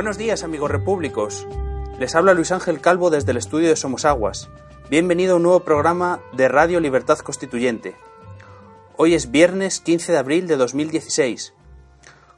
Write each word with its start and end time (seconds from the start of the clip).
Buenos 0.00 0.16
días, 0.16 0.44
amigos 0.44 0.70
repúblicos. 0.70 1.46
Les 1.98 2.14
habla 2.14 2.32
Luis 2.32 2.52
Ángel 2.52 2.80
Calvo 2.80 3.10
desde 3.10 3.32
el 3.32 3.36
estudio 3.36 3.68
de 3.68 3.76
Somos 3.76 4.06
Aguas. 4.06 4.48
Bienvenido 4.88 5.34
a 5.34 5.36
un 5.36 5.42
nuevo 5.42 5.60
programa 5.60 6.22
de 6.32 6.48
Radio 6.48 6.80
Libertad 6.80 7.18
Constituyente. 7.18 7.94
Hoy 8.96 9.12
es 9.12 9.30
viernes 9.30 9.78
15 9.80 10.12
de 10.12 10.16
abril 10.16 10.46
de 10.46 10.56
2016. 10.56 11.52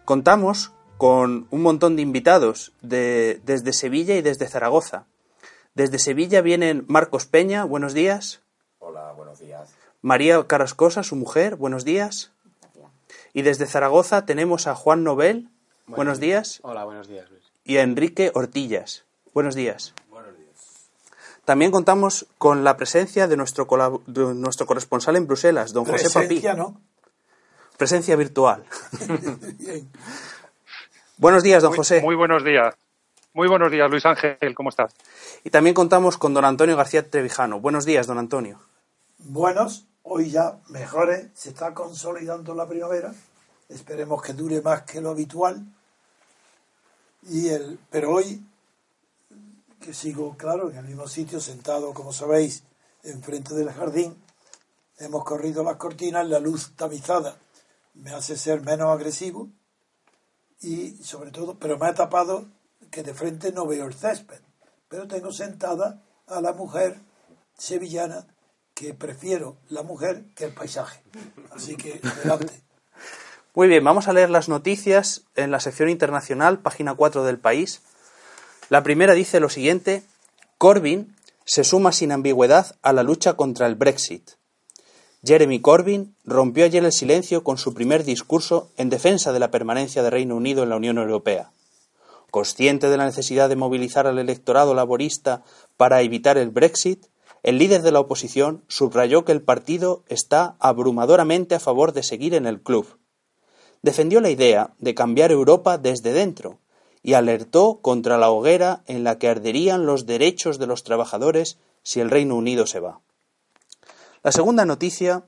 Contamos 0.04 0.72
con 0.96 1.46
un 1.50 1.62
montón 1.62 1.94
de 1.94 2.02
invitados 2.02 2.72
de, 2.82 3.40
desde 3.44 3.72
Sevilla 3.72 4.16
y 4.16 4.22
desde 4.22 4.48
Zaragoza. 4.48 5.06
Desde 5.76 6.00
Sevilla 6.00 6.40
vienen 6.40 6.84
Marcos 6.88 7.26
Peña, 7.26 7.62
buenos 7.62 7.94
días. 7.94 8.42
Hola, 8.80 9.12
buenos 9.12 9.38
días. 9.38 9.72
María 10.00 10.44
Carrascosa, 10.48 11.04
su 11.04 11.14
mujer, 11.14 11.54
buenos 11.54 11.84
días. 11.84 12.32
Y 13.32 13.42
desde 13.42 13.66
Zaragoza 13.66 14.26
tenemos 14.26 14.66
a 14.66 14.74
Juan 14.74 15.04
Nobel, 15.04 15.48
buenos, 15.86 16.18
días. 16.18 16.58
Hola, 16.64 16.84
buenos 16.84 17.06
días, 17.06 17.30
Luis. 17.30 17.41
Y 17.64 17.76
a 17.76 17.82
Enrique 17.82 18.30
Ortillas, 18.34 19.04
buenos 19.34 19.54
días. 19.54 19.94
Buenos 20.10 20.36
días. 20.36 20.88
También 21.44 21.70
contamos 21.70 22.26
con 22.38 22.64
la 22.64 22.76
presencia 22.76 23.28
de 23.28 23.36
nuestro, 23.36 23.66
de 24.06 24.34
nuestro 24.34 24.66
corresponsal 24.66 25.16
en 25.16 25.26
Bruselas, 25.26 25.72
don 25.72 25.84
José 25.84 26.10
Papí. 26.10 26.26
Presencia, 26.26 26.54
¿no? 26.54 26.80
Presencia 27.76 28.16
virtual. 28.16 28.64
Buenos 31.16 31.42
días, 31.42 31.62
don 31.62 31.70
Muy- 31.70 31.78
José. 31.78 32.00
Muy 32.02 32.16
buenos 32.16 32.44
días. 32.44 32.74
Muy 33.34 33.48
buenos 33.48 33.70
días, 33.70 33.90
Luis 33.90 34.04
Ángel, 34.04 34.36
¿cómo 34.54 34.68
estás? 34.68 34.92
Y 35.42 35.48
también 35.50 35.72
contamos 35.74 36.18
con 36.18 36.34
don 36.34 36.44
Antonio 36.44 36.76
García 36.76 37.08
Trevijano. 37.08 37.60
Buenos 37.60 37.86
días, 37.86 38.06
don 38.06 38.18
Antonio. 38.18 38.60
Buenos, 39.18 39.86
hoy 40.02 40.30
ya 40.30 40.58
mejores, 40.68 41.28
se 41.32 41.48
está 41.50 41.72
consolidando 41.72 42.54
la 42.54 42.68
primavera. 42.68 43.14
Esperemos 43.70 44.20
que 44.20 44.34
dure 44.34 44.60
más 44.60 44.82
que 44.82 45.00
lo 45.00 45.10
habitual. 45.10 45.64
Y 47.22 47.48
el, 47.48 47.78
pero 47.90 48.12
hoy, 48.12 48.44
que 49.80 49.94
sigo, 49.94 50.36
claro, 50.36 50.70
en 50.70 50.76
el 50.76 50.84
mismo 50.84 51.08
sitio, 51.08 51.40
sentado, 51.40 51.94
como 51.94 52.12
sabéis, 52.12 52.64
enfrente 53.02 53.54
del 53.54 53.70
jardín, 53.70 54.16
hemos 54.98 55.24
corrido 55.24 55.62
las 55.62 55.76
cortinas, 55.76 56.28
la 56.28 56.38
luz 56.38 56.72
tamizada 56.76 57.36
me 57.94 58.12
hace 58.12 58.36
ser 58.36 58.62
menos 58.62 58.88
agresivo 58.88 59.48
y 60.60 60.92
sobre 61.02 61.30
todo, 61.30 61.58
pero 61.58 61.78
me 61.78 61.86
ha 61.86 61.94
tapado 61.94 62.46
que 62.90 63.02
de 63.02 63.14
frente 63.14 63.52
no 63.52 63.66
veo 63.66 63.86
el 63.86 63.94
césped, 63.94 64.40
pero 64.88 65.08
tengo 65.08 65.32
sentada 65.32 66.02
a 66.26 66.40
la 66.40 66.52
mujer 66.52 67.00
sevillana 67.56 68.26
que 68.74 68.94
prefiero 68.94 69.56
la 69.68 69.82
mujer 69.82 70.24
que 70.34 70.44
el 70.44 70.54
paisaje. 70.54 71.02
Así 71.50 71.76
que 71.76 72.00
adelante. 72.02 72.62
Muy 73.54 73.68
bien, 73.68 73.84
vamos 73.84 74.08
a 74.08 74.14
leer 74.14 74.30
las 74.30 74.48
noticias 74.48 75.24
en 75.36 75.50
la 75.50 75.60
sección 75.60 75.90
internacional, 75.90 76.60
página 76.60 76.94
4 76.94 77.22
del 77.22 77.38
país. 77.38 77.82
La 78.70 78.82
primera 78.82 79.12
dice 79.12 79.40
lo 79.40 79.50
siguiente, 79.50 80.02
Corbyn 80.56 81.14
se 81.44 81.62
suma 81.62 81.92
sin 81.92 82.12
ambigüedad 82.12 82.76
a 82.80 82.94
la 82.94 83.02
lucha 83.02 83.34
contra 83.34 83.66
el 83.66 83.74
Brexit. 83.74 84.30
Jeremy 85.22 85.60
Corbyn 85.60 86.14
rompió 86.24 86.64
ayer 86.64 86.82
el 86.82 86.92
silencio 86.92 87.44
con 87.44 87.58
su 87.58 87.74
primer 87.74 88.04
discurso 88.04 88.70
en 88.78 88.88
defensa 88.88 89.34
de 89.34 89.40
la 89.40 89.50
permanencia 89.50 90.02
de 90.02 90.08
Reino 90.08 90.34
Unido 90.34 90.62
en 90.62 90.70
la 90.70 90.76
Unión 90.76 90.96
Europea. 90.96 91.50
Consciente 92.30 92.88
de 92.88 92.96
la 92.96 93.04
necesidad 93.04 93.50
de 93.50 93.56
movilizar 93.56 94.06
al 94.06 94.18
electorado 94.18 94.72
laborista 94.72 95.42
para 95.76 96.00
evitar 96.00 96.38
el 96.38 96.48
Brexit, 96.48 97.04
el 97.42 97.58
líder 97.58 97.82
de 97.82 97.92
la 97.92 98.00
oposición 98.00 98.64
subrayó 98.68 99.26
que 99.26 99.32
el 99.32 99.42
partido 99.42 100.04
está 100.08 100.56
abrumadoramente 100.58 101.54
a 101.54 101.60
favor 101.60 101.92
de 101.92 102.02
seguir 102.02 102.32
en 102.32 102.46
el 102.46 102.62
club. 102.62 103.01
Defendió 103.82 104.20
la 104.20 104.30
idea 104.30 104.70
de 104.78 104.94
cambiar 104.94 105.32
Europa 105.32 105.76
desde 105.76 106.12
dentro 106.12 106.58
y 107.02 107.14
alertó 107.14 107.80
contra 107.82 108.16
la 108.16 108.30
hoguera 108.30 108.82
en 108.86 109.02
la 109.02 109.18
que 109.18 109.28
arderían 109.28 109.86
los 109.86 110.06
derechos 110.06 110.58
de 110.58 110.68
los 110.68 110.84
trabajadores 110.84 111.58
si 111.82 112.00
el 112.00 112.10
Reino 112.10 112.36
Unido 112.36 112.66
se 112.66 112.80
va. 112.80 113.00
La 114.22 114.30
segunda 114.30 114.64
noticia 114.64 115.24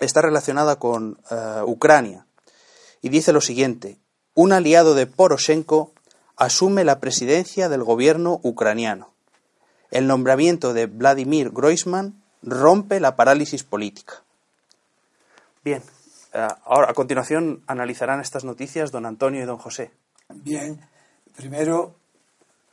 está 0.00 0.20
relacionada 0.20 0.76
con 0.76 1.18
eh, 1.30 1.62
Ucrania 1.64 2.26
y 3.00 3.08
dice 3.08 3.32
lo 3.32 3.40
siguiente: 3.40 3.98
un 4.34 4.52
aliado 4.52 4.94
de 4.94 5.06
Poroshenko 5.06 5.92
asume 6.36 6.84
la 6.84 7.00
presidencia 7.00 7.70
del 7.70 7.84
gobierno 7.84 8.40
ucraniano. 8.42 9.12
El 9.90 10.06
nombramiento 10.06 10.74
de 10.74 10.86
Vladimir 10.86 11.50
Groisman 11.50 12.22
rompe 12.42 13.00
la 13.00 13.16
parálisis 13.16 13.64
política. 13.64 14.22
Bien, 15.64 15.82
ahora 16.32 16.90
a 16.90 16.94
continuación 16.94 17.62
analizarán 17.66 18.20
estas 18.20 18.44
noticias 18.44 18.90
don 18.90 19.06
Antonio 19.06 19.42
y 19.42 19.46
don 19.46 19.58
José. 19.58 19.92
Bien, 20.28 20.80
primero 21.36 21.96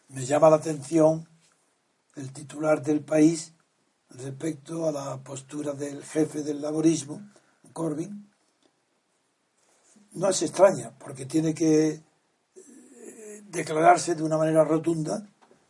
me 0.09 0.25
llama 0.25 0.49
la 0.49 0.57
atención 0.57 1.27
el 2.15 2.31
titular 2.33 2.81
del 2.81 3.01
país 3.01 3.53
respecto 4.09 4.87
a 4.87 4.91
la 4.91 5.17
postura 5.17 5.73
del 5.73 6.03
jefe 6.03 6.41
del 6.41 6.61
laborismo, 6.61 7.21
Corbyn. 7.73 8.29
No 10.13 10.29
es 10.29 10.41
extraña, 10.41 10.91
porque 10.97 11.25
tiene 11.25 11.53
que 11.53 11.89
eh, 11.89 13.43
declararse 13.45 14.15
de 14.15 14.23
una 14.23 14.37
manera 14.37 14.63
rotunda 14.63 15.29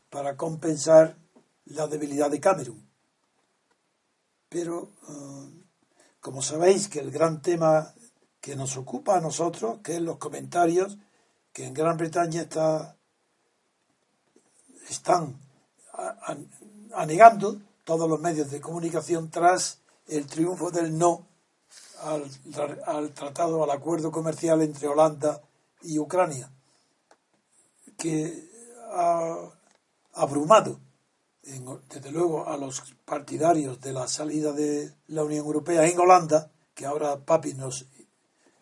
para 0.10 0.38
compensar 0.38 1.18
la 1.66 1.88
debilidad 1.88 2.32
de 2.32 2.40
Camerún. 2.40 2.88
Pero, 4.48 4.92
eh, 5.10 5.59
como 6.20 6.42
sabéis 6.42 6.88
que 6.88 7.00
el 7.00 7.12
gran 7.12 7.42
tema 7.42 7.94
que 8.42 8.56
nos 8.56 8.78
ocupa 8.78 9.18
a 9.18 9.22
nosotros, 9.22 9.80
que 9.84 9.96
es 9.96 10.02
los 10.02 10.18
comentarios, 10.18 10.98
que 11.54 11.66
en 11.66 11.74
Gran 11.74 11.98
Bretaña 11.98 12.42
está, 12.42 12.96
están 14.90 15.40
anegando 16.94 17.62
todos 17.84 18.10
los 18.10 18.20
medios 18.20 18.50
de 18.52 18.62
comunicación 18.62 19.30
tras 19.30 19.80
el 20.08 20.26
triunfo 20.26 20.72
del 20.72 20.98
no 20.98 21.28
al 22.02 23.12
tratado, 23.14 23.64
al 23.64 23.72
acuerdo 23.72 24.12
comercial 24.12 24.62
entre 24.62 24.88
Holanda 24.88 25.42
y 25.82 26.00
Ucrania, 26.00 26.50
que 27.98 28.50
ha 28.92 29.36
abrumado, 30.14 30.80
desde 31.90 32.12
luego, 32.12 32.48
a 32.48 32.58
los 32.58 32.96
partidarios 33.06 33.82
de 33.82 33.94
la 33.94 34.08
salida 34.08 34.52
de 34.52 34.94
la 35.08 35.24
Unión 35.24 35.46
Europea 35.46 35.88
en 35.88 36.00
Holanda, 36.00 36.52
que 36.74 36.86
ahora 36.86 37.26
Papi 37.26 37.54
nos, 37.54 37.88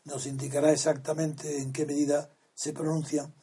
nos 0.05 0.25
indicará 0.25 0.71
exactamente 0.71 1.61
en 1.61 1.73
qué 1.73 1.85
medida 1.85 2.29
se 2.53 2.73
pronuncian. 2.73 3.33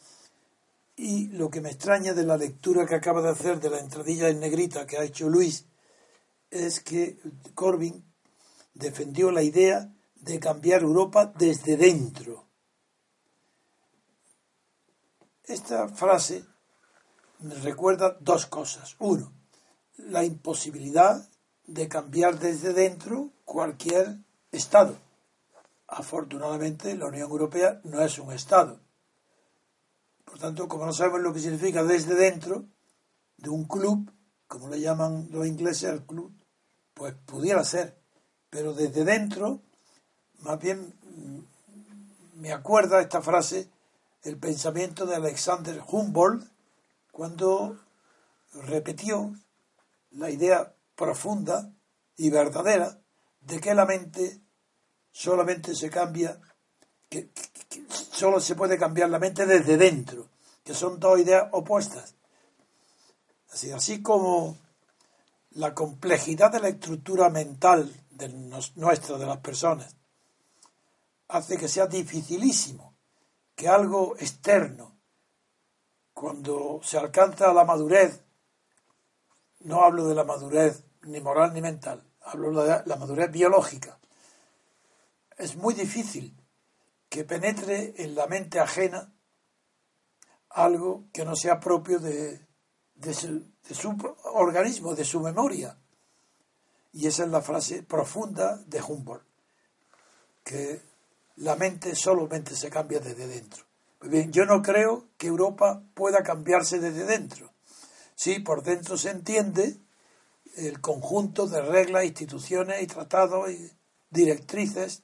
Y 0.96 1.28
lo 1.28 1.50
que 1.50 1.60
me 1.60 1.70
extraña 1.70 2.14
de 2.14 2.24
la 2.24 2.36
lectura 2.36 2.86
que 2.86 2.94
acaba 2.94 3.20
de 3.20 3.30
hacer 3.30 3.60
de 3.60 3.70
la 3.70 3.80
entradilla 3.80 4.28
en 4.28 4.40
negrita 4.40 4.86
que 4.86 4.96
ha 4.96 5.04
hecho 5.04 5.28
Luis 5.28 5.66
es 6.50 6.80
que 6.80 7.18
Corbyn 7.54 8.04
defendió 8.74 9.30
la 9.30 9.42
idea 9.42 9.92
de 10.14 10.38
cambiar 10.38 10.82
Europa 10.82 11.32
desde 11.36 11.76
dentro. 11.76 12.48
Esta 15.42 15.88
frase 15.88 16.44
me 17.44 17.54
recuerda 17.56 18.16
dos 18.20 18.46
cosas. 18.46 18.96
Uno, 18.98 19.30
la 19.98 20.24
imposibilidad 20.24 21.28
de 21.66 21.88
cambiar 21.88 22.38
desde 22.38 22.72
dentro 22.72 23.30
cualquier 23.44 24.18
Estado. 24.50 24.96
Afortunadamente, 25.86 26.96
la 26.96 27.06
Unión 27.06 27.30
Europea 27.30 27.80
no 27.84 28.00
es 28.00 28.18
un 28.18 28.32
Estado. 28.32 28.80
Por 30.24 30.38
tanto, 30.38 30.68
como 30.68 30.86
no 30.86 30.92
sabemos 30.94 31.20
lo 31.20 31.34
que 31.34 31.40
significa 31.40 31.84
desde 31.84 32.14
dentro 32.14 32.64
de 33.36 33.50
un 33.50 33.64
club, 33.64 34.10
como 34.48 34.68
le 34.68 34.80
llaman 34.80 35.28
los 35.30 35.46
ingleses 35.46 35.90
al 35.90 36.06
club, 36.06 36.32
pues 36.94 37.14
pudiera 37.26 37.62
ser. 37.62 37.94
Pero 38.48 38.72
desde 38.72 39.04
dentro, 39.04 39.60
más 40.40 40.58
bien 40.58 40.94
mm, 41.02 42.40
me 42.40 42.52
acuerda 42.52 43.02
esta 43.02 43.20
frase 43.20 43.68
el 44.22 44.38
pensamiento 44.38 45.04
de 45.04 45.16
Alexander 45.16 45.82
Humboldt 45.86 46.53
cuando 47.14 47.78
repitió 48.54 49.32
la 50.10 50.30
idea 50.30 50.74
profunda 50.96 51.72
y 52.16 52.28
verdadera 52.28 52.98
de 53.40 53.60
que 53.60 53.72
la 53.72 53.86
mente 53.86 54.40
solamente 55.12 55.76
se 55.76 55.90
cambia, 55.90 56.40
que 57.08 57.30
solo 57.88 58.40
se 58.40 58.56
puede 58.56 58.76
cambiar 58.76 59.10
la 59.10 59.20
mente 59.20 59.46
desde 59.46 59.76
dentro, 59.76 60.28
que 60.64 60.74
son 60.74 60.98
dos 60.98 61.20
ideas 61.20 61.48
opuestas. 61.52 62.16
Así, 63.52 63.70
así 63.70 64.02
como 64.02 64.58
la 65.52 65.72
complejidad 65.72 66.50
de 66.50 66.58
la 66.58 66.68
estructura 66.68 67.30
mental 67.30 67.94
de 68.10 68.28
nos- 68.28 68.76
nuestra, 68.76 69.18
de 69.18 69.26
las 69.26 69.38
personas, 69.38 69.94
hace 71.28 71.56
que 71.58 71.68
sea 71.68 71.86
dificilísimo 71.86 72.92
que 73.54 73.68
algo 73.68 74.16
externo, 74.18 74.93
cuando 76.14 76.80
se 76.82 76.96
alcanza 76.96 77.52
la 77.52 77.64
madurez, 77.64 78.22
no 79.60 79.82
hablo 79.82 80.06
de 80.06 80.14
la 80.14 80.24
madurez 80.24 80.84
ni 81.02 81.20
moral 81.20 81.52
ni 81.52 81.60
mental, 81.60 82.08
hablo 82.22 82.62
de 82.62 82.82
la, 82.86 82.96
madurez 82.96 83.30
biológica, 83.30 83.98
es 85.36 85.56
muy 85.56 85.74
difícil 85.74 86.40
que 87.08 87.24
penetre 87.24 87.94
en 87.98 88.14
la 88.14 88.28
mente 88.28 88.60
ajena 88.60 89.12
algo 90.50 91.04
que 91.12 91.24
no 91.24 91.34
sea 91.34 91.58
propio 91.58 91.98
de, 91.98 92.46
su, 93.12 93.44
de 93.68 93.74
su 93.74 94.16
organismo, 94.32 94.94
de 94.94 95.04
su 95.04 95.20
memoria. 95.20 95.76
Y 96.92 97.08
esa 97.08 97.24
es 97.24 97.30
la 97.30 97.42
frase 97.42 97.82
profunda 97.82 98.56
de 98.66 98.80
Humboldt, 98.80 99.26
que 100.44 100.80
la 101.36 101.56
mente 101.56 101.96
solamente 101.96 102.54
se 102.54 102.70
cambia 102.70 103.00
desde 103.00 103.26
dentro. 103.26 103.64
Bien, 104.06 104.30
yo 104.32 104.44
no 104.44 104.60
creo 104.62 105.06
que 105.16 105.28
Europa 105.28 105.82
pueda 105.94 106.22
cambiarse 106.22 106.78
desde 106.78 107.06
dentro. 107.06 107.50
Sí, 108.14 108.38
por 108.38 108.62
dentro 108.62 108.98
se 108.98 109.10
entiende 109.10 109.78
el 110.56 110.80
conjunto 110.80 111.46
de 111.46 111.62
reglas, 111.62 112.04
instituciones 112.04 112.82
y 112.82 112.86
tratados 112.86 113.50
y 113.50 113.72
directrices 114.10 115.02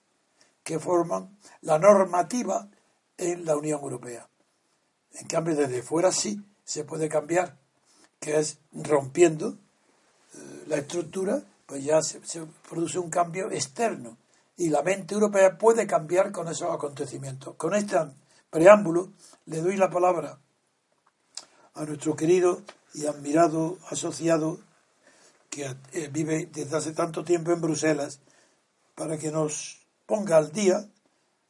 que 0.62 0.78
forman 0.78 1.36
la 1.62 1.78
normativa 1.78 2.68
en 3.16 3.46
la 3.46 3.56
Unión 3.56 3.80
Europea. 3.80 4.28
En 5.14 5.26
cambio, 5.26 5.56
desde 5.56 5.82
fuera 5.82 6.12
sí 6.12 6.40
se 6.64 6.84
puede 6.84 7.08
cambiar, 7.08 7.56
que 8.20 8.38
es 8.38 8.58
rompiendo 8.72 9.48
eh, 10.34 10.64
la 10.66 10.76
estructura, 10.76 11.42
pues 11.66 11.82
ya 11.82 12.02
se, 12.02 12.24
se, 12.26 12.42
produce 12.68 12.98
un 12.98 13.10
cambio 13.10 13.50
externo. 13.50 14.18
Y 14.56 14.68
la 14.68 14.82
mente 14.82 15.14
europea 15.14 15.56
puede 15.56 15.86
cambiar 15.86 16.32
con 16.32 16.48
esos 16.48 16.70
acontecimientos. 16.70 17.56
Con 17.56 17.74
este 17.74 17.96
preámbulo 18.50 19.12
le 19.46 19.60
doy 19.60 19.76
la 19.76 19.90
palabra 19.90 20.38
a 21.74 21.84
nuestro 21.84 22.16
querido 22.16 22.60
y 22.94 23.06
admirado 23.06 23.78
asociado 23.90 24.58
que 25.48 25.64
eh, 25.92 26.08
vive 26.12 26.48
desde 26.52 26.76
hace 26.76 26.92
tanto 26.92 27.24
tiempo 27.24 27.52
en 27.52 27.60
Bruselas, 27.60 28.22
para 28.94 29.18
que 29.18 29.32
nos 29.32 29.84
ponga 30.06 30.36
al 30.36 30.52
día, 30.52 30.84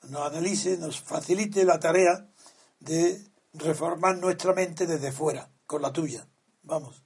nos 0.08 0.22
analice, 0.22 0.78
nos 0.78 1.00
facilite 1.00 1.64
la 1.64 1.78
tarea 1.78 2.26
de 2.80 3.18
reformar 3.54 4.16
nuestra 4.18 4.54
mente 4.54 4.86
desde 4.86 5.12
fuera, 5.12 5.48
con 5.66 5.82
la 5.82 5.92
tuya. 5.92 6.26
Vamos. 6.62 7.02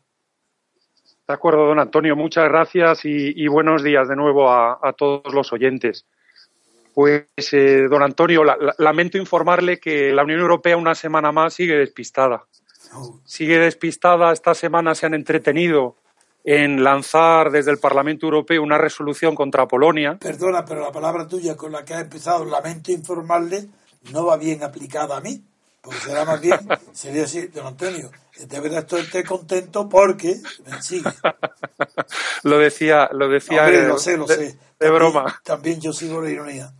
De 1.27 1.35
acuerdo, 1.35 1.67
don 1.67 1.81
Antonio, 1.81 2.15
muchas 2.15 2.45
gracias 2.45 3.01
y, 3.05 3.49
buenos 3.49 3.83
días 3.83 4.09
de 4.09 4.17
nuevo 4.17 4.51
a 4.51 4.95
todos 4.97 5.33
los 5.33 5.53
oyentes. 5.53 6.07
Pues, 6.95 7.27
eh, 7.53 7.89
don 7.91 8.03
Antonio, 8.03 8.45
la, 8.45 8.57
la, 8.57 8.75
lamento 8.79 9.19
informarle 9.19 9.81
que 9.81 10.13
la 10.13 10.23
Unión 10.23 10.41
Europea 10.41 10.77
una 10.77 10.95
semana 10.95 11.33
más 11.33 11.55
sigue 11.55 11.77
despistada. 11.77 12.45
Sigue 13.25 13.59
despistada. 13.59 14.33
Esta 14.33 14.55
semana 14.55 14.95
se 14.95 15.07
han 15.07 15.15
entretenido 15.15 15.97
en 16.45 16.85
lanzar 16.85 17.51
desde 17.51 17.71
el 17.71 17.79
Parlamento 17.79 18.27
Europeo 18.27 18.63
una 18.63 18.79
resolución 18.79 19.35
contra 19.35 19.67
Polonia. 19.67 20.19
Perdona, 20.21 20.65
pero 20.65 20.83
la 20.83 20.93
palabra 20.93 21.27
tuya 21.27 21.57
con 21.57 21.73
la 21.73 21.85
que 21.85 21.95
ha 21.95 22.01
empezado, 22.01 22.45
lamento 22.45 22.93
informarle, 22.93 23.69
no 24.13 24.27
va 24.27 24.37
bien 24.37 24.63
aplicada 24.63 25.17
a 25.17 25.21
mí. 25.21 25.43
Porque 25.81 26.01
será 26.01 26.25
más 26.25 26.41
bien, 26.41 26.59
sería 26.93 27.25
así, 27.25 27.49
don 27.49 27.67
Antonio, 27.67 28.11
de 28.39 28.61
verdad 28.61 28.87
estoy 28.91 29.23
contento 29.23 29.89
porque 29.89 30.37
me 30.67 30.81
sigue. 30.83 31.11
lo 32.43 32.59
decía, 32.59 33.11
lo 33.13 33.29
decía. 33.29 33.65
Hombre, 33.65 33.89
lo 33.89 33.99
sé, 33.99 34.17
lo 34.17 34.27
de, 34.27 34.35
sé. 34.35 34.59
De 34.79 34.91
broma. 34.91 35.41
También 35.45 35.81
yo 35.81 35.93
sigo 35.93 36.23
la 36.23 36.31
ironía. 36.31 36.73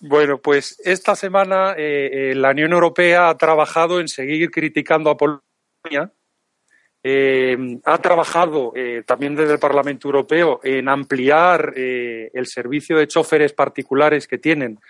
Bueno, 0.00 0.38
pues 0.38 0.80
esta 0.84 1.16
semana 1.16 1.74
eh, 1.76 2.30
eh, 2.30 2.34
la 2.34 2.50
Unión 2.50 2.72
Europea 2.72 3.28
ha 3.28 3.36
trabajado 3.36 4.00
en 4.00 4.08
seguir 4.08 4.50
criticando 4.50 5.10
a 5.10 5.16
Polonia. 5.16 6.12
Eh, 7.02 7.56
ha 7.84 7.98
trabajado 7.98 8.72
eh, 8.74 9.02
también 9.06 9.36
desde 9.36 9.54
el 9.54 9.58
Parlamento 9.58 10.08
Europeo 10.08 10.60
en 10.64 10.88
ampliar 10.88 11.72
eh, 11.76 12.30
el 12.34 12.46
servicio 12.46 12.98
de 12.98 13.06
choferes 13.06 13.52
particulares 13.52 14.26
que 14.26 14.38
tienen 14.38 14.80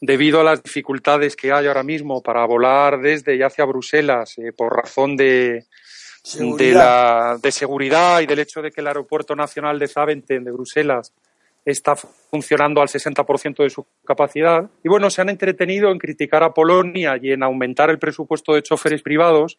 debido 0.00 0.40
a 0.40 0.44
las 0.44 0.62
dificultades 0.62 1.36
que 1.36 1.52
hay 1.52 1.66
ahora 1.66 1.82
mismo 1.82 2.22
para 2.22 2.44
volar 2.46 3.00
desde 3.00 3.36
y 3.36 3.42
hacia 3.42 3.64
Bruselas 3.64 4.38
eh, 4.38 4.52
por 4.52 4.76
razón 4.76 5.16
de, 5.16 5.64
seguridad. 6.22 6.58
De, 6.58 6.72
la, 6.72 7.38
de 7.42 7.52
seguridad 7.52 8.20
y 8.20 8.26
del 8.26 8.40
hecho 8.40 8.62
de 8.62 8.70
que 8.70 8.80
el 8.80 8.86
Aeropuerto 8.86 9.34
Nacional 9.34 9.78
de 9.78 9.88
Zaventem 9.88 10.44
de 10.44 10.52
Bruselas 10.52 11.12
está 11.66 11.96
funcionando 11.96 12.80
al 12.80 12.88
60% 12.88 13.62
de 13.62 13.70
su 13.70 13.84
capacidad. 14.06 14.70
Y 14.84 14.88
bueno, 14.88 15.10
se 15.10 15.20
han 15.20 15.28
entretenido 15.28 15.90
en 15.90 15.98
criticar 15.98 16.44
a 16.44 16.54
Polonia 16.54 17.18
y 17.20 17.32
en 17.32 17.42
aumentar 17.42 17.90
el 17.90 17.98
presupuesto 17.98 18.54
de 18.54 18.62
choferes 18.62 19.02
privados 19.02 19.58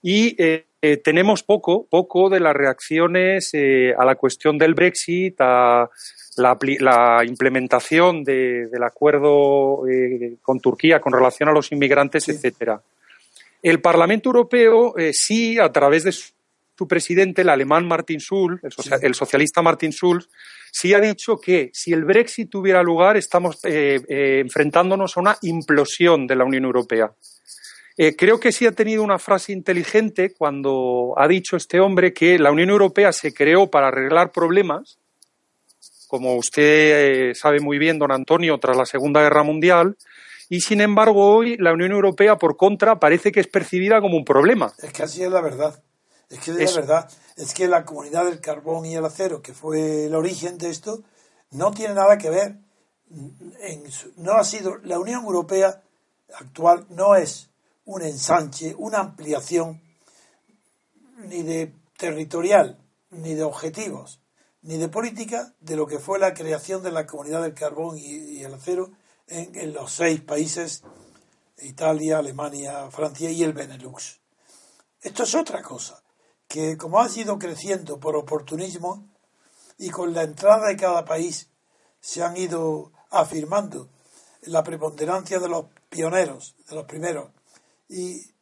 y 0.00 0.40
eh, 0.40 0.66
eh, 0.80 0.96
tenemos 0.98 1.42
poco, 1.42 1.86
poco 1.90 2.30
de 2.30 2.38
las 2.38 2.54
reacciones 2.54 3.50
eh, 3.52 3.92
a 3.98 4.04
la 4.04 4.14
cuestión 4.14 4.56
del 4.56 4.74
Brexit, 4.74 5.34
a 5.40 5.90
la, 6.36 6.56
la 6.78 7.24
implementación 7.26 8.22
de, 8.22 8.68
del 8.68 8.82
acuerdo 8.84 9.82
con 10.40 10.60
Turquía 10.60 11.00
con 11.00 11.12
relación 11.12 11.48
a 11.48 11.52
los 11.52 11.72
inmigrantes, 11.72 12.24
sí. 12.24 12.30
etcétera. 12.30 12.80
El 13.60 13.80
Parlamento 13.80 14.28
Europeo 14.28 14.94
sí, 15.10 15.58
a 15.58 15.72
través 15.72 16.04
de 16.04 16.12
su, 16.12 16.30
su, 16.78 16.86
presidente, 16.86 17.42
el 17.42 17.48
alemán 17.48 17.86
Martin 17.86 18.18
Schulz, 18.18 18.60
el, 19.02 19.14
socialista 19.14 19.62
Martin 19.62 19.90
Schulz, 19.90 20.28
sí 20.70 20.94
ha 20.94 21.00
dicho 21.00 21.38
que 21.38 21.70
si 21.72 21.92
el 21.92 22.04
Brexit 22.04 22.48
tuviera 22.48 22.82
lugar, 22.82 23.16
estamos 23.16 23.58
eh, 23.64 24.00
eh, 24.08 24.40
enfrentándonos 24.40 25.16
a 25.16 25.20
una 25.20 25.38
implosión 25.42 26.26
de 26.26 26.36
la 26.36 26.44
Unión 26.44 26.64
Europea. 26.64 27.12
Eh, 27.96 28.14
creo 28.16 28.38
que 28.38 28.52
sí 28.52 28.64
ha 28.64 28.72
tenido 28.72 29.02
una 29.02 29.18
frase 29.18 29.52
inteligente 29.52 30.32
cuando 30.32 31.14
ha 31.16 31.26
dicho 31.26 31.56
este 31.56 31.80
hombre 31.80 32.12
que 32.12 32.38
la 32.38 32.52
Unión 32.52 32.70
Europea 32.70 33.12
se 33.12 33.34
creó 33.34 33.68
para 33.68 33.88
arreglar 33.88 34.30
problemas 34.30 34.98
como 36.08 36.34
usted 36.34 36.62
eh, 37.30 37.34
sabe 37.34 37.60
muy 37.60 37.78
bien, 37.78 37.98
don 37.98 38.10
Antonio, 38.10 38.58
tras 38.58 38.76
la 38.76 38.86
Segunda 38.86 39.20
Guerra 39.20 39.44
Mundial, 39.44 39.96
y 40.48 40.62
sin 40.62 40.80
embargo 40.80 41.36
hoy 41.36 41.56
la 41.58 41.72
Unión 41.72 41.92
Europea, 41.92 42.36
por 42.36 42.56
contra, 42.56 42.98
parece 42.98 43.30
que 43.30 43.40
es 43.40 43.46
percibida 43.46 44.00
como 44.00 44.16
un 44.16 44.24
problema. 44.24 44.72
Es 44.82 44.92
que 44.92 45.02
así 45.02 45.22
es 45.22 45.30
la 45.30 45.42
verdad. 45.42 45.80
Es 46.28 46.40
que 46.40 46.50
es 46.62 46.74
la 46.74 46.80
verdad. 46.80 47.10
Es 47.36 47.54
que 47.54 47.68
la 47.68 47.84
comunidad 47.84 48.24
del 48.24 48.40
carbón 48.40 48.84
y 48.86 48.94
el 48.94 49.04
acero, 49.04 49.40
que 49.42 49.54
fue 49.54 50.06
el 50.06 50.14
origen 50.14 50.58
de 50.58 50.70
esto, 50.70 51.02
no 51.50 51.70
tiene 51.70 51.94
nada 51.94 52.18
que 52.18 52.30
ver. 52.30 52.58
En, 53.60 53.84
no 54.16 54.32
ha 54.32 54.44
sido 54.44 54.76
la 54.78 54.98
Unión 54.98 55.24
Europea 55.24 55.82
actual 56.34 56.86
no 56.90 57.14
es 57.16 57.48
un 57.86 58.02
ensanche, 58.02 58.74
una 58.76 58.98
ampliación 58.98 59.80
ni 61.16 61.42
de 61.42 61.72
territorial 61.96 62.78
ni 63.10 63.34
de 63.34 63.42
objetivos 63.42 64.20
ni 64.62 64.76
de 64.76 64.88
política 64.88 65.54
de 65.60 65.76
lo 65.76 65.86
que 65.86 65.98
fue 65.98 66.18
la 66.18 66.34
creación 66.34 66.82
de 66.82 66.92
la 66.92 67.06
comunidad 67.06 67.42
del 67.42 67.54
carbón 67.54 67.96
y, 67.96 68.02
y 68.02 68.44
el 68.44 68.54
acero 68.54 68.90
en, 69.26 69.54
en, 69.54 69.72
los 69.72 69.92
seis 69.92 70.20
países, 70.20 70.82
Italia, 71.58 72.18
Alemania, 72.18 72.90
Francia 72.90 73.30
y 73.30 73.42
el 73.44 73.52
Benelux. 73.52 74.20
Esto 75.00 75.22
es 75.22 75.34
otra 75.34 75.62
cosa, 75.62 76.02
que 76.48 76.76
como 76.78 77.00
ha 77.00 77.08
sido 77.08 77.38
creciendo 77.38 78.00
por 78.00 78.16
oportunismo 78.16 79.06
y 79.76 79.90
con 79.90 80.14
la 80.14 80.22
entrada 80.22 80.68
de 80.68 80.76
cada 80.76 81.04
país 81.04 81.50
se 82.00 82.22
han 82.22 82.36
ido 82.36 82.90
afirmando 83.10 83.88
la 84.42 84.62
preponderancia 84.62 85.38
de 85.38 85.48
los 85.48 85.66
pioneros, 85.90 86.56
de 86.68 86.74
los 86.74 86.84
primeros, 86.84 87.30
y 87.88 88.32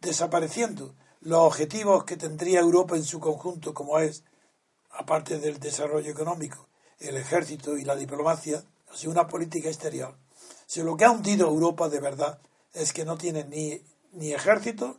desapareciendo 0.00 0.94
los 1.20 1.40
objetivos 1.40 2.04
que 2.04 2.16
tendría 2.16 2.60
Europa 2.60 2.96
en 2.96 3.04
su 3.04 3.20
conjunto, 3.20 3.74
como 3.74 3.98
es 3.98 4.24
aparte 4.90 5.38
del 5.38 5.60
desarrollo 5.60 6.10
económico, 6.10 6.68
el 6.98 7.16
ejército 7.16 7.76
y 7.76 7.84
la 7.84 7.94
diplomacia, 7.94 8.64
así 8.92 9.06
una 9.06 9.28
política 9.28 9.68
exterior. 9.68 10.16
Si 10.66 10.82
lo 10.82 10.96
que 10.96 11.04
ha 11.04 11.10
hundido 11.10 11.46
a 11.46 11.50
Europa 11.50 11.88
de 11.88 12.00
verdad 12.00 12.40
es 12.72 12.92
que 12.92 13.04
no 13.04 13.16
tiene 13.16 13.44
ni, 13.44 13.80
ni 14.12 14.32
ejército 14.32 14.98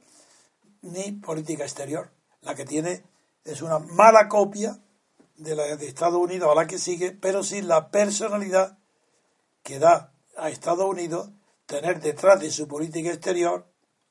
ni 0.82 1.12
política 1.14 1.64
exterior. 1.64 2.12
La 2.42 2.56
que 2.56 2.66
tiene 2.66 3.04
es 3.44 3.62
una 3.62 3.80
mala 3.80 4.28
copia 4.28 4.80
de 5.36 5.56
la 5.56 5.76
de 5.76 5.88
Estados 5.88 6.20
Unidos 6.20 6.50
a 6.52 6.56
la 6.56 6.68
que 6.68 6.78
sigue, 6.78 7.12
pero 7.12 7.44
sin 7.44 7.68
la 7.68 7.90
personalidad 7.92 8.78
que 9.64 9.80
da 9.80 10.14
a 10.38 10.50
Estados 10.50 10.86
Unidos 10.86 11.30
tener 11.66 12.02
detrás 12.02 12.40
de 12.40 12.52
su 12.52 12.68
política 12.68 13.10
exterior 13.10 13.68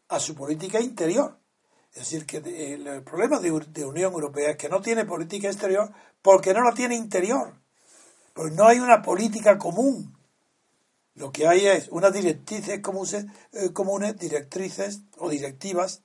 a 0.08 0.20
su 0.20 0.35
política 0.35 0.80
interior. 0.80 1.38
Es 1.92 2.11
decir, 2.11 2.26
que 2.26 2.38
el 2.38 3.02
problema 3.02 3.40
de, 3.40 3.50
de, 3.50 3.85
Unión 3.85 4.12
Europea 4.12 4.50
es 4.50 4.56
que 4.56 4.68
no 4.68 4.80
tiene 4.80 5.04
política 5.04 5.49
exterior 5.49 5.90
porque 6.23 6.54
no 6.54 6.62
la 6.62 6.75
tiene 6.75 6.94
interior. 6.94 7.54
Porque 8.35 8.54
no 8.54 8.66
hay 8.66 8.78
una 8.78 9.02
política 9.02 9.58
común. 9.58 10.16
Lo 11.14 11.32
que 11.32 11.49
hay 11.49 11.66
es 11.66 11.88
unas 11.88 12.12
directrices 12.12 12.80
comunes, 12.80 13.26
eh, 13.52 13.73
comunes 13.73 14.16
directrices 14.16 15.02
o 15.16 15.28
directivas 15.28 16.02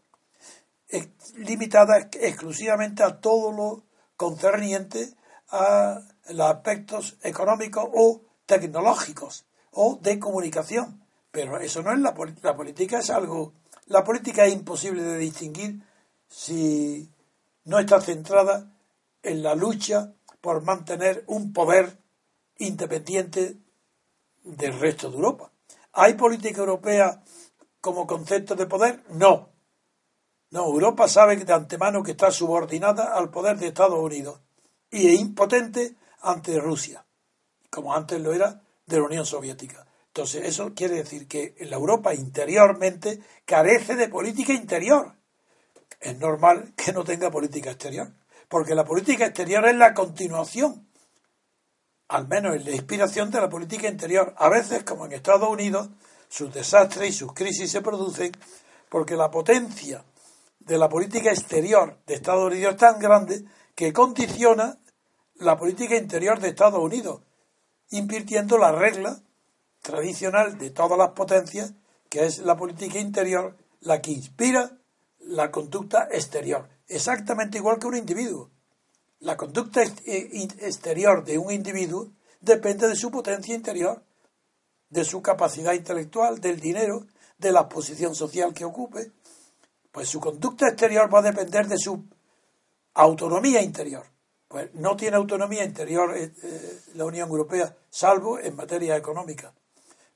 limitadas 1.35 2.07
exclusivamente 2.13 3.03
a 3.03 3.19
todo 3.19 3.51
lo 3.51 3.83
concerniente 4.15 5.13
a 5.49 6.01
los 6.29 6.47
aspectos 6.49 7.17
económicos 7.23 7.87
o 7.93 8.21
tecnológicos 8.45 9.45
o 9.71 9.99
de 10.01 10.19
comunicación. 10.19 11.03
Pero 11.31 11.59
eso 11.59 11.81
no 11.81 11.91
es 11.91 11.99
la, 11.99 12.13
la 12.41 12.55
política, 12.55 12.99
es 12.99 13.09
algo 13.09 13.53
la 13.87 14.03
política 14.03 14.45
es 14.45 14.53
imposible 14.53 15.03
de 15.03 15.17
distinguir 15.17 15.83
si 16.27 17.09
no 17.65 17.79
está 17.79 17.99
centrada 17.99 18.71
en 19.21 19.43
la 19.43 19.55
lucha 19.55 20.13
por 20.41 20.63
mantener 20.63 21.23
un 21.27 21.53
poder 21.53 21.97
independiente 22.57 23.57
del 24.43 24.79
resto 24.79 25.09
de 25.09 25.17
Europa. 25.17 25.51
¿Hay 25.93 26.13
política 26.13 26.59
europea 26.59 27.23
como 27.81 28.07
concepto 28.07 28.55
de 28.55 28.65
poder? 28.65 29.03
No. 29.09 29.49
No, 30.53 30.67
Europa 30.67 31.07
sabe 31.07 31.35
de 31.35 31.51
antemano 31.51 32.03
que 32.03 32.11
está 32.11 32.29
subordinada 32.29 33.17
al 33.17 33.31
poder 33.31 33.57
de 33.57 33.69
Estados 33.69 33.97
Unidos 33.97 34.39
y 34.91 35.07
es 35.07 35.19
impotente 35.19 35.95
ante 36.21 36.59
Rusia, 36.59 37.03
como 37.71 37.95
antes 37.95 38.21
lo 38.21 38.31
era 38.33 38.61
de 38.85 38.97
la 38.97 39.03
Unión 39.03 39.25
Soviética. 39.25 39.83
Entonces, 40.09 40.45
eso 40.45 40.75
quiere 40.75 40.97
decir 40.97 41.27
que 41.27 41.55
la 41.61 41.77
Europa 41.77 42.13
interiormente 42.13 43.19
carece 43.45 43.95
de 43.95 44.09
política 44.09 44.53
interior. 44.53 45.15
Es 45.99 46.19
normal 46.19 46.73
que 46.77 46.93
no 46.93 47.03
tenga 47.03 47.31
política 47.31 47.71
exterior, 47.71 48.13
porque 48.47 48.75
la 48.75 48.85
política 48.85 49.25
exterior 49.25 49.65
es 49.65 49.75
la 49.75 49.95
continuación, 49.95 50.87
al 52.09 52.27
menos 52.27 52.57
es 52.57 52.65
la 52.65 52.75
inspiración 52.75 53.31
de 53.31 53.41
la 53.41 53.49
política 53.49 53.87
interior. 53.87 54.35
A 54.37 54.49
veces, 54.49 54.83
como 54.83 55.07
en 55.07 55.13
Estados 55.13 55.49
Unidos, 55.49 55.89
sus 56.29 56.53
desastres 56.53 57.09
y 57.09 57.11
sus 57.11 57.33
crisis 57.33 57.71
se 57.71 57.81
producen 57.81 58.31
porque 58.87 59.15
la 59.15 59.31
potencia 59.31 60.05
de 60.65 60.77
la 60.77 60.89
política 60.89 61.29
exterior 61.31 61.99
de 62.05 62.15
Estados 62.15 62.51
Unidos 62.51 62.77
tan 62.77 62.99
grande 62.99 63.45
que 63.75 63.93
condiciona 63.93 64.79
la 65.35 65.57
política 65.57 65.95
interior 65.95 66.39
de 66.39 66.49
Estados 66.49 66.79
Unidos, 66.79 67.21
invirtiendo 67.89 68.57
la 68.57 68.71
regla 68.71 69.21
tradicional 69.81 70.57
de 70.57 70.69
todas 70.69 70.97
las 70.97 71.09
potencias, 71.09 71.73
que 72.09 72.25
es 72.25 72.39
la 72.39 72.55
política 72.55 72.99
interior, 72.99 73.57
la 73.81 74.01
que 74.01 74.11
inspira 74.11 74.77
la 75.19 75.51
conducta 75.51 76.07
exterior, 76.11 76.69
exactamente 76.87 77.57
igual 77.57 77.79
que 77.79 77.87
un 77.87 77.97
individuo. 77.97 78.51
La 79.19 79.37
conducta 79.37 79.81
eh, 79.83 80.47
exterior 80.59 81.23
de 81.23 81.37
un 81.37 81.51
individuo 81.51 82.11
depende 82.41 82.87
de 82.87 82.95
su 82.95 83.09
potencia 83.09 83.55
interior, 83.55 84.03
de 84.89 85.05
su 85.05 85.21
capacidad 85.21 85.73
intelectual, 85.73 86.39
del 86.39 86.59
dinero, 86.59 87.07
de 87.37 87.51
la 87.51 87.67
posición 87.67 88.15
social 88.15 88.53
que 88.53 88.65
ocupe. 88.65 89.11
Pues 89.93 90.09
su 90.09 90.19
conducta 90.19 90.69
exterior 90.69 91.07
va 91.13 91.19
a 91.19 91.21
depender 91.21 91.67
de 91.67 91.77
su 91.77 92.03
autonomía 92.95 93.61
interior. 93.61 94.03
Pues 94.47 94.73
no 94.73 94.95
tiene 94.95 95.17
autonomía 95.17 95.63
interior 95.63 96.17
eh, 96.17 96.33
eh, 96.41 96.81
la 96.95 97.05
Unión 97.05 97.29
Europea, 97.29 97.77
salvo 97.91 98.39
en 98.39 98.55
materia 98.55 98.97
económica. 98.97 99.53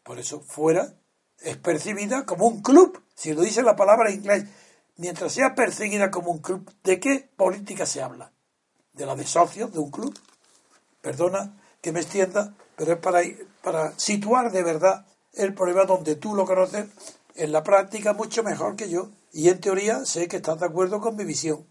Por 0.02 0.18
eso 0.18 0.40
fuera 0.40 0.96
es 1.42 1.58
percibida 1.58 2.26
como 2.26 2.48
un 2.48 2.64
club, 2.64 3.00
si 3.14 3.34
lo 3.34 3.42
dice 3.42 3.62
la 3.62 3.76
palabra 3.76 4.10
en 4.10 4.16
inglés, 4.16 4.46
mientras 4.96 5.32
sea 5.32 5.54
perseguida 5.54 6.10
como 6.10 6.32
un 6.32 6.40
club, 6.40 6.68
¿de 6.84 7.00
qué 7.00 7.30
política 7.38 7.86
se 7.86 8.02
habla? 8.02 8.32
¿De 8.94 9.06
la 9.06 9.16
de 9.16 9.28
socios 9.28 9.72
de 9.72 9.78
un 9.78 9.92
club? 9.92 10.20
Perdona 11.02 11.56
que 11.82 11.92
me 11.92 12.00
extienda, 12.00 12.56
pero 12.76 12.94
es 12.94 13.00
para, 13.00 13.22
para 13.62 13.92
situar 14.00 14.52
de 14.52 14.64
verdad 14.64 15.06
el 15.34 15.54
problema 15.54 15.86
donde 15.86 16.16
tú 16.16 16.34
lo 16.34 16.48
conoces 16.48 16.88
en 17.36 17.52
la 17.52 17.62
práctica 17.62 18.14
mucho 18.14 18.42
mejor 18.42 18.76
que 18.76 18.90
yo 18.90 19.12
y 19.38 19.50
en 19.50 19.62
teoría 19.62 20.04
sé 20.04 20.28
que 20.28 20.38
estás 20.38 20.60
de 20.60 20.66
acuerdo 20.66 21.00
con 21.00 21.16
mi 21.16 21.24
visión. 21.24 21.64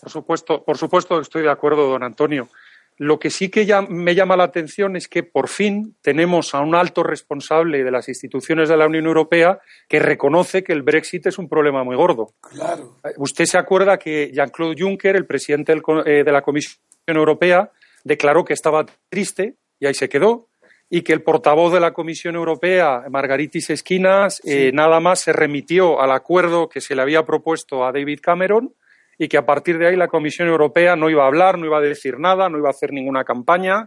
Por 0.00 0.10
supuesto, 0.10 0.64
por 0.64 0.78
supuesto 0.78 1.20
estoy 1.20 1.42
de 1.42 1.50
acuerdo, 1.50 1.86
don 1.90 2.02
Antonio. 2.02 2.48
Lo 2.96 3.18
que 3.18 3.28
sí 3.28 3.50
que 3.50 3.66
ya 3.66 3.82
me 3.82 4.14
llama 4.14 4.34
la 4.34 4.44
atención 4.44 4.96
es 4.96 5.08
que 5.08 5.24
por 5.24 5.48
fin 5.48 5.94
tenemos 6.00 6.54
a 6.54 6.60
un 6.60 6.74
alto 6.74 7.02
responsable 7.02 7.84
de 7.84 7.90
las 7.90 8.08
instituciones 8.08 8.70
de 8.70 8.78
la 8.78 8.86
Unión 8.86 9.04
Europea 9.04 9.60
que 9.86 9.98
reconoce 9.98 10.64
que 10.64 10.72
el 10.72 10.80
Brexit 10.80 11.26
es 11.26 11.36
un 11.36 11.50
problema 11.50 11.84
muy 11.84 11.96
gordo. 11.96 12.32
Claro. 12.40 12.96
Usted 13.18 13.44
se 13.44 13.58
acuerda 13.58 13.98
que 13.98 14.30
Jean-Claude 14.32 14.82
Juncker, 14.82 15.16
el 15.16 15.26
presidente 15.26 15.74
eh, 16.06 16.24
de 16.24 16.32
la 16.32 16.40
Comisión 16.40 16.80
Europea, 17.06 17.70
declaró 18.04 18.42
que 18.42 18.54
estaba 18.54 18.86
triste 19.10 19.56
y 19.78 19.84
ahí 19.84 19.94
se 19.94 20.08
quedó, 20.08 20.48
y 20.94 21.00
que 21.00 21.14
el 21.14 21.22
portavoz 21.22 21.72
de 21.72 21.80
la 21.80 21.94
Comisión 21.94 22.34
Europea, 22.34 23.04
Margaritis 23.08 23.70
Esquinas, 23.70 24.42
eh, 24.44 24.72
nada 24.74 25.00
más 25.00 25.20
se 25.20 25.32
remitió 25.32 26.02
al 26.02 26.10
acuerdo 26.10 26.68
que 26.68 26.82
se 26.82 26.94
le 26.94 27.00
había 27.00 27.24
propuesto 27.24 27.86
a 27.86 27.92
David 27.92 28.20
Cameron 28.20 28.74
y 29.16 29.28
que 29.28 29.38
a 29.38 29.46
partir 29.46 29.78
de 29.78 29.88
ahí 29.88 29.96
la 29.96 30.08
Comisión 30.08 30.48
Europea 30.48 30.94
no 30.94 31.08
iba 31.08 31.24
a 31.24 31.28
hablar, 31.28 31.56
no 31.56 31.64
iba 31.64 31.78
a 31.78 31.80
decir 31.80 32.18
nada, 32.18 32.50
no 32.50 32.58
iba 32.58 32.68
a 32.68 32.72
hacer 32.72 32.92
ninguna 32.92 33.24
campaña, 33.24 33.86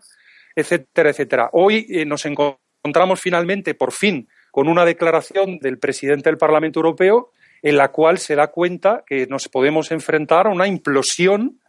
etcétera, 0.55 1.11
etcétera. 1.11 1.49
Hoy 1.53 1.85
eh, 1.91 2.07
nos 2.07 2.25
encontramos 2.25 3.21
finalmente, 3.21 3.75
por 3.75 3.91
fin, 3.91 4.27
con 4.49 4.67
una 4.67 4.83
declaración 4.83 5.59
del 5.59 5.77
presidente 5.77 6.31
del 6.31 6.39
Parlamento 6.39 6.79
Europeo 6.79 7.29
en 7.61 7.77
la 7.77 7.89
cual 7.89 8.17
se 8.17 8.33
da 8.33 8.47
cuenta 8.47 9.03
que 9.05 9.27
nos 9.27 9.47
podemos 9.47 9.91
enfrentar 9.91 10.47
a 10.47 10.51
una 10.51 10.65
implosión 10.65 11.59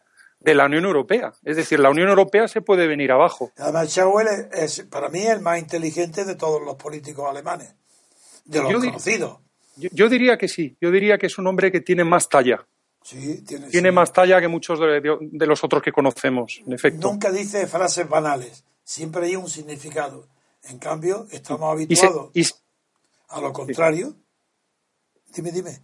de 0.46 0.54
la 0.54 0.64
Unión 0.64 0.84
Europea. 0.84 1.34
Es 1.44 1.56
decir, 1.56 1.78
la 1.80 1.90
Unión 1.90 2.08
Europea 2.08 2.48
se 2.48 2.62
puede 2.62 2.86
venir 2.86 3.12
abajo. 3.12 3.52
Además, 3.58 3.88
Schauel 3.92 4.28
es, 4.52 4.86
para 4.88 5.08
mí, 5.08 5.26
el 5.26 5.40
más 5.40 5.58
inteligente 5.58 6.24
de 6.24 6.36
todos 6.36 6.62
los 6.62 6.76
políticos 6.76 7.26
alemanes, 7.28 7.74
de 8.44 8.62
los 8.62 8.72
conocidos. 8.72 9.40
yo, 9.76 10.08
diría 10.08 10.38
que 10.38 10.48
sí, 10.48 10.76
yo 10.80 10.90
diría 10.90 11.18
que 11.18 11.26
es 11.26 11.36
un 11.36 11.48
hombre 11.48 11.70
que 11.70 11.80
tiene 11.80 12.04
más 12.04 12.28
talla 12.28 12.64
tiene, 13.70 13.92
más 13.92 14.12
talla 14.12 14.40
que 14.40 14.48
muchos 14.48 14.80
de, 14.80 15.46
los 15.46 15.62
otros 15.62 15.80
que 15.80 15.92
conocemos, 15.92 16.60
en 16.66 16.72
efecto. 16.72 17.08
Nunca 17.08 17.30
dice 17.30 17.66
frases 17.68 18.08
banales, 18.08 18.64
siempre 18.82 19.26
hay 19.26 19.36
un 19.36 19.48
significado. 19.48 20.26
En 20.64 20.78
cambio, 20.78 21.28
estamos 21.30 21.72
habituados 21.72 22.32
a 23.28 23.40
lo 23.40 23.52
contrario. 23.52 24.16
Dime, 25.32 25.52
dime. 25.52 25.82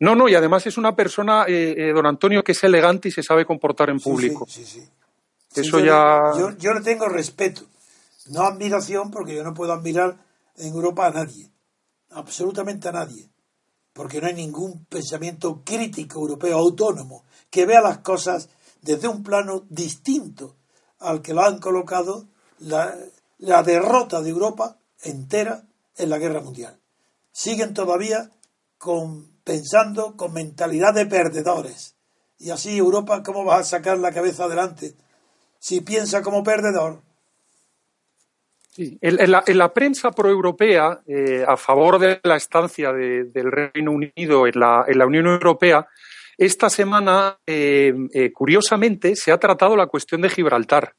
No, 0.00 0.14
no, 0.14 0.28
y 0.28 0.34
además 0.34 0.66
es 0.66 0.78
una 0.78 0.96
persona, 0.96 1.44
eh, 1.46 1.74
eh, 1.76 1.92
don 1.92 2.06
Antonio, 2.06 2.42
que 2.42 2.52
es 2.52 2.64
elegante 2.64 3.08
y 3.08 3.12
se 3.12 3.22
sabe 3.22 3.44
comportar 3.44 3.90
en 3.90 4.00
público. 4.00 4.46
Sí, 4.48 4.64
sí, 4.64 4.82
Eso 5.54 5.78
ya. 5.78 6.32
yo, 6.38 6.56
yo 6.56 6.72
le 6.72 6.80
tengo 6.80 7.08
respeto, 7.08 7.62
no 8.30 8.42
admiración, 8.42 9.10
porque 9.10 9.34
yo 9.34 9.44
no 9.44 9.54
puedo 9.54 9.72
admirar 9.72 10.16
en 10.56 10.74
Europa 10.74 11.06
a 11.06 11.10
nadie, 11.10 11.50
absolutamente 12.10 12.88
a 12.88 12.92
nadie 12.92 13.30
porque 13.92 14.20
no 14.20 14.28
hay 14.28 14.34
ningún 14.34 14.84
pensamiento 14.86 15.62
crítico 15.64 16.20
europeo 16.20 16.58
autónomo 16.58 17.24
que 17.50 17.66
vea 17.66 17.80
las 17.80 17.98
cosas 17.98 18.48
desde 18.82 19.08
un 19.08 19.22
plano 19.22 19.64
distinto 19.68 20.56
al 21.00 21.22
que 21.22 21.34
lo 21.34 21.42
han 21.42 21.58
colocado 21.58 22.26
la, 22.60 22.96
derrota 23.38 24.22
de 24.22 24.30
Europa 24.30 24.78
entera 25.02 25.64
en 25.96 26.10
la 26.10 26.18
guerra 26.18 26.40
mundial. 26.40 26.78
Siguen 27.32 27.74
todavía 27.74 28.30
con, 28.78 29.29
pensando 29.44 30.16
con 30.16 30.32
mentalidad 30.32 30.94
de 30.94 31.06
perdedores. 31.06 31.96
Y 32.38 32.50
así 32.50 32.78
Europa, 32.78 33.22
¿cómo 33.22 33.44
va 33.44 33.58
a 33.58 33.64
sacar 33.64 33.98
la 33.98 34.12
cabeza 34.12 34.44
adelante 34.44 34.94
si 35.58 35.82
piensa 35.82 36.22
como 36.22 36.42
perdedor? 36.42 37.02
En, 38.76 39.58
la, 39.58 39.74
prensa 39.74 40.10
proeuropea, 40.10 41.00
eh, 41.06 41.44
a 41.46 41.56
favor 41.56 41.98
de 41.98 42.20
la 42.22 42.36
estancia 42.36 42.92
del 42.92 43.50
Reino 43.52 43.92
Unido 43.92 44.46
en 44.46 44.58
la, 44.58 45.06
Unión 45.06 45.26
Europea, 45.26 45.86
esta 46.38 46.70
semana, 46.70 47.36
eh, 47.46 47.92
eh, 48.14 48.32
curiosamente, 48.32 49.16
se 49.16 49.32
ha 49.32 49.38
tratado 49.38 49.76
la 49.76 49.86
cuestión 49.86 50.22
de 50.22 50.30
Gibraltar. 50.30 50.94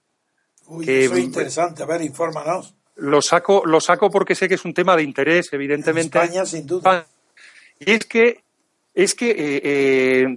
Uy, 0.68 0.86
eso 0.88 1.16
es 1.16 1.24
interesante. 1.24 1.82
A 1.82 1.88
ver, 1.88 2.02
infórmanos. 2.02 2.76
Lo 2.98 3.22
saco, 3.22 3.64
lo 3.66 3.80
saco 3.80 4.12
porque 4.12 4.36
sé 4.36 4.48
que 4.48 4.56
es 4.56 4.66
un 4.66 4.74
tema 4.74 4.96
de 4.96 5.04
interés, 5.04 5.52
evidentemente. 5.54 6.20
En 6.20 6.24
España, 6.26 6.46
sin 6.46 6.68
duda. 6.68 7.08
Y 7.84 7.92
es 7.92 8.06
que 8.06 8.44
es 8.94 9.16
que 9.16 10.28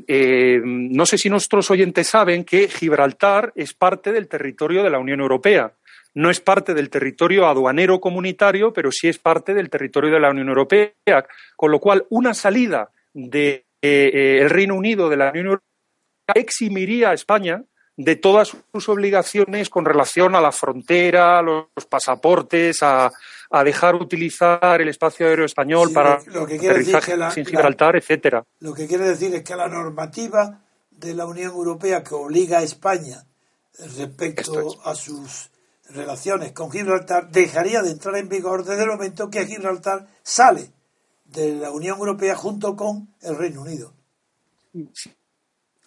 no 0.64 1.06
sé 1.06 1.18
si 1.18 1.28
nuestros 1.28 1.70
oyentes 1.70 2.06
saben 2.08 2.44
que 2.44 2.68
Gibraltar 2.68 3.52
es 3.56 3.74
parte 3.74 4.12
del 4.12 4.28
territorio 4.28 4.82
de 4.82 4.90
la 4.90 4.98
Unión 4.98 5.20
Europea. 5.20 5.72
No 6.14 6.30
es 6.30 6.40
parte 6.40 6.74
del 6.74 6.88
territorio 6.88 7.48
aduanero 7.48 8.00
comunitario, 8.00 8.72
pero 8.72 8.92
sí 8.92 9.08
es 9.08 9.18
parte 9.18 9.52
del 9.52 9.68
territorio 9.68 10.12
de 10.12 10.20
la 10.20 10.30
Unión 10.30 10.48
Europea, 10.48 10.92
con 11.56 11.72
lo 11.72 11.80
cual 11.80 12.06
una 12.10 12.32
salida 12.32 12.90
del 13.12 13.30
de, 13.30 13.66
eh, 13.82 14.38
el 14.40 14.50
Reino 14.50 14.76
Unido 14.76 15.08
de 15.08 15.16
la 15.16 15.30
Unión 15.30 15.46
Europea 15.46 15.64
eximiría 16.36 17.10
a 17.10 17.14
España 17.14 17.64
de 17.96 18.16
todas 18.16 18.56
sus 18.72 18.88
obligaciones 18.88 19.70
con 19.70 19.84
relación 19.84 20.34
a 20.34 20.40
la 20.40 20.52
frontera, 20.52 21.38
a 21.38 21.42
los 21.42 21.66
pasaportes, 21.88 22.82
a, 22.82 23.12
dejar 23.64 23.94
utilizar 23.94 24.80
el 24.80 24.88
espacio 24.88 25.26
aéreo 25.26 25.44
español 25.44 25.92
para 25.92 26.20
lo 26.26 26.44
que 26.44 26.56
aterrizaje 26.56 27.16
sin 27.30 27.46
Gibraltar, 27.46 27.94
etcétera. 27.94 28.44
Lo 28.58 28.74
que 28.74 28.88
quiere 28.88 29.04
decir 29.04 29.32
es 29.32 29.44
que 29.44 29.54
la 29.54 29.68
normativa 29.68 30.60
de 30.90 31.14
la 31.14 31.24
Unión 31.24 31.52
Europea 31.52 32.02
que 32.02 32.14
obliga 32.14 32.58
a 32.58 32.62
España 32.64 33.24
respecto 33.96 34.80
a 34.84 34.96
sus 34.96 35.50
relaciones 35.88 36.50
con 36.50 36.70
Gibraltar 36.72 37.30
dejaría 37.30 37.82
de 37.82 37.92
entrar 37.92 38.16
en 38.16 38.28
vigor 38.28 38.64
desde 38.64 38.82
el 38.82 38.88
momento 38.88 39.30
que 39.30 39.46
Gibraltar 39.46 40.08
sale 40.24 40.72
de 41.24 41.54
la 41.54 41.70
Unión 41.70 41.98
Europea 41.98 42.34
junto 42.34 42.74
con 42.74 43.14
el 43.22 43.36
Reino 43.36 43.62
Unido. 43.62 43.92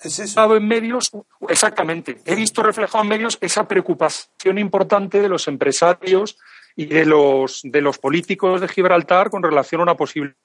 ¿Es 0.02 0.20
eso? 0.20 0.56
En 0.56 0.68
medios, 0.68 1.12
exactamente. 1.50 2.22
He 2.26 2.36
visto 2.36 2.62
reflejado 2.62 3.04
en 3.04 3.10
medios 3.10 3.38
esa 3.42 3.68
preocupación 3.68 4.58
importante 4.58 5.22
de 5.22 5.30
los 5.30 5.48
empresarios 5.48 6.38
y 6.76 6.86
de 6.86 7.06
los, 7.06 7.62
de 7.64 7.82
los 7.82 7.98
políticos 7.98 8.62
de 8.62 8.68
Gibraltar 8.68 9.30
con 9.30 9.42
relación 9.42 9.82
a 9.82 9.84
una 9.84 9.98
posible. 9.98 10.36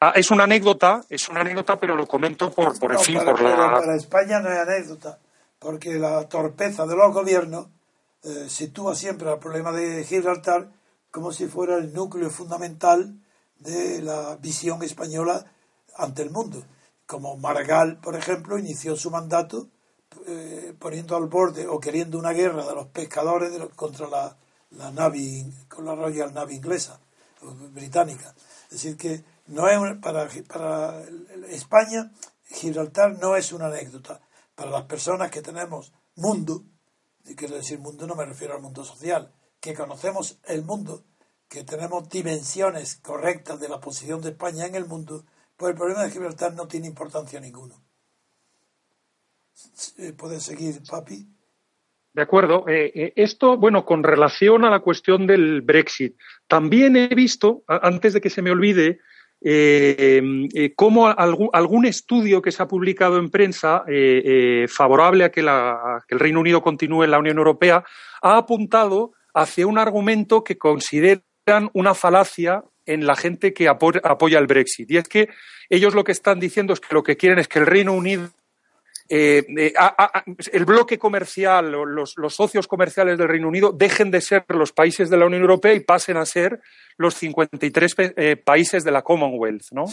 Ah, 0.00 0.12
es 0.14 0.30
una 0.30 0.44
anécdota, 0.44 1.02
es 1.08 1.28
una 1.28 1.40
anécdota, 1.40 1.78
pero 1.78 1.96
lo 1.96 2.06
comento 2.06 2.50
por, 2.52 2.78
por 2.78 2.98
fin, 3.00 3.18
por 3.24 3.40
la. 3.40 3.80
Para 3.80 3.96
España 3.96 4.40
no 4.40 4.50
es 4.50 4.58
anécdota, 4.58 5.18
porque 5.58 5.94
la 5.94 6.28
torpeza 6.28 6.86
de 6.86 6.96
los 6.96 7.12
gobiernos 7.12 7.66
eh, 8.24 8.46
sitúa 8.48 8.94
siempre 8.94 9.30
el 9.30 9.38
problema 9.38 9.72
de 9.72 10.04
Gibraltar 10.04 10.68
como 11.10 11.32
si 11.32 11.46
fuera 11.46 11.76
el 11.78 11.92
núcleo 11.92 12.30
fundamental 12.30 13.14
de 13.58 14.02
la 14.02 14.36
visión 14.36 14.82
española 14.82 15.44
ante 15.96 16.22
el 16.22 16.30
mundo. 16.30 16.62
Como 17.08 17.38
Maragall, 17.38 18.00
por 18.00 18.16
ejemplo, 18.16 18.58
inició 18.58 18.94
su 18.94 19.10
mandato 19.10 19.70
eh, 20.26 20.74
poniendo 20.78 21.16
al 21.16 21.26
borde 21.26 21.66
o 21.66 21.80
queriendo 21.80 22.18
una 22.18 22.32
guerra 22.32 22.66
de 22.66 22.74
los 22.74 22.88
pescadores 22.88 23.50
contra 23.74 24.06
la, 24.08 24.36
la 24.72 24.92
con 25.70 25.86
la 25.86 25.94
Royal 25.94 26.34
Navy 26.34 26.56
inglesa, 26.56 27.00
británica. 27.72 28.34
Es 28.64 28.82
decir, 28.82 28.98
que 28.98 29.24
no 29.46 29.68
es 29.68 29.96
para, 30.02 30.28
para 30.46 31.02
España, 31.48 32.12
Gibraltar 32.44 33.18
no 33.18 33.36
es 33.36 33.52
una 33.52 33.68
anécdota. 33.68 34.20
Para 34.54 34.70
las 34.70 34.82
personas 34.82 35.30
que 35.30 35.40
tenemos 35.40 35.94
mundo, 36.14 36.62
y 37.24 37.34
quiero 37.34 37.56
decir 37.56 37.78
mundo 37.78 38.06
no 38.06 38.16
me 38.16 38.26
refiero 38.26 38.54
al 38.54 38.60
mundo 38.60 38.84
social, 38.84 39.32
que 39.60 39.72
conocemos 39.72 40.38
el 40.44 40.62
mundo, 40.62 41.04
que 41.48 41.64
tenemos 41.64 42.06
dimensiones 42.10 42.96
correctas 42.96 43.60
de 43.60 43.70
la 43.70 43.80
posición 43.80 44.20
de 44.20 44.30
España 44.30 44.66
en 44.66 44.74
el 44.74 44.84
mundo, 44.84 45.24
pues 45.58 45.72
el 45.72 45.76
problema 45.76 46.04
de 46.04 46.10
Gibraltar 46.10 46.54
no 46.54 46.68
tiene 46.68 46.86
importancia 46.86 47.40
ninguna. 47.40 47.74
¿Puede 50.16 50.38
seguir, 50.38 50.80
papi? 50.88 51.26
De 52.12 52.22
acuerdo. 52.22 52.64
Eh, 52.68 52.92
eh, 52.94 53.12
esto, 53.16 53.56
bueno, 53.56 53.84
con 53.84 54.04
relación 54.04 54.64
a 54.64 54.70
la 54.70 54.78
cuestión 54.80 55.26
del 55.26 55.60
Brexit, 55.62 56.16
también 56.46 56.96
he 56.96 57.08
visto, 57.08 57.64
antes 57.66 58.12
de 58.12 58.20
que 58.20 58.30
se 58.30 58.40
me 58.40 58.52
olvide, 58.52 59.00
eh, 59.40 60.72
cómo 60.76 61.08
algún, 61.08 61.86
estudio 61.86 62.40
que 62.40 62.52
se 62.52 62.62
ha 62.62 62.68
publicado 62.68 63.18
en 63.18 63.28
prensa 63.30 63.84
favorable 64.68 65.24
a 65.24 65.30
que, 65.30 65.40
el 65.40 66.20
Reino 66.20 66.40
Unido 66.40 66.62
continúe 66.62 67.04
en 67.04 67.10
la 67.10 67.18
Unión 67.18 67.38
Europea 67.38 67.84
ha 68.22 68.36
apuntado 68.36 69.12
hacia 69.34 69.66
un 69.66 69.78
argumento 69.78 70.42
que 70.42 70.56
consideran 70.56 71.70
una 71.72 71.94
falacia 71.94 72.64
en 72.88 73.06
la 73.06 73.14
gente 73.14 73.52
que 73.52 73.68
apoya 73.68 74.38
el 74.38 74.46
Brexit. 74.46 74.90
Y 74.90 74.96
es 74.96 75.08
que 75.08 75.28
ellos 75.70 75.94
lo 75.94 76.04
que 76.04 76.12
están 76.12 76.40
diciendo 76.40 76.72
es 76.72 76.80
que 76.80 76.94
lo 76.94 77.02
que 77.02 77.16
quieren 77.16 77.38
es 77.38 77.46
que 77.46 77.58
el 77.58 77.66
Reino 77.66 77.92
Unido 77.92 78.30
eh, 79.10 79.46
eh, 79.56 79.72
el 80.52 80.64
bloque 80.66 80.98
comercial, 80.98 81.70
los, 81.70 82.14
los, 82.16 82.34
socios 82.34 82.68
comerciales 82.68 83.16
del 83.16 83.28
Reino 83.28 83.48
Unido 83.48 83.72
dejen 83.72 84.10
de 84.10 84.20
ser 84.20 84.44
los 84.48 84.72
países 84.72 85.08
de 85.08 85.16
la 85.16 85.24
Unión 85.24 85.40
Europea 85.40 85.72
y 85.72 85.80
pasen 85.80 86.18
a 86.18 86.26
ser 86.26 86.60
los 86.98 87.14
53 87.14 87.94
eh, 87.98 88.36
países 88.36 88.84
de 88.84 88.90
la 88.90 89.02
Commonwealth, 89.02 89.70
¿no? 89.70 89.86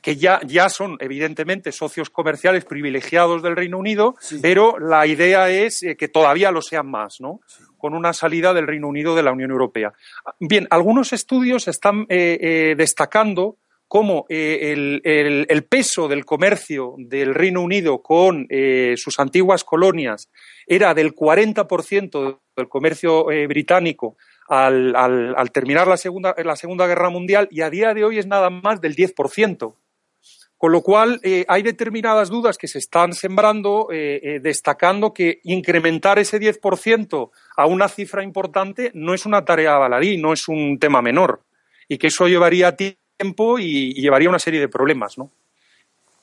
Que 0.00 0.16
ya, 0.16 0.40
ya 0.46 0.70
son, 0.70 0.96
evidentemente, 1.00 1.70
socios 1.70 2.08
comerciales 2.08 2.64
privilegiados 2.64 3.42
del 3.42 3.56
Reino 3.56 3.78
Unido, 3.78 4.14
pero 4.40 4.78
la 4.78 5.06
idea 5.06 5.50
es 5.50 5.84
que 5.98 6.08
todavía 6.08 6.50
lo 6.50 6.62
sean 6.62 6.86
más, 6.86 7.20
¿no? 7.20 7.40
Con 7.76 7.94
una 7.94 8.12
salida 8.12 8.54
del 8.54 8.68
Reino 8.68 8.88
Unido 8.88 9.14
de 9.14 9.24
la 9.24 9.32
Unión 9.32 9.50
Europea. 9.50 9.92
Bien, 10.38 10.66
algunos 10.70 11.12
estudios 11.12 11.68
están 11.68 12.06
destacando 12.06 13.56
cómo 13.92 14.24
eh, 14.30 14.72
el, 14.72 15.64
peso 15.64 16.08
del 16.08 16.24
comercio 16.24 16.94
del 16.96 17.34
Reino 17.34 17.60
Unido 17.60 18.00
con 18.00 18.46
eh, 18.48 18.94
sus 18.96 19.18
antiguas 19.18 19.64
colonias 19.64 20.30
era 20.66 20.94
del 20.94 21.14
40% 21.14 22.38
del 22.56 22.68
comercio 22.70 23.30
eh, 23.30 23.46
británico 23.46 24.16
al, 24.48 25.50
terminar 25.52 25.88
la 25.88 25.98
segunda, 25.98 26.34
la 26.42 26.56
segunda 26.56 26.86
Guerra 26.86 27.10
Mundial 27.10 27.48
y 27.50 27.60
a 27.60 27.68
día 27.68 27.92
de 27.92 28.02
hoy 28.02 28.16
es 28.16 28.26
nada 28.26 28.48
más 28.48 28.80
del 28.80 28.96
10%. 28.96 29.74
Con 30.56 30.72
lo 30.72 30.80
cual, 30.80 31.20
hay 31.48 31.62
determinadas 31.62 32.30
dudas 32.30 32.56
que 32.56 32.68
se 32.68 32.78
están 32.78 33.12
sembrando, 33.12 33.88
destacando 33.90 35.12
que 35.12 35.40
incrementar 35.42 36.18
ese 36.18 36.40
10% 36.40 37.30
a 37.56 37.66
una 37.66 37.88
cifra 37.88 38.22
importante 38.22 38.90
no 38.94 39.12
es 39.12 39.26
una 39.26 39.44
tarea 39.44 39.76
baladí, 39.76 40.16
no 40.16 40.32
es 40.32 40.48
un 40.48 40.78
tema 40.78 41.02
menor, 41.02 41.42
y 41.88 41.98
que 41.98 42.06
eso 42.06 42.28
llevaría 42.28 42.68
a 42.68 42.76
ti 43.22 43.42
y, 43.60 44.00
llevaría 44.00 44.28
una 44.28 44.38
serie 44.38 44.60
de 44.60 44.68
problemas, 44.68 45.16
¿no? 45.18 45.30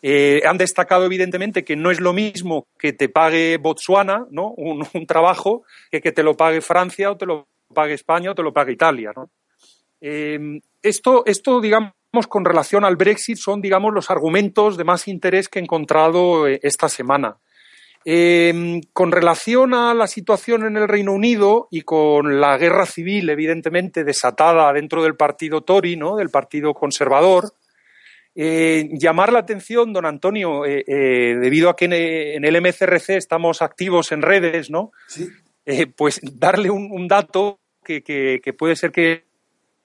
Eh, 0.01 0.41
han 0.45 0.57
destacado 0.57 1.05
evidentemente 1.05 1.65
que 1.65 1.75
no 1.75 1.91
es 1.91 1.99
lo 1.99 2.13
mismo 2.13 2.67
que 2.77 2.93
te 2.93 3.09
pague 3.09 3.57
Botswana, 3.57 4.25
¿no? 4.29 4.53
Un, 4.57 4.85
trabajo, 5.07 5.63
que 5.91 6.01
que 6.01 6.11
te 6.11 6.23
lo 6.23 6.35
pague 6.35 6.61
Francia 6.61 7.11
o 7.11 7.17
te 7.17 7.25
lo 7.25 7.47
pague 7.73 7.93
España 7.93 8.31
o 8.31 8.35
te 8.35 8.43
lo 8.43 8.53
pague 8.53 8.73
Italia, 8.73 9.11
¿no? 9.15 9.29
Eh, 10.01 10.61
esto, 10.81 11.23
esto, 11.25 11.59
digamos, 11.59 11.93
con 12.27 12.45
relación 12.45 12.85
al 12.85 12.95
Brexit 12.95 13.37
son, 13.37 13.61
digamos, 13.61 13.93
los 13.93 14.09
argumentos 14.09 14.77
de 14.77 14.83
más 14.83 15.07
interés 15.07 15.47
que 15.47 15.59
he 15.59 15.61
encontrado 15.61 16.47
eh, 16.47 16.59
esta 16.63 16.89
semana. 16.89 17.37
Eh, 18.11 18.81
con 18.91 19.11
relación 19.11 19.75
a 19.75 19.93
la 19.93 20.07
situación 20.07 20.65
en 20.65 20.77
el 20.77 20.87
Reino 20.87 21.13
Unido 21.13 21.67
y 21.69 21.81
con 21.81 22.41
la 22.41 22.57
guerra 22.57 22.87
civil, 22.87 23.29
evidentemente, 23.29 24.03
desatada 24.03 24.73
dentro 24.73 25.03
del 25.03 25.15
partido 25.15 25.61
Tory, 25.61 25.95
¿no? 25.95 26.15
del 26.15 26.31
partido 26.31 26.73
conservador, 26.73 27.53
eh, 28.33 28.89
llamar 28.93 29.31
la 29.31 29.37
atención, 29.37 29.93
don 29.93 30.07
Antonio, 30.07 30.65
eh, 30.65 30.83
debido 31.39 31.69
a 31.69 31.75
que 31.75 31.85
en, 31.85 32.43
el 32.43 32.61
MCRC 32.61 33.09
estamos 33.09 33.61
activos 33.61 34.11
en 34.11 34.23
redes, 34.23 34.71
¿no? 34.71 34.91
pues 35.95 36.19
darle 36.23 36.71
un, 36.71 37.07
dato 37.07 37.59
que, 37.83 38.01
que, 38.01 38.53
puede 38.57 38.75
ser 38.75 38.91
que 38.91 39.25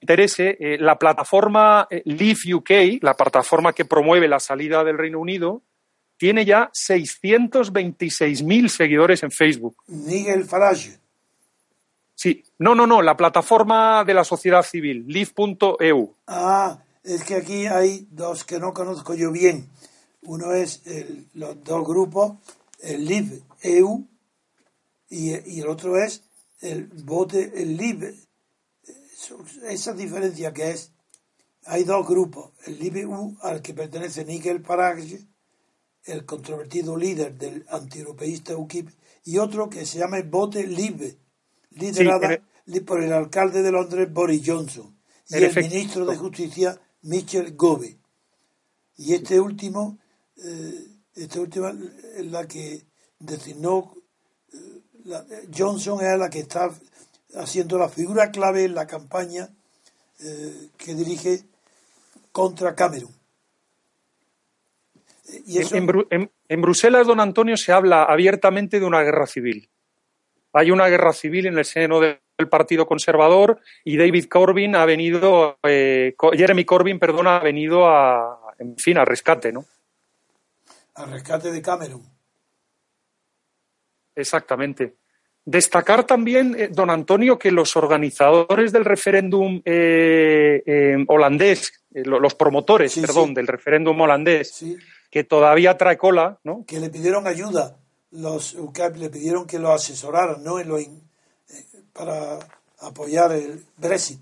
interese. 0.00 0.56
la 0.80 0.96
plataforma 0.98 1.87
Leave 2.06 2.54
UK, 2.54 3.02
la 3.02 3.12
plataforma 3.12 3.74
que 3.74 3.84
promueve 3.84 4.28
la 4.28 4.40
salida 4.40 4.82
del 4.82 4.96
Reino 4.96 5.20
Unido, 5.20 5.60
tiene 6.24 6.46
ya 6.46 6.70
626.000 6.72 8.68
seguidores 8.68 9.22
en 9.22 9.30
Facebook. 9.30 9.76
Miguel 9.88 10.46
Farage. 10.46 10.98
Sí, 12.14 12.42
no, 12.58 12.74
no, 12.74 12.87
no, 12.87 13.02
la 13.02 13.14
plataforma 13.14 14.04
de 14.04 14.14
la 14.14 14.24
sociedad 14.24 14.62
civil, 14.62 15.04
live.eu. 15.06 16.14
Ah, 16.26 16.82
es 17.02 17.24
que 17.24 17.34
aquí 17.34 17.66
hay 17.66 18.08
dos 18.10 18.42
que 18.44 18.58
no 18.58 18.72
conozco 18.72 19.12
yo 19.12 19.32
bien. 19.32 19.68
Uno 20.22 20.54
es 20.54 20.80
los 21.34 21.62
dos 21.62 21.87
grupos, 21.87 22.38
el 22.80 23.04
live.eu 23.04 24.08
y, 25.10 25.60
el 25.60 25.68
otro 25.68 26.02
es 26.02 26.22
el 26.62 26.87
bote, 26.87 27.52
el 27.54 27.76
live. 27.76 28.14
Esa 29.68 29.92
diferencia 29.92 30.54
que 30.54 30.70
es, 30.70 30.90
hay 31.66 31.84
dos 31.84 32.08
grupos, 32.08 32.52
el 32.66 32.78
live.eu 32.78 33.37
al 33.42 33.60
que 33.60 33.74
pertenece 33.74 34.24
Nigel 34.24 34.64
Farage 34.64 35.33
el 36.04 36.24
controvertido 36.24 36.96
líder 36.96 37.36
del 37.36 37.64
antieuropeísta 37.68 38.56
UKIP, 38.56 38.90
y 39.24 39.38
otro 39.38 39.70
que 39.70 39.86
se 39.86 39.98
llama 39.98 40.20
Bote 40.22 40.66
Libre, 40.66 41.16
liderada 41.70 42.40
por 42.86 43.02
el 43.02 43.12
alcalde 43.12 43.62
de 43.62 43.72
Londres 43.72 44.12
Boris 44.12 44.42
Johnson 44.44 44.96
y 45.28 45.36
el 45.36 45.54
ministro 45.54 46.04
de 46.06 46.16
Justicia 46.16 46.80
Michel 47.02 47.56
Gove. 47.56 47.98
Y 48.96 49.14
este 49.14 49.40
último, 49.40 49.98
eh, 50.36 50.86
este 51.14 51.40
último 51.40 51.68
es 51.68 52.26
la 52.26 52.46
que 52.46 52.86
designó 53.18 53.94
eh, 54.52 55.48
Johnson 55.56 56.04
es 56.04 56.18
la 56.18 56.30
que 56.30 56.40
está 56.40 56.70
haciendo 57.34 57.78
la 57.78 57.88
figura 57.88 58.30
clave 58.30 58.64
en 58.64 58.74
la 58.74 58.86
campaña 58.86 59.50
eh, 60.20 60.70
que 60.76 60.94
dirige 60.94 61.44
contra 62.32 62.74
Cameron 62.74 63.13
en, 65.26 66.60
Bruselas, 66.60 67.06
don 67.06 67.20
Antonio, 67.20 67.56
se 67.56 67.72
habla 67.72 68.04
abiertamente 68.04 68.80
de 68.80 68.87
una 68.87 69.02
guerra 69.02 69.26
civil. 69.26 69.68
Hay 70.52 70.70
una 70.70 70.88
guerra 70.88 71.12
civil 71.12 71.46
en 71.46 71.58
el 71.58 71.64
seno 71.64 72.00
del 72.00 72.18
Partido 72.50 72.87
Conservador 72.87 73.60
y 73.82 73.96
David 73.96 74.26
Corbyn 74.26 74.76
ha 74.76 74.84
venido, 74.84 75.58
eh, 75.64 76.14
Jeremy 76.32 76.64
Corbyn, 76.64 76.98
perdona, 76.98 77.38
ha 77.38 77.42
venido 77.42 77.88
a, 77.88 78.54
en 78.58 78.76
fin, 78.76 78.98
al 78.98 79.06
rescate, 79.06 79.52
¿no? 79.52 79.64
Al 80.94 81.10
rescate 81.10 81.50
de 81.50 81.60
Cameron. 81.60 82.02
Exactamente. 84.14 84.94
Destacar 85.44 86.04
también, 86.04 86.54
eh, 86.56 86.68
don 86.70 86.88
Antonio, 86.88 87.38
que 87.38 87.50
los 87.50 87.76
organizadores 87.76 88.70
del 88.70 88.84
referéndum 88.84 89.60
eh, 89.64 91.04
holandés, 91.08 91.84
los 91.90 92.34
promotores, 92.34 92.96
perdón, 92.98 93.34
del 93.34 93.48
referéndum 93.48 94.00
holandés, 94.00 94.64
que 95.14 95.22
todavía 95.22 95.77
trae 95.77 95.96
cola, 95.96 96.40
¿no? 96.42 96.64
Que 96.66 96.81
le 96.81 96.90
pidieron 96.90 97.29
ayuda, 97.29 97.77
los 98.11 98.55
UCAP 98.55 98.96
le 98.96 99.11
pidieron 99.11 99.46
que 99.46 99.61
lo 99.61 99.70
asesoraran, 99.70 100.42
¿no? 100.42 100.59
En 100.59 100.68
lo 100.68 100.77
eh, 100.77 100.90
para 101.92 102.40
apoyar 102.81 103.31
el 103.31 103.64
Brexit. 103.77 104.18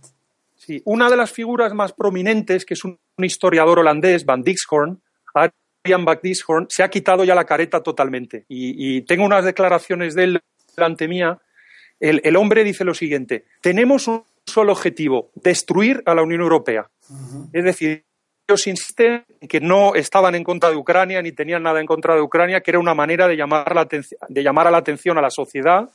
Sí, 0.54 0.82
una 0.84 1.08
de 1.08 1.16
las 1.16 1.32
figuras 1.32 1.72
más 1.72 1.94
prominentes, 1.94 2.66
que 2.66 2.74
es 2.74 2.84
un, 2.84 2.98
historiador 3.16 3.78
holandés, 3.78 4.26
Van 4.26 4.42
Dixhorn, 4.42 5.00
Adrian 5.34 6.04
Van 6.04 6.20
Dixhorn, 6.22 6.66
se 6.68 6.82
ha 6.82 6.90
quitado 6.90 7.24
ya 7.24 7.34
la 7.34 7.46
careta 7.46 7.82
totalmente. 7.82 8.44
Y, 8.48 9.00
tengo 9.02 9.24
unas 9.24 9.46
declaraciones 9.46 10.14
de 10.14 10.24
él 10.24 10.40
delante 10.76 11.08
mía. 11.08 11.40
El, 12.00 12.36
hombre 12.36 12.64
dice 12.64 12.84
lo 12.84 12.92
siguiente: 12.92 13.46
tenemos 13.62 14.08
un 14.08 14.24
solo 14.44 14.72
objetivo, 14.72 15.30
destruir 15.36 16.02
a 16.04 16.14
la 16.14 16.22
Unión 16.22 16.42
Europea. 16.42 16.90
Es 17.54 17.64
decir, 17.64 18.04
ellos 18.46 18.66
insisten 18.66 19.24
en 19.40 19.48
que 19.48 19.60
no 19.60 19.94
estaban 19.94 20.34
en 20.34 20.44
contra 20.44 20.70
de 20.70 20.76
Ucrania 20.76 21.22
ni 21.22 21.32
tenían 21.32 21.62
nada 21.62 21.80
en 21.80 21.86
contra 21.86 22.14
de 22.14 22.20
Ucrania, 22.20 22.60
que 22.60 22.70
era 22.72 22.78
una 22.78 22.94
manera 22.94 23.28
de 23.28 23.36
llamar, 23.36 23.74
la 23.74 23.86
de 23.86 24.42
llamar 24.42 24.66
a 24.66 24.70
la 24.70 24.78
atención 24.78 25.18
a 25.18 25.22
la 25.22 25.30
sociedad 25.30 25.88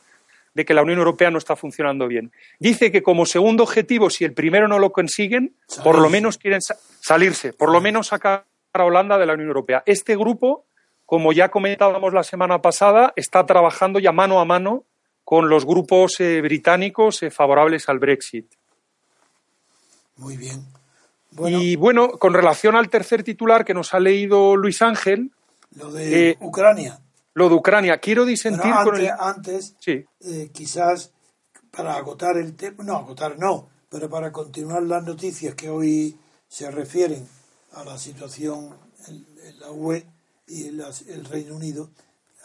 de 0.54 0.66
que 0.66 0.74
la 0.74 0.82
Unión 0.82 0.98
Europea 0.98 1.30
no 1.30 1.38
está 1.38 1.56
funcionando 1.56 2.08
bien. 2.08 2.32
Dice 2.60 2.92
que 2.92 3.04
como 3.04 3.26
segundo 3.26 3.64
objetivo, 3.64 4.10
si 4.10 4.26
el 4.26 4.34
primero 4.34 4.68
no 4.68 4.80
lo 4.80 4.92
consiguen, 4.92 5.54
por 5.84 6.00
lo 6.00 6.10
menos 6.10 6.38
quieren 6.38 6.62
salirse, 6.62 7.54
por 7.54 7.72
lo 7.72 7.80
menos 7.80 8.08
sacar 8.08 8.46
a 8.74 8.84
Holanda 8.84 9.18
de 9.18 9.26
la 9.26 9.34
Unión 9.34 9.50
Europea. 9.50 9.84
Este 9.86 10.16
grupo, 10.16 10.66
como 11.06 11.32
ya 11.32 11.50
comentábamos 11.50 12.14
la 12.14 12.24
semana 12.24 12.62
pasada, 12.62 13.14
está 13.16 13.46
trabajando 13.46 14.00
ya 14.00 14.12
mano 14.12 14.40
a 14.40 14.46
mano 14.46 14.84
con 15.24 15.50
los 15.50 15.66
grupos 15.66 16.20
eh, 16.20 16.42
británicos 16.42 17.22
eh, 17.22 17.30
favorables 17.30 17.88
al 17.90 18.00
Brexit. 18.00 18.48
Muy 20.16 20.38
bien. 20.38 20.66
Y 21.45 21.76
bueno, 21.76 22.10
con 22.12 22.34
relación 22.34 22.76
al 22.76 22.89
tercer 22.89 23.23
titular 23.23 23.65
que 23.65 23.73
nos 23.73 23.93
ha 23.93 24.00
leído 24.00 24.56
Luis 24.56 24.82
Ángel. 24.82 25.32
Lo 25.76 25.91
de 25.91 26.32
eh, 26.32 26.38
Ucrania. 26.41 27.00
Lo 27.34 27.50
de 27.50 27.56
Ucrania. 27.56 28.00
Quiero 28.00 28.26
disentir 28.26 28.71
antes, 28.71 28.86
con 28.86 28.95
el. 28.95 29.10
Antes, 29.19 29.76
quizás 30.52 31.12
para 31.71 31.95
agotar 31.95 32.38
el 32.38 32.56
tema. 32.56 32.84
No, 32.84 32.97
agotar 32.97 33.38
no, 33.38 33.69
pero 33.89 34.10
para 34.10 34.32
continuar 34.32 34.84
las 34.84 35.04
noticias 35.04 35.54
que 35.56 35.69
hoy 35.69 36.17
se 36.47 36.71
refieren 36.71 37.28
a 37.73 37.84
la 37.84 37.97
situación 37.97 38.76
en, 39.08 39.26
la 39.60 39.71
UE 39.71 40.06
y 40.47 40.67
el 40.67 41.26
Reino 41.26 41.56
Unido, 41.56 41.89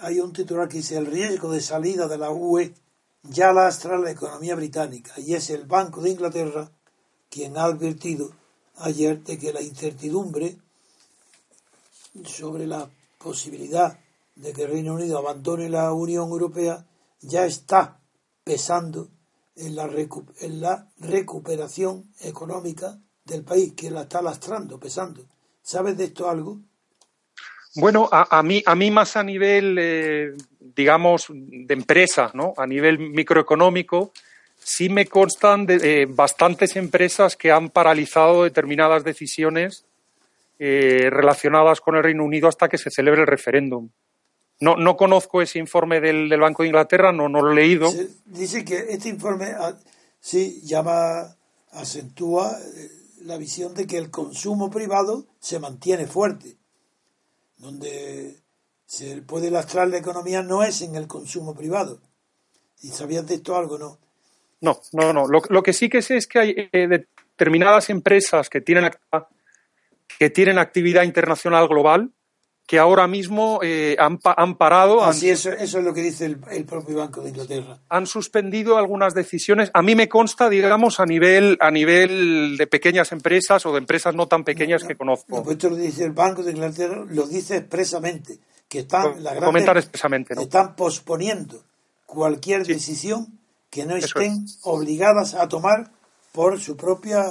hay 0.01 0.21
un 0.21 0.33
titular 0.33 0.69
que 0.69 0.79
dice 0.79 0.97
el 0.97 1.07
riesgo 1.07 1.51
de 1.53 1.61
salida 1.61 2.09
de 2.09 2.19
la 2.19 2.31
UE 2.31 2.75
ya 3.23 3.53
lastra 3.53 3.99
la 3.99 4.11
economía 4.11 4.57
británica 4.57 5.13
y 5.17 5.35
es 5.35 5.51
el 5.51 5.65
Banco 5.65 6.01
de 6.01 6.11
Inglaterra 6.11 6.71
quien 7.31 7.57
ha 7.57 7.65
advertido 7.65 8.33
ayer 8.83 9.23
de 9.23 9.39
que 9.39 9.53
la 9.53 9.63
incertidumbre 9.63 10.57
sobre 12.25 12.67
la 12.67 12.89
posibilidad 13.19 13.99
de 14.37 14.53
que 14.53 14.63
el 14.63 14.73
Reino 14.73 14.95
Unido 14.95 15.19
abandone 15.19 15.69
la 15.69 15.93
Unión 15.93 16.31
Europea 16.31 16.85
ya 17.21 17.47
está 17.47 18.01
pesando 18.45 19.09
en 19.57 19.77
la, 19.77 20.87
recuperación 20.99 22.13
económica 22.21 22.99
del 23.25 23.45
país, 23.45 23.75
que 23.75 23.91
la 23.91 24.03
está 24.03 24.23
lastrando, 24.23 24.81
pesando. 24.81 25.25
¿Sabes 25.63 25.97
de 25.97 26.05
esto 26.05 26.29
algo? 26.29 26.59
Bueno, 27.77 28.09
a, 28.11 28.43
mí, 28.43 28.63
a 28.67 28.75
mí 28.75 28.91
más 28.91 29.17
a 29.17 29.23
nivel, 29.23 29.77
eh, 29.79 30.35
digamos, 30.59 31.27
de 31.31 31.73
empresa, 31.73 32.31
¿no? 32.35 32.53
A 32.57 32.67
nivel 32.67 32.99
microeconómico, 32.99 34.13
sí 34.63 34.89
me 34.89 35.07
constan 35.07 35.67
de, 35.67 36.03
eh, 36.03 36.07
bastantes 36.07 36.77
empresas 36.77 37.37
que 37.37 37.51
han 37.51 37.71
paralizado 37.71 38.45
determinadas 38.45 39.05
decisiones 39.05 39.85
eh, 40.59 41.09
relacionadas 41.11 41.81
con 41.81 41.97
el 41.97 42.03
Reino 42.03 42.25
Unido 42.25 42.49
hasta 42.49 42.69
que 42.69 42.79
se 42.79 42.91
celebre 42.91 43.23
el 43.23 43.27
referéndum. 43.27 43.91
No, 44.61 44.77
no 44.77 44.97
conozco 44.97 45.43
ese 45.43 45.59
informe 45.59 46.01
del, 46.01 46.29
Banco 46.39 46.63
de 46.63 46.69
Inglaterra, 46.69 47.13
no, 47.13 47.29
no 47.29 47.43
lo 47.43 47.51
he 47.53 47.57
leído. 47.57 47.93
dice 48.27 48.65
que 48.65 48.87
este 48.91 49.09
informe 49.09 49.47
ah, 49.59 49.77
sí 50.21 50.61
llama, 50.63 51.37
acentúa 51.73 52.57
la 53.23 53.37
visión 53.39 53.75
de 53.75 53.87
que 53.87 53.99
el 53.99 54.11
consumo 54.11 54.71
privado 54.71 55.27
se 55.41 55.59
mantiene 55.59 56.07
fuerte 56.07 56.57
donde 57.63 58.43
se 58.87 59.23
puede 59.23 59.51
lastrar 59.51 59.89
la 59.89 59.99
economía 59.99 60.43
no 60.43 60.65
es 60.65 60.83
en 60.83 60.97
el 60.97 61.07
consumo 61.07 61.55
privado. 61.55 62.01
¿Y 62.83 62.89
sabías 62.89 63.27
de 63.27 63.37
esto 63.37 63.57
algo, 63.57 63.79
no? 63.79 63.99
No, 64.63 64.81
no, 64.93 65.13
no. 65.13 65.27
Lo, 65.27 65.63
que 65.63 65.73
sí 65.73 65.89
que 65.89 66.01
sé 66.01 66.17
es 66.17 66.27
que 66.27 66.39
hay 66.39 66.55
eh, 66.73 66.89
determinadas 66.89 67.91
empresas 67.91 68.49
que 68.49 68.61
tienen, 68.61 68.91
que 70.19 70.31
tienen 70.31 70.59
actividad 70.59 71.03
internacional 71.03 71.69
global 71.69 72.11
que 72.67 72.79
ahora 72.79 73.07
mismo 73.07 73.59
eh, 73.63 73.97
han, 73.99 74.19
han, 74.25 74.57
parado. 74.57 75.05
Así 75.05 75.29
eso, 75.29 75.51
eso 75.51 75.79
es 75.79 75.85
lo 75.85 75.93
que 75.93 76.01
dice 76.01 76.25
el, 76.25 76.65
propio 76.65 76.97
Banco 76.97 77.21
de 77.21 77.31
Inglaterra. 77.31 77.81
Han 77.89 78.07
suspendido 78.07 78.79
algunas 78.79 79.15
decisiones. 79.15 79.71
A 79.75 79.83
mí 79.83 79.95
me 79.95 80.09
consta, 80.09 80.49
digamos, 80.49 81.01
a 81.01 81.05
nivel, 81.05 81.59
a 81.61 81.71
nivel 81.71 82.57
de 82.57 82.67
pequeñas 82.67 83.13
empresas 83.13 83.67
o 83.67 83.73
de 83.73 83.79
empresas 83.79 84.15
no 84.15 84.27
tan 84.29 84.45
pequeñas 84.45 84.85
que 84.85 84.97
conozco. 84.97 85.27
No, 85.29 85.43
pues 85.43 85.57
esto 85.57 85.71
lo 85.71 85.77
dice 85.77 86.05
el 86.05 86.13
Banco 86.13 86.43
de 86.43 86.53
Inglaterra, 86.53 87.05
lo 87.11 87.27
dice 87.27 87.57
expresamente, 87.57 88.39
que 88.69 88.81
están, 88.81 89.17
expresamente, 89.77 90.35
¿no? 90.35 90.43
están 90.43 90.77
posponiendo 90.77 91.63
cualquier 92.07 92.65
decisión 92.65 93.39
que 93.73 93.87
no 93.87 93.97
estén 93.97 94.45
obligadas 94.65 95.35
a 95.35 95.49
tomar 95.49 95.91
por 96.31 96.61
su 96.61 96.77
propia 96.77 97.25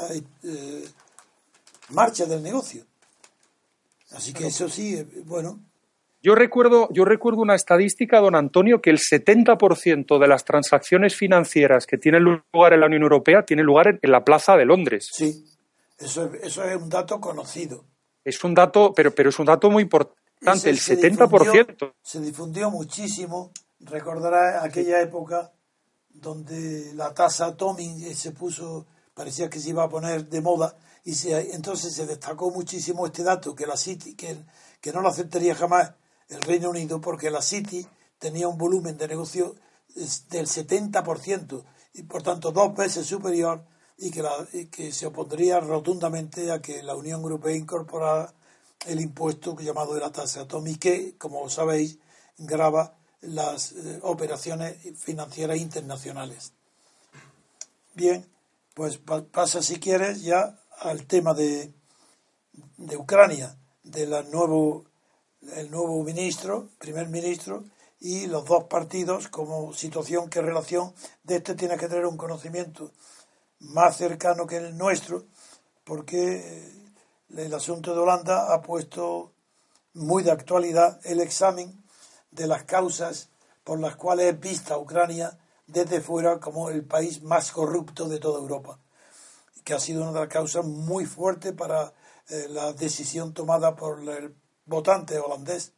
eh, 0.43 0.85
marcha 1.89 2.25
del 2.25 2.41
negocio. 2.41 2.83
Así 4.11 4.33
que 4.33 4.47
eso 4.47 4.67
sí, 4.67 4.95
eh, 4.95 5.05
bueno. 5.25 5.59
Yo 6.23 6.33
recuerdo, 6.33 6.89
yo 6.91 7.05
recuerdo 7.05 7.41
una 7.41 7.53
estadística, 7.53 8.19
don 8.19 8.35
Antonio, 8.35 8.81
que 8.81 8.89
el 8.89 8.97
70% 8.97 10.19
de 10.19 10.27
las 10.27 10.43
transacciones 10.43 11.15
financieras 11.15 11.85
que 11.85 11.99
tienen 11.99 12.23
lugar 12.23 12.73
en 12.73 12.79
la 12.79 12.87
Unión 12.87 13.03
Europea 13.03 13.45
tienen 13.45 13.67
lugar 13.67 13.99
en, 14.01 14.11
la 14.11 14.23
Plaza 14.23 14.57
de 14.57 14.65
Londres. 14.65 15.09
Sí, 15.13 15.45
eso, 15.99 16.31
eso 16.41 16.63
es 16.63 16.75
un 16.75 16.89
dato 16.89 17.21
conocido. 17.21 17.85
Es 18.25 18.43
un 18.43 18.55
dato, 18.55 18.93
pero, 18.95 19.13
pero 19.13 19.29
es 19.29 19.37
un 19.37 19.45
dato 19.45 19.69
muy 19.69 19.83
importante, 19.83 20.71
el 20.71 20.79
70%. 20.79 21.93
se 22.01 22.19
difundió 22.19 22.71
muchísimo, 22.71 23.51
recordará 23.79 24.63
aquella 24.63 25.01
época 25.01 25.51
donde 26.13 26.93
la 26.93 27.13
tasa 27.13 27.55
Tommy 27.55 28.13
se 28.13 28.31
puso, 28.31 28.85
parecía 29.13 29.49
que 29.49 29.59
se 29.59 29.69
iba 29.69 29.83
a 29.83 29.89
poner 29.89 30.29
de 30.29 30.41
moda 30.41 30.75
y 31.03 31.15
entonces 31.31 31.93
se 31.93 32.05
destacó 32.05 32.51
muchísimo 32.51 33.07
este 33.07 33.23
dato, 33.23 33.55
que 33.55 33.65
la 33.65 33.75
City, 33.75 34.15
que, 34.15 34.37
que 34.79 34.93
no 34.93 35.01
lo 35.01 35.09
aceptaría 35.09 35.55
jamás 35.55 35.93
el 36.29 36.41
Reino 36.41 36.69
Unido, 36.69 37.01
porque 37.01 37.31
la 37.31 37.41
City 37.41 37.87
tenía 38.19 38.47
un 38.47 38.57
volumen 38.57 38.97
de 38.97 39.07
negocio 39.07 39.55
del 39.95 40.47
70% 40.47 41.63
y 41.93 42.03
por 42.03 42.23
tanto 42.23 42.51
dos 42.51 42.75
veces 42.75 43.05
superior 43.05 43.65
y 43.97 44.11
que, 44.11 44.21
la, 44.21 44.31
que 44.71 44.91
se 44.91 45.07
opondría 45.07 45.59
rotundamente 45.59 46.51
a 46.51 46.61
que 46.61 46.83
la 46.83 46.95
Unión 46.95 47.21
Europea 47.21 47.55
incorporara 47.55 48.33
el 48.85 48.99
impuesto 48.99 49.57
llamado 49.59 49.93
de 49.93 50.01
la 50.01 50.11
tasa 50.11 50.47
Tommy, 50.47 50.75
que, 50.75 51.17
como 51.17 51.49
sabéis, 51.49 51.99
grava 52.37 52.95
las 53.21 53.71
eh, 53.73 53.99
operaciones 54.03 54.77
financieras 54.99 55.57
internacionales. 55.57 56.53
Bien, 57.93 58.25
pues 58.73 58.97
pasa 58.97 59.61
si 59.61 59.79
quieres 59.79 60.21
ya 60.21 60.59
al 60.79 61.05
tema 61.05 61.33
de, 61.33 61.73
de 62.77 62.97
Ucrania, 62.97 63.55
del 63.83 64.09
nuevo, 64.31 64.85
el 65.55 65.69
nuevo 65.69 66.03
ministro, 66.03 66.69
primer 66.77 67.07
ministro, 67.09 67.63
y 67.99 68.25
los 68.25 68.45
dos 68.45 68.63
partidos 68.63 69.27
como 69.27 69.73
situación 69.73 70.29
que 70.29 70.41
relación 70.41 70.93
de 71.23 71.35
este 71.35 71.53
tiene 71.53 71.77
que 71.77 71.87
tener 71.87 72.07
un 72.07 72.17
conocimiento 72.17 72.91
más 73.59 73.97
cercano 73.97 74.47
que 74.47 74.57
el 74.57 74.75
nuestro, 74.75 75.25
porque 75.83 76.73
el 77.37 77.53
asunto 77.53 77.93
de 77.93 77.99
Holanda 77.99 78.53
ha 78.53 78.61
puesto 78.61 79.33
muy 79.93 80.23
de 80.23 80.31
actualidad 80.31 80.99
el 81.03 81.19
examen 81.19 81.80
de 82.31 82.47
las 82.47 82.63
causas 82.63 83.29
por 83.63 83.79
las 83.79 83.95
cuales 83.95 84.33
es 84.33 84.39
vista 84.39 84.77
Ucrania 84.77 85.37
desde 85.67 86.01
fuera 86.01 86.39
como 86.39 86.69
el 86.69 86.83
país 86.83 87.21
más 87.21 87.51
corrupto 87.51 88.09
de 88.09 88.19
toda 88.19 88.39
Europa 88.39 88.79
que 89.63 89.73
ha 89.73 89.79
sido 89.79 90.01
una 90.01 90.11
de 90.11 90.19
las 90.21 90.29
causas 90.29 90.65
muy 90.65 91.05
fuertes 91.05 91.53
para 91.53 91.93
eh, 92.29 92.47
la 92.49 92.73
decisión 92.73 93.33
tomada 93.33 93.75
por 93.75 94.07
el 94.09 94.35
votante 94.65 95.19
holandés. 95.19 95.73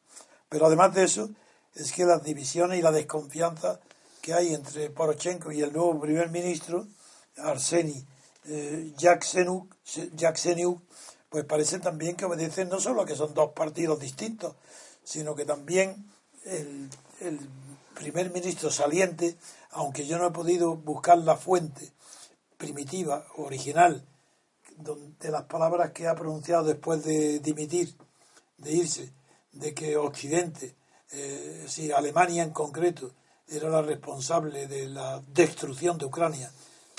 Pero 0.49 0.67
además 0.67 0.93
de 0.93 1.03
eso, 1.03 1.29
es 1.75 1.91
que 1.91 2.05
las 2.05 2.23
divisiones 2.23 2.79
y 2.79 2.81
la 2.81 2.91
desconfianza 2.91 3.79
que 4.21 4.33
hay 4.33 4.53
entre 4.53 4.89
Poroshenko 4.89 5.51
y 5.51 5.61
el 5.61 5.73
nuevo 5.73 5.99
primer 5.99 6.29
ministro, 6.29 6.87
Arseni 7.37 8.05
eh, 8.45 8.93
pues 11.29 11.45
parece 11.45 11.79
también 11.79 12.15
que 12.15 12.25
obedecen 12.25 12.69
no 12.69 12.79
solo 12.79 13.01
a 13.01 13.05
que 13.05 13.15
son 13.15 13.33
dos 13.33 13.51
partidos 13.53 13.99
distintos, 13.99 14.55
sino 15.03 15.33
que 15.33 15.45
también 15.45 16.12
el, 16.45 16.89
primer 17.95 18.31
ministro 18.31 18.69
saliente, 18.71 19.37
aunque 19.71 20.05
yo 20.05 20.17
no 20.17 20.27
he 20.27 20.31
podido 20.31 20.75
buscar 20.75 21.17
la 21.17 21.37
fuente 21.37 21.91
primitiva, 22.57 23.25
original, 23.37 24.03
de 24.77 25.31
las 25.31 25.43
palabras 25.43 25.91
que 25.91 26.07
ha 26.07 26.15
pronunciado 26.15 26.63
después 26.63 27.03
de 27.03 27.39
dimitir, 27.39 27.95
de 28.57 28.73
irse, 28.73 29.13
de 29.51 29.73
que 29.73 29.95
Occidente, 29.97 30.75
eh, 31.11 31.65
si 31.67 31.91
Alemania 31.91 32.43
en 32.43 32.51
concreto, 32.51 33.11
era 33.47 33.69
la 33.69 33.81
responsable 33.81 34.67
de 34.67 34.87
la 34.87 35.21
destrucción 35.27 35.97
de 35.97 36.05
Ucrania. 36.05 36.51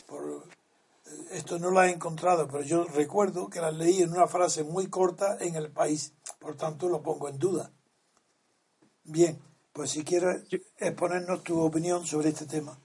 Por, 0.07 0.47
eh, 1.07 1.11
esto 1.33 1.59
no 1.59 1.71
lo 1.71 1.83
he 1.83 1.91
encontrado, 1.91 2.47
pero 2.47 2.63
yo 2.63 2.85
recuerdo 2.85 3.49
que 3.49 3.61
las 3.61 3.75
leí 3.75 4.03
en 4.03 4.13
una 4.13 4.29
frase 4.29 4.63
muy 4.63 4.87
corta 4.87 5.37
en 5.41 5.57
el 5.57 5.71
país, 5.71 6.13
por 6.39 6.57
tanto 6.57 6.89
lo 6.89 7.03
pongo 7.03 7.29
en 7.29 7.39
duda. 7.39 7.73
Bien, 9.05 9.39
pues 9.73 9.91
si 9.91 10.05
quieres 10.05 10.45
exponernos 10.79 11.43
tu 11.43 11.61
opinión 11.61 12.07
sobre 12.07 12.31
este 12.31 12.47
tema. 12.47 12.79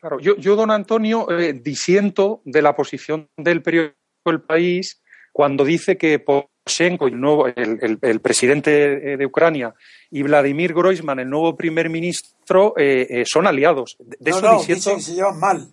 Claro, 0.00 0.18
yo, 0.18 0.36
yo 0.36 0.56
don 0.56 0.70
Antonio, 0.70 1.30
eh, 1.30 1.52
disiento 1.52 2.42
de 2.44 2.62
la 2.62 2.74
posición 2.74 3.28
del 3.36 3.62
periódico 3.62 3.96
El 4.26 4.42
País 4.42 5.02
cuando 5.32 5.64
dice 5.64 5.96
que 5.96 6.18
Poroshenko, 6.18 7.06
el, 7.06 7.20
nuevo, 7.20 7.46
el, 7.46 8.20
presidente 8.20 9.16
de 9.16 9.26
Ucrania, 9.26 9.74
y 10.10 10.22
Vladimir 10.22 10.74
Groisman, 10.74 11.20
el 11.20 11.30
nuevo 11.30 11.56
primer 11.56 11.88
ministro, 11.88 12.74
eh, 12.76 13.06
eh, 13.08 13.24
son 13.24 13.46
aliados. 13.46 13.96
De 13.98 14.30
no, 14.30 14.36
eso 14.36 14.46
no, 14.46 14.58
diciendo... 14.58 14.96
que 14.96 15.00
se 15.00 15.14
llevan 15.14 15.40
mal. 15.40 15.72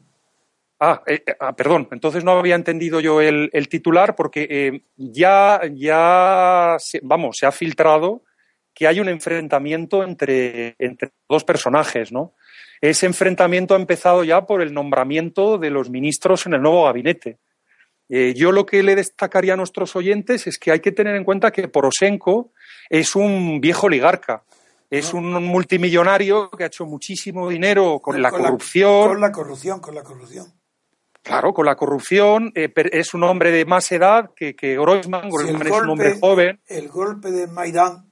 Ah, 0.82 1.04
eh, 1.06 1.22
eh, 1.28 1.36
ah, 1.42 1.54
perdón, 1.54 1.90
entonces 1.92 2.24
no 2.24 2.32
había 2.32 2.56
entendido 2.56 3.02
yo 3.02 3.20
el, 3.20 3.68
titular 3.68 4.16
porque 4.16 4.48
eh, 4.50 4.82
ya, 4.96 5.62
ya 5.74 6.78
vamos, 7.02 7.38
se 7.38 7.46
ha 7.46 7.52
filtrado 7.52 8.24
que 8.80 8.88
hay 8.88 9.02
un 9.02 9.10
enfrentamiento 9.10 10.06
entre, 10.06 10.78
entre 10.80 11.12
dos 11.28 11.44
personajes, 11.44 12.14
¿no? 12.14 12.34
Ese 12.80 13.08
enfrentamiento 13.08 13.74
ha 13.74 13.78
empezado 13.78 14.24
ya 14.24 14.46
por 14.46 14.62
el 14.62 14.74
nombramiento 14.74 15.58
de 15.58 15.70
los 15.70 15.90
ministros 15.90 16.46
en 16.46 16.54
el 16.54 16.62
nuevo 16.62 16.86
gabinete. 16.86 17.40
yo 18.08 18.54
lo 18.54 18.66
que 18.66 18.82
le 18.82 18.96
destacaría 18.96 19.56
a 19.56 19.58
nuestros 19.58 19.98
oyentes 19.98 20.48
es 20.48 20.58
que 20.58 20.72
hay 20.72 20.80
que 20.80 20.94
tener 20.94 21.18
en 21.18 21.26
cuenta 21.26 21.52
que 21.52 21.68
Poroshenko 21.68 22.54
es 22.90 23.18
un 23.18 23.60
viejo 23.60 23.88
oligarca, 23.88 24.46
es 24.90 25.14
un 25.14 25.30
multimillonario 25.44 26.50
que 26.50 26.64
ha 26.64 26.68
hecho 26.68 26.86
muchísimo 26.86 27.50
dinero 27.50 28.00
con, 28.00 28.22
la 28.22 28.32
corrupción. 28.32 29.10
con 29.10 29.20
la 29.20 29.32
corrupción, 29.34 29.82
con 29.82 29.94
la 29.94 30.04
corrupción. 30.04 30.54
Claro, 31.22 31.54
con 31.54 31.66
la 31.66 31.76
corrupción. 31.76 32.54
Eh, 32.56 32.72
es 32.94 33.14
un 33.14 33.24
hombre 33.26 33.52
de 33.52 33.66
más 33.66 33.92
edad 33.92 34.32
que, 34.34 34.56
que 34.56 34.78
Groisman. 34.78 35.28
es 35.28 35.72
un 35.72 35.90
hombre 35.90 36.18
joven. 36.18 36.62
El 36.66 36.88
golpe 36.88 37.30
de 37.30 37.48
Maidán, 37.48 38.09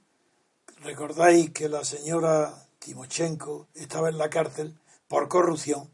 recordáis 0.81 1.51
que 1.51 1.69
la 1.69 1.83
señora 1.83 2.67
Timochenko 2.79 3.67
estaba 3.73 4.09
en 4.09 4.17
la 4.17 4.29
cárcel 4.29 4.77
por 5.07 5.27
corrupción. 5.27 5.91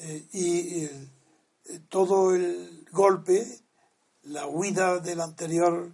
Eh, 0.00 0.26
y 0.32 0.84
eh, 0.84 1.80
todo 1.88 2.34
el 2.34 2.86
golpe, 2.92 3.60
la 4.22 4.46
huida 4.46 4.98
del 4.98 5.20
anterior 5.20 5.92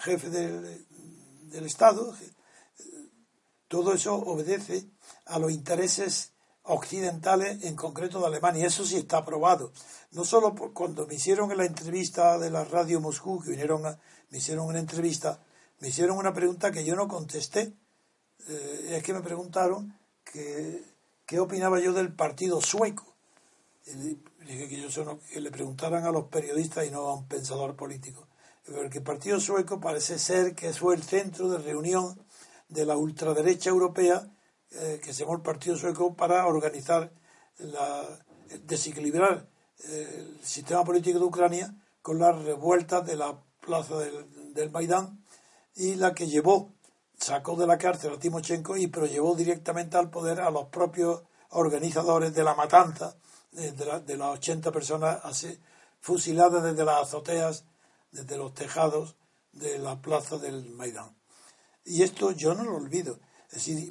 jefe 0.00 0.30
del, 0.30 0.86
del 1.50 1.66
Estado, 1.66 2.14
todo 3.68 3.92
eso 3.92 4.14
obedece 4.14 4.86
a 5.26 5.38
los 5.38 5.50
intereses 5.50 6.32
occidentales, 6.62 7.64
en 7.64 7.76
concreto 7.76 8.20
de 8.20 8.26
Alemania. 8.26 8.66
Eso 8.66 8.84
sí 8.84 8.96
está 8.96 9.18
aprobado. 9.18 9.72
No 10.12 10.24
solo 10.24 10.54
cuando 10.72 11.06
me 11.06 11.14
hicieron 11.14 11.56
la 11.56 11.64
entrevista 11.64 12.38
de 12.38 12.50
la 12.50 12.64
radio 12.64 13.00
Moscú, 13.00 13.40
que 13.42 13.50
vinieron 13.50 13.82
me 14.30 14.38
hicieron 14.38 14.66
una 14.66 14.80
entrevista, 14.80 15.40
me 15.80 15.88
hicieron 15.88 16.16
una 16.18 16.32
pregunta 16.32 16.72
que 16.72 16.84
yo 16.84 16.96
no 16.96 17.08
contesté. 17.08 17.72
Eh, 18.48 18.96
es 18.96 19.02
que 19.02 19.12
me 19.12 19.20
preguntaron 19.20 19.98
que, 20.24 20.82
qué 21.26 21.40
opinaba 21.40 21.80
yo 21.80 21.92
del 21.92 22.12
partido 22.12 22.60
sueco. 22.60 23.14
dije 23.84 24.68
que, 24.68 24.80
yo 24.80 25.18
que 25.30 25.40
le 25.40 25.50
preguntaran 25.50 26.04
a 26.04 26.12
los 26.12 26.24
periodistas 26.24 26.86
y 26.86 26.90
no 26.90 27.00
a 27.08 27.14
un 27.14 27.26
pensador 27.26 27.76
político. 27.76 28.26
Porque 28.64 28.98
el 28.98 29.04
partido 29.04 29.40
sueco 29.40 29.80
parece 29.80 30.18
ser 30.18 30.54
que 30.54 30.72
fue 30.72 30.94
el 30.94 31.02
centro 31.02 31.48
de 31.50 31.58
reunión 31.58 32.18
de 32.68 32.84
la 32.84 32.96
ultraderecha 32.96 33.70
europea 33.70 34.28
eh, 34.72 35.00
que 35.02 35.12
se 35.12 35.20
llamó 35.20 35.36
el 35.36 35.42
Partido 35.42 35.76
Sueco 35.76 36.14
para 36.14 36.46
organizar, 36.46 37.12
la, 37.58 38.04
desequilibrar 38.66 39.46
eh, 39.84 40.24
el 40.38 40.44
sistema 40.44 40.84
político 40.84 41.18
de 41.18 41.24
Ucrania 41.24 41.74
con 42.02 42.18
las 42.18 42.42
revueltas 42.42 43.06
de 43.06 43.16
la 43.16 43.40
plaza 43.60 43.96
del 43.98 44.70
Maidán 44.70 45.24
y 45.76 45.94
la 45.94 46.14
que 46.14 46.26
llevó, 46.26 46.72
sacó 47.18 47.56
de 47.56 47.66
la 47.66 47.78
cárcel 47.78 48.14
a 48.14 48.18
Timochenko 48.18 48.76
y 48.76 48.88
pero 48.88 49.06
llevó 49.06 49.34
directamente 49.34 49.96
al 49.96 50.10
poder 50.10 50.40
a 50.40 50.50
los 50.50 50.66
propios 50.66 51.22
organizadores 51.50 52.34
de 52.34 52.44
la 52.44 52.54
matanza 52.54 53.16
de, 53.52 53.72
de 53.72 54.16
las 54.16 54.38
80 54.38 54.72
personas 54.72 55.20
así, 55.22 55.58
fusiladas 56.00 56.62
desde 56.62 56.84
las 56.84 57.02
azoteas, 57.02 57.64
desde 58.10 58.36
los 58.36 58.54
tejados 58.54 59.16
de 59.52 59.78
la 59.78 60.00
plaza 60.00 60.38
del 60.38 60.68
Maidán. 60.70 61.16
Y 61.84 62.02
esto 62.02 62.32
yo 62.32 62.54
no 62.54 62.64
lo 62.64 62.76
olvido 62.76 63.18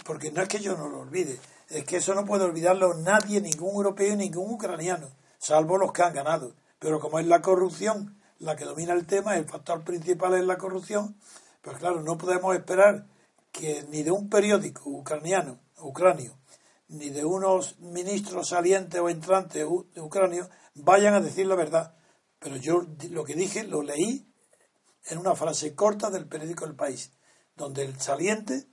porque 0.05 0.31
no 0.31 0.41
es 0.41 0.47
que 0.47 0.59
yo 0.59 0.75
no 0.75 0.89
lo 0.89 0.99
olvide, 0.99 1.39
es 1.69 1.85
que 1.85 1.97
eso 1.97 2.13
no 2.13 2.25
puede 2.25 2.43
olvidarlo 2.43 2.93
nadie, 2.95 3.41
ningún 3.41 3.75
europeo, 3.75 4.15
ningún 4.15 4.53
ucraniano, 4.53 5.09
salvo 5.39 5.77
los 5.77 5.91
que 5.91 6.03
han 6.03 6.13
ganado. 6.13 6.53
Pero 6.79 6.99
como 6.99 7.19
es 7.19 7.25
la 7.25 7.41
corrupción 7.41 8.19
la 8.39 8.55
que 8.55 8.65
domina 8.65 8.93
el 8.93 9.07
tema, 9.07 9.37
el 9.37 9.45
factor 9.45 9.83
principal 9.83 10.35
es 10.35 10.43
la 10.43 10.57
corrupción, 10.57 11.15
pues 11.65 11.79
claro, 11.79 12.03
no 12.03 12.15
podemos 12.15 12.55
esperar 12.55 13.07
que 13.51 13.87
ni 13.89 14.03
de 14.03 14.11
un 14.11 14.29
periódico 14.29 14.87
ucraniano, 14.87 15.59
ucranio, 15.79 16.37
ni 16.89 17.09
de 17.09 17.25
unos 17.25 17.79
ministros 17.79 18.49
salientes 18.49 19.01
o 19.01 19.09
entrantes 19.09 19.65
de 19.95 20.01
ucranios 20.01 20.47
vayan 20.75 21.15
a 21.15 21.21
decir 21.21 21.47
la 21.47 21.55
verdad. 21.55 21.97
Pero 22.37 22.57
yo 22.57 22.85
lo 23.09 23.23
que 23.23 23.33
dije 23.33 23.63
lo 23.63 23.81
leí 23.81 24.31
en 25.05 25.17
una 25.17 25.33
frase 25.33 25.73
corta 25.73 26.11
del 26.11 26.27
periódico 26.27 26.65
El 26.65 26.75
País, 26.75 27.11
donde 27.55 27.83
el 27.83 27.99
saliente 27.99 28.67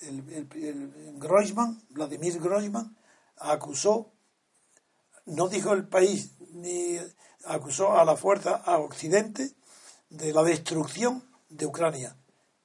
el, 0.00 0.28
el, 0.52 1.18
Groisman, 1.18 1.82
Vladimir 1.88 2.38
Groisman, 2.40 2.94
acusó, 3.38 4.12
no 5.24 5.48
dijo 5.48 5.72
el 5.72 5.88
país, 5.88 6.32
ni 6.52 6.98
acusó 7.46 7.98
a 7.98 8.04
la 8.04 8.16
fuerza, 8.16 8.56
a 8.56 8.76
Occidente, 8.76 9.54
de 10.10 10.34
la 10.34 10.42
destrucción 10.42 11.26
de 11.48 11.66
Ucrania, 11.66 12.16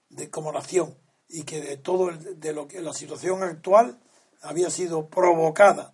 de 0.09 0.29
como 0.29 0.51
nación, 0.51 0.95
y 1.27 1.43
que 1.43 1.61
de 1.61 1.77
todo 1.77 2.11
de 2.11 2.53
lo 2.53 2.67
que 2.67 2.81
la 2.81 2.93
situación 2.93 3.43
actual 3.43 3.99
había 4.41 4.69
sido 4.69 5.07
provocada 5.07 5.93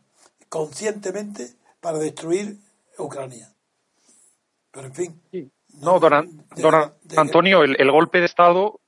conscientemente 0.50 1.54
para 1.80 2.00
destruir 2.00 2.58
Ucrania. 2.98 3.54
Pero 4.72 4.88
en 4.88 4.94
fin. 4.94 5.22
No, 5.82 6.00
don, 6.00 6.14
Antonio, 7.16 7.64
el, 7.64 7.92
golpe 7.92 8.20
de 8.20 8.26
Estado 8.26 8.80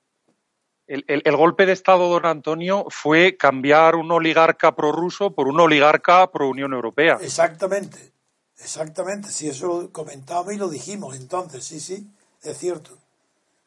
el, 0.88 1.38
golpe 1.38 1.66
de 1.66 1.72
Estado, 1.72 2.10
don 2.10 2.26
Antonio, 2.26 2.86
fue 2.90 3.38
cambiar 3.38 3.96
un 3.96 4.12
oligarca 4.12 4.76
prorruso 4.76 5.32
por 5.32 5.48
un 5.48 5.60
oligarca 5.60 6.30
pro 6.32 6.50
Unión 6.50 6.74
Europea. 6.74 7.18
Exactamente, 7.22 8.12
exactamente. 8.58 9.30
Si 9.30 9.48
eso 9.48 9.84
lo 9.84 9.92
comentamos 9.92 10.54
y 10.54 10.58
lo 10.58 10.68
dijimos 10.68 11.16
entonces, 11.16 11.64
sí, 11.64 11.80
sí, 11.80 12.08
es 12.44 12.58
cierto. 12.58 12.98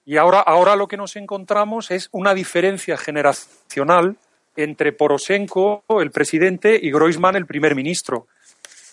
Y 0.05 0.17
ahora, 0.19 0.41
ahora 0.41 0.77
lo 0.77 0.87
que 0.87 0.97
nos 0.97 1.17
encontramos 1.17 1.91
es 1.91 2.09
una 2.13 2.35
diferencia 2.35 2.97
generacional 2.97 4.17
entre 4.57 4.93
Poroshenko, 4.93 5.85
el 6.01 6.11
presidente, 6.11 6.79
y 6.81 6.91
Groisman, 6.91 7.37
el 7.37 7.47
primer 7.47 7.75
ministro. 7.75 8.27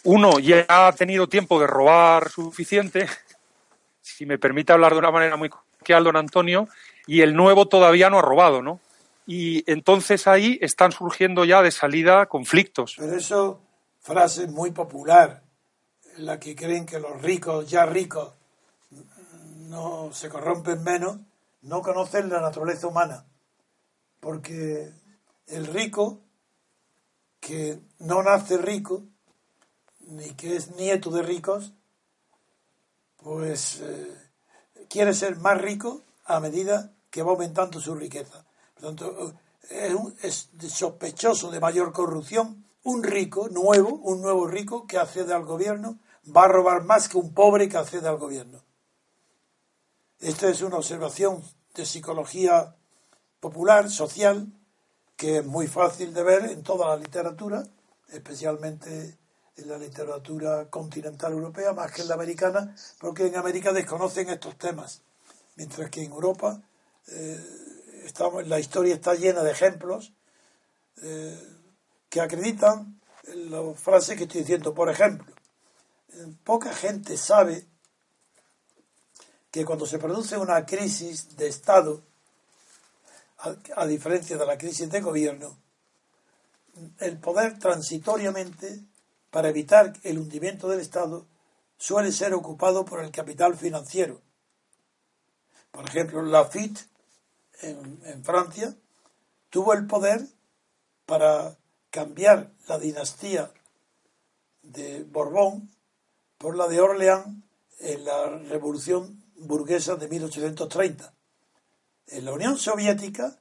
Uno 0.04 0.40
ya 0.40 0.66
ha 0.68 0.92
tenido 0.94 1.28
tiempo 1.28 1.60
de 1.60 1.68
robar 1.68 2.30
suficiente, 2.30 3.08
si 4.02 4.26
me 4.26 4.40
permite 4.40 4.74
hablar 4.74 4.94
de 4.94 5.00
una 5.00 5.12
manera 5.12 5.36
muy 5.36 5.50
coloquial, 5.50 6.04
don 6.04 6.16
Antonio, 6.16 6.68
y 7.06 7.22
el 7.22 7.36
nuevo 7.36 7.68
todavía 7.68 8.10
no 8.10 8.20
ha 8.20 8.24
robado, 8.24 8.62
¿no? 8.62 8.80
Y 9.28 9.70
entonces 9.72 10.28
ahí 10.28 10.58
están 10.62 10.92
surgiendo 10.92 11.46
ya 11.46 11.62
de 11.62 11.72
salida 11.72 12.26
conflictos. 12.26 12.96
Pero 12.98 13.16
eso, 13.16 13.62
frase 14.00 14.48
muy 14.48 14.72
popular, 14.72 15.44
la 16.18 16.40
que 16.40 16.56
creen 16.56 16.86
que 16.86 17.00
los 17.00 17.22
ricos, 17.22 17.70
ya 17.70 17.86
ricos, 17.86 18.34
no 19.72 20.12
se 20.12 20.28
corrompen 20.28 20.84
menos, 20.84 21.18
no 21.62 21.82
conocen 21.82 22.30
la 22.30 22.42
naturaleza 22.42 22.88
humana. 22.88 23.26
Porque 24.20 24.92
el 25.48 25.66
rico, 25.66 26.20
que 27.40 27.80
no 28.00 28.22
nace 28.22 28.58
rico, 28.58 29.04
ni 30.02 30.32
que 30.32 30.58
es 30.58 30.76
nieto 30.76 31.10
de 31.10 31.24
ricos, 31.24 31.74
pues 33.16 33.80
eh, 33.82 34.30
quiere 34.90 35.14
ser 35.14 35.38
más 35.38 35.60
rico 35.60 36.02
a 36.26 36.42
medida 36.42 36.92
que 37.10 37.24
va 37.24 37.32
aumentando 37.32 37.80
su 37.80 37.96
riqueza. 37.96 38.44
Por 38.74 38.84
tanto, 38.84 39.34
es, 40.22 40.50
sospechoso 40.68 41.50
de 41.50 41.62
mayor 41.62 41.94
corrupción 41.94 42.66
un 42.84 43.04
rico 43.04 43.48
nuevo, 43.50 43.96
un 44.04 44.22
nuevo 44.22 44.48
rico 44.48 44.86
que 44.86 44.98
accede 44.98 45.34
al 45.34 45.46
gobierno, 45.46 45.98
va 46.36 46.44
a 46.44 46.50
robar 46.50 46.84
más 46.84 47.08
que 47.08 47.18
un 47.18 47.34
pobre 47.34 47.70
que 47.70 47.78
accede 47.78 48.08
al 48.08 48.18
gobierno. 48.18 48.60
Esta 50.22 50.50
es 50.50 50.62
una 50.62 50.78
observación 50.78 51.44
de 51.74 51.84
psicología 51.84 52.76
popular, 53.40 53.90
social, 53.90 54.48
que 55.18 55.40
es 55.40 55.46
muy 55.46 55.68
fácil 55.68 56.14
de 56.14 56.22
ver 56.22 56.46
en 56.46 56.62
toda 56.62 56.90
la 56.90 56.98
literatura, 56.98 57.64
especialmente 58.10 59.18
en 59.58 59.68
la 59.68 59.80
literatura 59.80 60.70
continental 60.70 61.32
europea, 61.34 61.74
más 61.74 61.92
que 61.92 62.04
en 62.04 62.08
la 62.08 62.14
americana, 62.14 62.76
porque 63.00 63.26
en 63.26 63.36
América 63.36 63.74
desconocen 63.74 64.30
estos 64.30 64.56
temas 64.60 65.02
mientras 65.56 65.90
que 65.90 66.04
en 66.04 66.12
Europa 66.12 66.62
eh, 67.08 67.40
estamos, 68.06 68.48
la 68.48 68.60
historia 68.60 68.94
está 68.94 69.16
llena 69.16 69.42
de 69.42 69.52
ejemplos 69.52 70.14
eh, 71.02 71.38
que 72.10 72.22
acreditan 72.22 73.02
la 73.24 73.74
frase 73.74 74.16
que 74.16 74.24
estoy 74.24 74.42
diciendo. 74.42 74.74
Por 74.74 74.90
ejemplo, 74.90 75.34
eh, 76.14 76.28
poca 76.44 76.74
gente 76.74 77.18
sabe 77.18 77.66
que 79.52 79.66
cuando 79.66 79.86
se 79.86 80.00
produce 80.00 80.38
una 80.38 80.66
crisis 80.66 81.36
de 81.36 81.48
Estado, 81.48 82.02
a, 83.76 83.86
diferencia 83.86 84.38
de 84.38 84.46
la 84.46 84.58
crisis 84.58 84.90
de 84.90 85.02
gobierno, 85.02 85.58
el 87.00 87.20
poder 87.20 87.60
transitoriamente, 87.60 88.80
para 89.30 89.50
evitar 89.50 89.94
el 90.04 90.20
hundimiento 90.20 90.70
del 90.70 90.80
Estado, 90.80 91.26
suele 91.78 92.12
ser 92.12 92.34
ocupado 92.34 92.86
por 92.86 93.04
el 93.04 93.12
capital 93.12 93.58
financiero. 93.58 94.22
Por 95.72 95.88
ejemplo, 95.88 96.22
Lafitte 96.22 96.88
en, 97.62 98.02
en 98.06 98.24
Francia 98.24 98.76
tuvo 99.50 99.74
el 99.74 99.86
poder 99.86 100.26
para 101.06 101.58
cambiar 101.90 102.52
la 102.68 102.78
dinastía 102.78 103.52
de 104.62 105.04
Borbón 105.04 105.70
por 106.38 106.56
la 106.56 106.68
de 106.68 106.80
Orleans 106.80 107.44
en 107.80 108.06
la 108.06 108.30
Revolución 108.50 109.21
Burguesa 109.42 109.96
de 109.96 110.08
1830. 110.08 111.14
En 112.08 112.26
la 112.26 112.34
Unión 112.34 112.58
Soviética, 112.58 113.40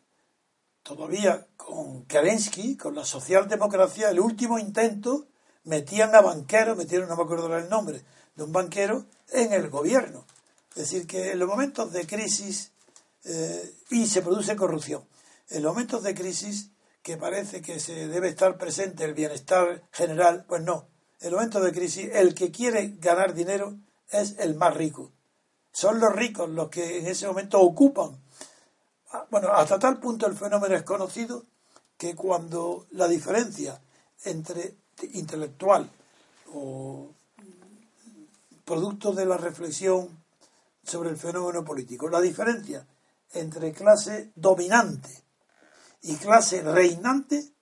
todavía 0.83 1.47
con 1.57 2.05
Kerensky, 2.07 2.77
con 2.77 2.95
la 2.95 3.05
socialdemocracia, 3.05 4.11
el 4.11 4.21
último 4.21 4.59
intento, 4.59 5.27
metían 5.65 6.15
a 6.15 6.21
banqueros, 6.21 6.77
metieron, 6.77 7.09
no 7.09 7.17
me 7.17 7.23
acuerdo 7.23 7.57
el 7.57 7.69
nombre, 7.69 8.03
de 8.35 8.45
un 8.45 8.53
banquero 8.53 9.07
en 9.29 9.53
el 9.53 9.69
gobierno. 9.69 10.25
Es 10.71 10.91
decir, 10.91 11.07
que 11.07 11.33
en 11.33 11.39
los 11.39 11.49
momentos 11.49 11.93
de 11.93 12.07
crisis 12.07 12.73
eh, 13.25 13.75
y 13.91 14.07
se 14.07 14.23
produce 14.23 14.57
corrupción. 14.57 15.05
En 15.49 15.63
los 15.63 15.73
momentos 15.73 16.03
de 16.03 16.15
crisis 16.15 16.71
que 17.03 17.17
parece 17.17 17.61
que 17.61 17.81
se 17.81 18.09
debe 18.09 18.29
estar 18.29 18.57
presente 18.57 19.05
el 19.05 19.15
bienestar 19.15 19.83
general, 19.91 20.45
pues 20.49 20.63
no. 20.63 20.89
En 21.21 21.31
los 21.31 21.39
momentos 21.39 21.65
de 21.65 21.73
crisis, 21.73 22.11
el 22.15 22.35
que 22.35 22.51
quiere 22.51 22.95
ganar 22.99 23.35
dinero 23.35 23.77
es 24.11 24.37
el 24.39 24.55
más 24.55 24.75
rico. 24.75 25.13
Son 25.73 26.01
los 26.01 26.13
ricos 26.15 26.49
los 26.51 26.69
que 26.69 26.99
en 26.99 27.07
ese 27.07 27.27
momento 27.27 27.61
ocupan. 27.61 28.19
Ah, 29.13 29.27
bueno, 29.31 29.49
hasta 29.49 29.79
tal 29.79 29.99
punto 29.99 30.27
el 30.27 30.37
fenómeno 30.37 30.75
es 30.75 30.83
conocido 30.83 31.45
que 31.97 32.15
cuando 32.15 32.87
la 32.93 33.09
diferencia 33.09 33.81
entre 34.25 34.77
intelectual 35.13 35.91
o 36.55 37.11
producto 38.65 39.13
de 39.13 39.27
la 39.27 39.37
reflexión 39.37 40.09
sobre 40.85 41.11
el 41.11 41.17
fenómeno 41.17 41.65
político, 41.65 42.09
la 42.09 42.21
diferencia 42.21 42.87
entre 43.33 43.73
clase 43.73 44.33
dominante 44.35 45.11
y 46.03 46.17
clase 46.17 46.63
reinante 46.63 47.53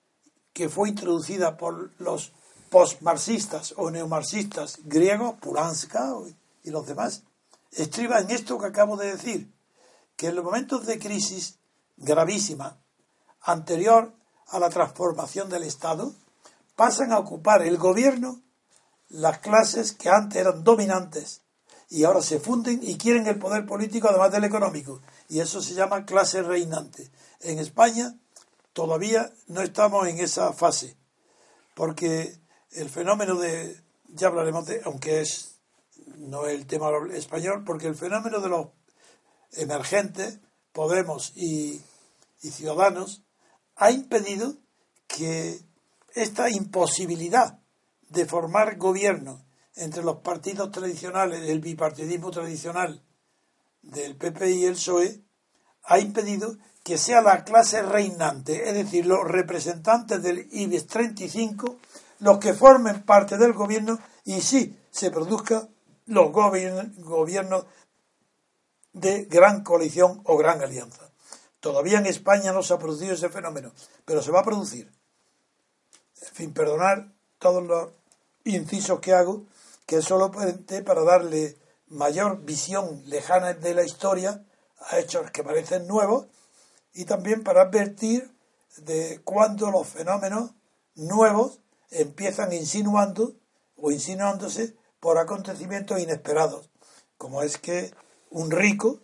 que 0.52 0.68
fue 0.68 0.88
introducida 0.88 1.56
por 1.56 1.92
los 2.00 2.32
postmarxistas 2.70 3.74
o 3.76 3.90
neomarxistas 3.90 4.80
griegos, 4.84 5.36
Pulanska 5.40 6.14
y 6.62 6.70
los 6.70 6.86
demás, 6.86 7.22
estriba 7.72 8.20
en 8.20 8.30
esto 8.30 8.58
que 8.58 8.66
acabo 8.66 8.96
de 8.96 9.12
decir, 9.12 9.52
que 10.16 10.28
en 10.28 10.36
los 10.36 10.44
momentos 10.44 10.86
de 10.86 10.98
crisis 10.98 11.58
gravísima 11.96 12.78
anterior 13.42 14.12
a 14.48 14.58
la 14.58 14.70
transformación 14.70 15.48
del 15.48 15.62
Estado, 15.62 16.12
pasan 16.74 17.12
a 17.12 17.18
ocupar 17.18 17.62
el 17.62 17.76
gobierno 17.76 18.40
las 19.08 19.38
clases 19.38 19.92
que 19.92 20.08
antes 20.08 20.40
eran 20.40 20.64
dominantes 20.64 21.42
y 21.90 22.04
ahora 22.04 22.20
se 22.20 22.38
funden 22.38 22.80
y 22.82 22.98
quieren 22.98 23.26
el 23.26 23.38
poder 23.38 23.64
político 23.66 24.08
además 24.08 24.30
del 24.32 24.44
económico. 24.44 25.00
Y 25.28 25.40
eso 25.40 25.62
se 25.62 25.74
llama 25.74 26.04
clase 26.04 26.42
reinante. 26.42 27.10
En 27.40 27.58
España 27.58 28.14
todavía 28.72 29.32
no 29.46 29.62
estamos 29.62 30.06
en 30.06 30.18
esa 30.18 30.52
fase, 30.52 30.96
porque 31.74 32.38
el 32.72 32.90
fenómeno 32.90 33.36
de, 33.36 33.80
ya 34.08 34.28
hablaremos 34.28 34.66
de, 34.66 34.82
aunque 34.84 35.22
es 35.22 35.57
no 36.18 36.46
el 36.46 36.66
tema 36.66 36.90
español, 37.12 37.64
porque 37.64 37.86
el 37.86 37.94
fenómeno 37.94 38.40
de 38.40 38.48
los 38.48 38.68
emergentes, 39.52 40.40
Podemos 40.72 41.32
y, 41.34 41.82
Ciudadanos, 42.38 43.24
ha 43.76 43.90
impedido 43.90 44.54
que 45.08 45.58
esta 46.14 46.50
imposibilidad 46.50 47.58
de 48.08 48.26
formar 48.26 48.76
gobierno 48.76 49.44
entre 49.74 50.04
los 50.04 50.18
partidos 50.18 50.70
tradicionales, 50.70 51.48
el 51.48 51.60
bipartidismo 51.60 52.30
tradicional 52.30 53.02
del 53.82 54.16
PP 54.16 54.50
y 54.52 54.64
el 54.66 54.74
PSOE, 54.74 55.20
ha 55.84 55.98
impedido 55.98 56.56
que 56.84 56.98
sea 56.98 57.22
la 57.22 57.44
clase 57.44 57.82
reinante, 57.82 58.68
es 58.68 58.74
decir, 58.74 59.06
los 59.06 59.24
representantes 59.24 60.22
del 60.22 60.46
IBEX 60.50 60.86
35, 60.86 61.76
los 62.20 62.38
que 62.38 62.54
formen 62.54 63.02
parte 63.02 63.36
del 63.36 63.52
gobierno 63.52 63.98
y 64.24 64.40
sí 64.40 64.78
se 64.90 65.10
produzca 65.10 65.68
los 66.08 66.32
gobiernos 66.32 67.66
de 68.92 69.24
gran 69.26 69.62
coalición 69.62 70.22
o 70.24 70.36
gran 70.36 70.62
alianza. 70.62 71.10
Todavía 71.60 71.98
en 71.98 72.06
España 72.06 72.52
no 72.52 72.62
se 72.62 72.74
ha 72.74 72.78
producido 72.78 73.14
ese 73.14 73.28
fenómeno, 73.28 73.72
pero 74.04 74.22
se 74.22 74.30
va 74.30 74.40
a 74.40 74.44
producir. 74.44 74.90
En 76.22 76.34
fin, 76.34 76.52
perdonar 76.52 77.12
todos 77.38 77.62
los 77.62 77.90
incisos 78.44 79.00
que 79.00 79.12
hago, 79.12 79.44
que 79.86 80.02
solo 80.02 80.30
para 80.32 81.02
darle 81.02 81.56
mayor 81.88 82.42
visión 82.42 83.02
lejana 83.06 83.54
de 83.54 83.74
la 83.74 83.84
historia 83.84 84.44
a 84.80 84.98
hechos 84.98 85.30
que 85.30 85.44
parecen 85.44 85.86
nuevos 85.86 86.26
y 86.92 87.04
también 87.04 87.42
para 87.42 87.62
advertir 87.62 88.32
de 88.78 89.20
cuando 89.24 89.70
los 89.70 89.86
fenómenos 89.86 90.52
nuevos 90.94 91.60
empiezan 91.90 92.52
insinuando 92.52 93.34
o 93.76 93.90
insinuándose 93.90 94.76
por 95.00 95.18
acontecimientos 95.18 96.00
inesperados, 96.00 96.68
como 97.16 97.42
es 97.42 97.58
que 97.58 97.92
un 98.30 98.50
rico 98.50 98.98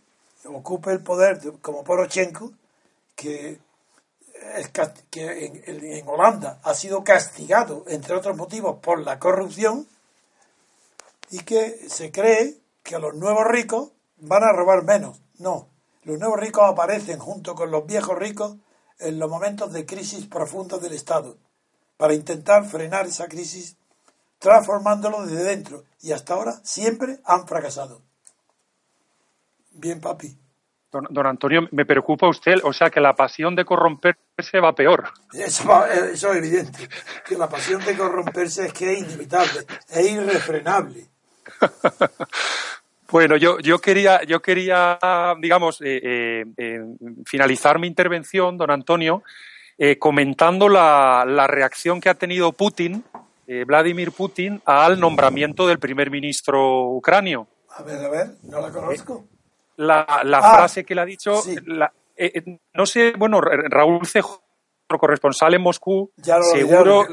ocupe 0.45 0.93
el 0.93 1.03
poder 1.03 1.41
como 1.63 1.85
Porochenko, 1.85 2.53
que, 3.17 3.61
en, 5.15 5.85
en 5.85 6.09
Holanda 6.09 6.59
ha 6.63 6.75
sido 6.75 7.05
castigado, 7.05 7.85
entre 7.87 8.15
otros 8.15 8.37
motivos, 8.37 8.79
por 8.81 9.01
la 9.01 9.19
corrupción, 9.19 9.87
y 11.31 11.41
que 11.41 11.89
se 11.89 12.13
cree 12.13 12.59
que 12.83 12.99
los 12.99 13.15
nuevos 13.15 13.47
ricos 13.47 13.91
van 14.19 14.45
a 14.45 14.53
robar 14.53 14.85
menos. 14.85 15.21
No, 15.39 15.69
los 16.03 16.19
nuevos 16.19 16.39
ricos 16.39 16.65
aparecen 16.65 17.19
junto 17.19 17.55
con 17.55 17.71
los 17.71 17.87
viejos 17.87 18.17
ricos 18.19 18.57
en 18.99 19.19
los 19.19 19.31
momentos 19.31 19.73
de 19.73 19.87
crisis 19.87 20.27
profunda 20.27 20.79
del 20.79 20.93
Estado, 20.93 21.37
para 21.97 22.15
intentar 22.15 22.65
frenar 22.67 23.07
esa 23.07 23.29
crisis 23.29 23.77
transformándolo 24.45 25.25
desde 25.25 25.43
dentro. 25.43 25.85
Y 26.03 26.13
hasta 26.13 26.35
ahora 26.35 26.53
siempre 26.63 27.19
han 27.25 27.49
fracasado. 27.49 28.03
Bien, 29.73 30.01
papi. 30.03 30.37
Don, 30.93 31.27
Antonio, 31.27 31.63
me 31.73 31.85
preocupa 31.85 32.29
usted, 32.29 32.57
o 32.63 32.73
sea, 32.73 32.89
que 32.89 33.01
la 33.01 33.15
pasión 33.15 33.57
de 33.57 33.65
corromperse 33.65 34.61
va 34.63 34.75
peor. 34.75 35.09
Eso, 35.33 35.87
eso 35.87 36.33
es 36.33 36.39
evidente, 36.39 36.89
que 37.27 37.37
la 37.37 37.49
pasión 37.49 37.85
de 37.85 37.97
corromperse 37.97 38.67
es 38.67 38.73
que 38.73 38.93
es 38.93 38.99
inevitable, 39.01 39.67
es 39.89 40.11
irrefrenable. 40.11 41.09
Bueno, 43.11 43.37
yo, 43.37 43.61
yo 43.61 43.79
quería, 43.79 44.25
yo 44.25 44.43
quería, 44.43 44.99
digamos, 45.39 45.81
eh, 45.83 46.01
eh, 46.03 46.45
eh, 46.57 46.81
finalizar 47.25 47.79
mi 47.79 47.87
intervención, 47.87 48.57
don 48.57 48.73
Antonio, 48.73 49.23
comentando 50.01 50.69
la, 50.69 51.25
la, 51.25 51.47
reacción 51.47 52.01
que 52.01 52.09
ha 52.09 52.15
tenido 52.15 52.51
Putin, 52.51 53.05
Vladimir 53.67 54.13
Putin, 54.13 54.61
al 54.65 54.99
nombramiento 54.99 55.67
del 55.67 55.79
primer 55.79 56.11
ministro 56.11 56.89
ucranio. 56.91 57.47
A 57.77 57.83
ver, 57.83 58.05
a 58.05 58.09
ver, 58.09 58.27
no 58.45 58.61
la 58.61 58.71
conozco. 58.71 59.27
La, 59.77 60.23
la 60.25 60.39
ah, 60.39 60.57
frase 60.57 60.85
que 60.85 60.95
le 60.95 61.01
ha 61.01 61.05
dicho, 61.05 61.43
no 62.75 62.87
sé, 62.87 63.13
bueno, 63.17 63.41
Raúl 63.41 64.07
Cejo, 64.07 64.45
corresponsal 64.87 65.55
en 65.55 65.63
Moscú, 65.63 66.13
seguro, 66.53 67.07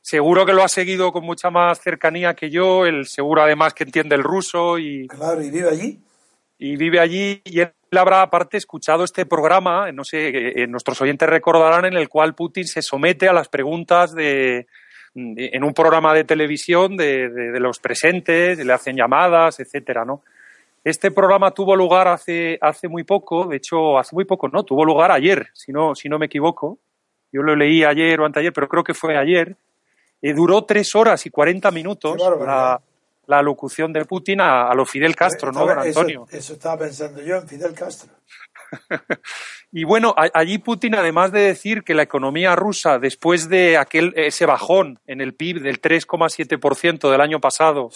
seguro 0.00 0.44
que 0.44 0.52
lo 0.52 0.64
ha 0.64 0.68
seguido 0.68 1.12
con 1.12 1.24
mucha 1.24 1.50
más 1.50 1.80
cercanía 1.80 2.34
que 2.34 2.50
yo, 2.50 2.86
el 2.86 3.06
seguro 3.06 3.42
además 3.42 3.74
que 3.74 3.84
entiende 3.84 4.16
el 4.16 4.24
ruso 4.24 4.78
y... 4.78 5.06
Claro, 5.08 5.42
y 5.42 5.50
vive 5.50 5.68
allí. 5.68 6.00
Y 6.58 6.76
vive 6.76 7.00
allí 7.00 7.40
y 7.44 7.60
él 7.60 7.72
habrá 7.92 8.22
aparte 8.22 8.56
escuchado 8.56 9.04
este 9.04 9.26
programa, 9.26 9.90
no 9.92 10.04
sé, 10.04 10.62
eh, 10.62 10.66
nuestros 10.66 11.00
oyentes 11.00 11.28
recordarán, 11.28 11.84
en 11.84 11.94
el 11.94 12.08
cual 12.08 12.34
Putin 12.34 12.66
se 12.66 12.82
somete 12.82 13.28
a 13.28 13.32
las 13.32 13.48
preguntas 13.48 14.14
de, 14.14 14.66
en 15.14 15.64
un 15.64 15.74
programa 15.74 16.14
de 16.14 16.24
televisión 16.24 16.96
de, 16.96 17.28
de, 17.28 17.60
los 17.60 17.78
presentes, 17.78 18.58
le 18.58 18.72
hacen 18.72 18.96
llamadas, 18.96 19.60
etcétera, 19.60 20.04
¿no? 20.04 20.22
Este 20.84 21.10
programa 21.12 21.52
tuvo 21.52 21.76
lugar 21.76 22.08
hace, 22.08 22.58
hace 22.60 22.88
muy 22.88 23.04
poco, 23.04 23.46
de 23.46 23.56
hecho, 23.56 23.98
hace 23.98 24.16
muy 24.16 24.24
poco, 24.24 24.48
¿no? 24.48 24.64
Tuvo 24.64 24.84
lugar 24.84 25.12
ayer, 25.12 25.48
si 25.52 25.70
no, 25.70 25.94
si 25.94 26.08
no 26.08 26.18
me 26.18 26.26
equivoco. 26.26 26.78
Yo 27.30 27.42
lo 27.42 27.54
leí 27.54 27.84
ayer 27.84 28.20
o 28.20 28.26
anteayer, 28.26 28.52
pero 28.52 28.68
creo 28.68 28.82
que 28.82 28.94
fue 28.94 29.16
ayer. 29.16 29.56
Eh, 30.20 30.34
duró 30.34 30.64
tres 30.64 30.94
horas 30.94 31.24
y 31.24 31.30
cuarenta 31.30 31.70
minutos 31.70 32.16
la, 32.18 32.80
la, 33.26 33.42
locución 33.42 33.92
de 33.92 34.04
Putin 34.04 34.40
a, 34.40 34.68
a 34.68 34.74
lo 34.74 34.84
Fidel 34.84 35.14
Castro, 35.14 35.52
¿no, 35.52 35.66
don 35.66 35.78
Antonio? 35.78 36.26
Eso, 36.30 36.54
estaba 36.54 36.78
pensando 36.78 37.22
yo 37.22 37.36
en 37.36 37.48
Fidel 37.48 37.74
Castro. 37.74 38.12
y 39.72 39.84
bueno, 39.84 40.14
allí 40.16 40.58
Putin, 40.58 40.94
además 40.94 41.32
de 41.32 41.40
decir 41.40 41.82
que 41.82 41.94
la 41.94 42.02
economía 42.02 42.56
rusa, 42.56 42.98
después 42.98 43.48
de 43.48 43.76
aquel 43.76 44.12
ese 44.16 44.46
bajón 44.46 45.00
en 45.06 45.20
el 45.20 45.34
PIB 45.34 45.60
del 45.60 45.80
3,7% 45.80 47.10
del 47.10 47.20
año 47.20 47.40
pasado, 47.40 47.90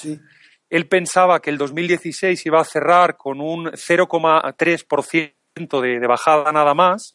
él 0.68 0.89
pensaba 0.89 1.41
que 1.41 1.51
el 1.51 1.59
2016 1.59 2.45
iba 2.47 2.61
a 2.61 2.64
cerrar 2.64 3.16
con 3.16 3.41
un 3.41 3.66
0,3% 3.66 5.81
de, 5.81 6.01
de 6.01 6.07
bajada 6.07 6.53
nada 6.53 6.74
más, 6.74 7.12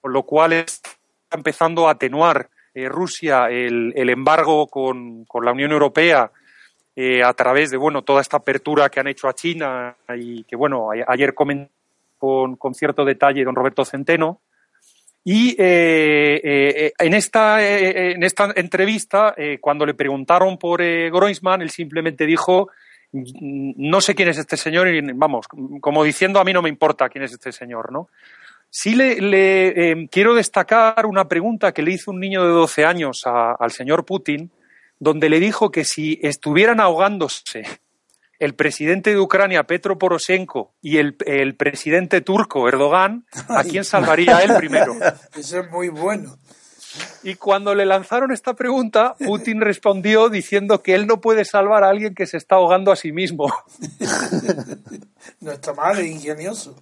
con 0.00 0.12
lo 0.12 0.22
cual 0.24 0.52
está 0.52 0.90
empezando 1.32 1.88
a 1.88 1.92
atenuar 1.92 2.50
eh, 2.74 2.88
Rusia 2.88 3.48
el, 3.50 3.92
el 3.96 4.08
embargo 4.08 4.66
con, 4.66 5.26
con, 5.26 5.44
la 5.44 5.52
Unión 5.52 5.72
Europea 5.72 6.30
eh, 6.96 7.22
a 7.22 7.34
través 7.34 7.70
de 7.70 7.76
bueno 7.76 8.02
toda 8.02 8.22
esta 8.22 8.38
apertura 8.38 8.88
que 8.88 9.00
han 9.00 9.08
hecho 9.08 9.28
a 9.28 9.34
China 9.34 9.94
y 10.16 10.44
que 10.44 10.56
bueno 10.56 10.88
ayer 11.06 11.34
comentó 11.34 11.70
con, 12.22 12.74
cierto 12.74 13.04
detalle 13.04 13.44
don 13.44 13.56
Roberto 13.56 13.84
Centeno 13.84 14.42
Y 15.24 15.56
eh, 15.58 16.40
eh, 16.42 16.92
en, 16.98 17.14
esta, 17.14 17.62
eh, 17.62 18.12
en 18.12 18.22
esta 18.22 18.52
entrevista, 18.54 19.34
cuando 19.60 19.84
le 19.84 19.94
preguntaron 19.94 20.56
por 20.56 20.80
Groisman, 20.80 21.62
él 21.62 21.70
simplemente 21.70 22.26
dijo, 22.26 22.68
no 23.12 24.00
sé 24.00 24.14
quién 24.14 24.28
es 24.28 24.38
este 24.38 24.56
señor 24.56 24.88
y 24.88 25.00
vamos, 25.14 25.46
como 25.80 26.04
diciendo 26.04 26.38
a 26.38 26.44
mí 26.44 26.52
no 26.52 26.62
me 26.62 26.68
importa 26.68 27.08
quién 27.08 27.24
es 27.24 27.32
este 27.32 27.52
señor, 27.52 27.92
¿no? 27.92 28.08
Sí 28.70 28.94
le, 28.94 30.08
quiero 30.10 30.34
destacar 30.34 31.04
una 31.06 31.28
pregunta 31.28 31.72
que 31.72 31.82
le 31.82 31.92
hizo 31.92 32.10
un 32.10 32.20
niño 32.20 32.42
de 32.42 32.50
12 32.50 32.84
años 32.84 33.22
al 33.26 33.70
señor 33.70 34.04
Putin, 34.04 34.50
donde 34.98 35.28
le 35.28 35.40
dijo 35.40 35.70
que 35.70 35.84
si 35.84 36.18
estuvieran 36.22 36.80
ahogándose 36.80 37.64
el 38.42 38.56
presidente 38.56 39.10
de 39.10 39.20
Ucrania, 39.20 39.62
Petro 39.62 39.98
Poroshenko, 39.98 40.72
y 40.82 40.98
el, 40.98 41.14
presidente 41.54 42.22
turco, 42.22 42.66
Erdogan, 42.68 43.24
¿a 43.48 43.62
quién 43.62 43.84
salvaría 43.84 44.40
él 44.40 44.54
primero? 44.56 44.96
Eso 45.36 45.60
es 45.60 45.70
muy 45.70 45.90
bueno. 45.90 46.36
Y 47.22 47.36
cuando 47.36 47.72
le 47.72 47.86
lanzaron 47.86 48.32
esta 48.32 48.54
pregunta, 48.54 49.14
Putin 49.24 49.60
respondió 49.60 50.28
diciendo 50.28 50.82
que 50.82 50.96
él 50.96 51.06
no 51.06 51.20
puede 51.20 51.44
salvar 51.44 51.84
a 51.84 51.88
alguien 51.88 52.16
que 52.16 52.26
se 52.26 52.36
está 52.36 52.56
ahogando 52.56 52.90
a 52.90 52.96
sí 52.96 53.12
mismo. 53.12 53.46
No 55.40 55.52
está 55.52 55.72
mal, 55.72 55.98
es 55.98 56.06
ingenioso. 56.06 56.74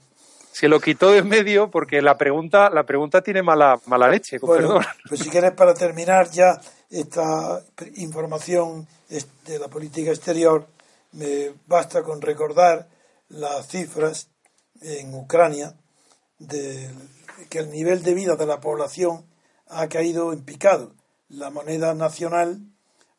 Se 0.53 0.69
lo 0.69 0.81
quitó 0.81 1.11
de 1.11 1.19
en 1.19 1.29
medio 1.29 1.71
porque 1.71 2.01
la 2.01 2.17
pregunta, 2.17 2.71
la 2.71 2.85
pregunta 2.85 3.23
tiene 3.23 3.43
mala, 3.43 3.79
mala 3.87 4.09
leche, 4.09 4.41
con 4.41 4.57
perdón. 4.57 4.85
Pues 5.09 5.21
si 5.21 5.29
quieres, 5.29 5.53
para 5.53 5.75
terminar 5.75 6.31
ya 6.31 6.59
esta 6.91 7.63
información 7.97 8.87
de 9.09 9.59
la 9.59 9.69
política 9.69 10.11
exterior, 10.11 10.67
me 11.13 11.55
basta 11.67 12.03
con 12.03 12.21
recordar 12.21 12.89
las 13.29 13.69
cifras 13.69 14.29
en 14.81 15.15
Ucrania 15.15 15.77
de 16.39 16.91
que 17.49 17.59
el 17.59 17.71
nivel 17.71 18.03
de 18.03 18.15
vida 18.15 18.37
de 18.37 18.47
la 18.47 18.61
población 18.61 19.27
ha 19.67 19.89
caído 19.89 20.33
en 20.33 20.45
picado. 20.45 20.95
La 21.29 21.51
moneda 21.51 21.95
nacional 21.95 22.61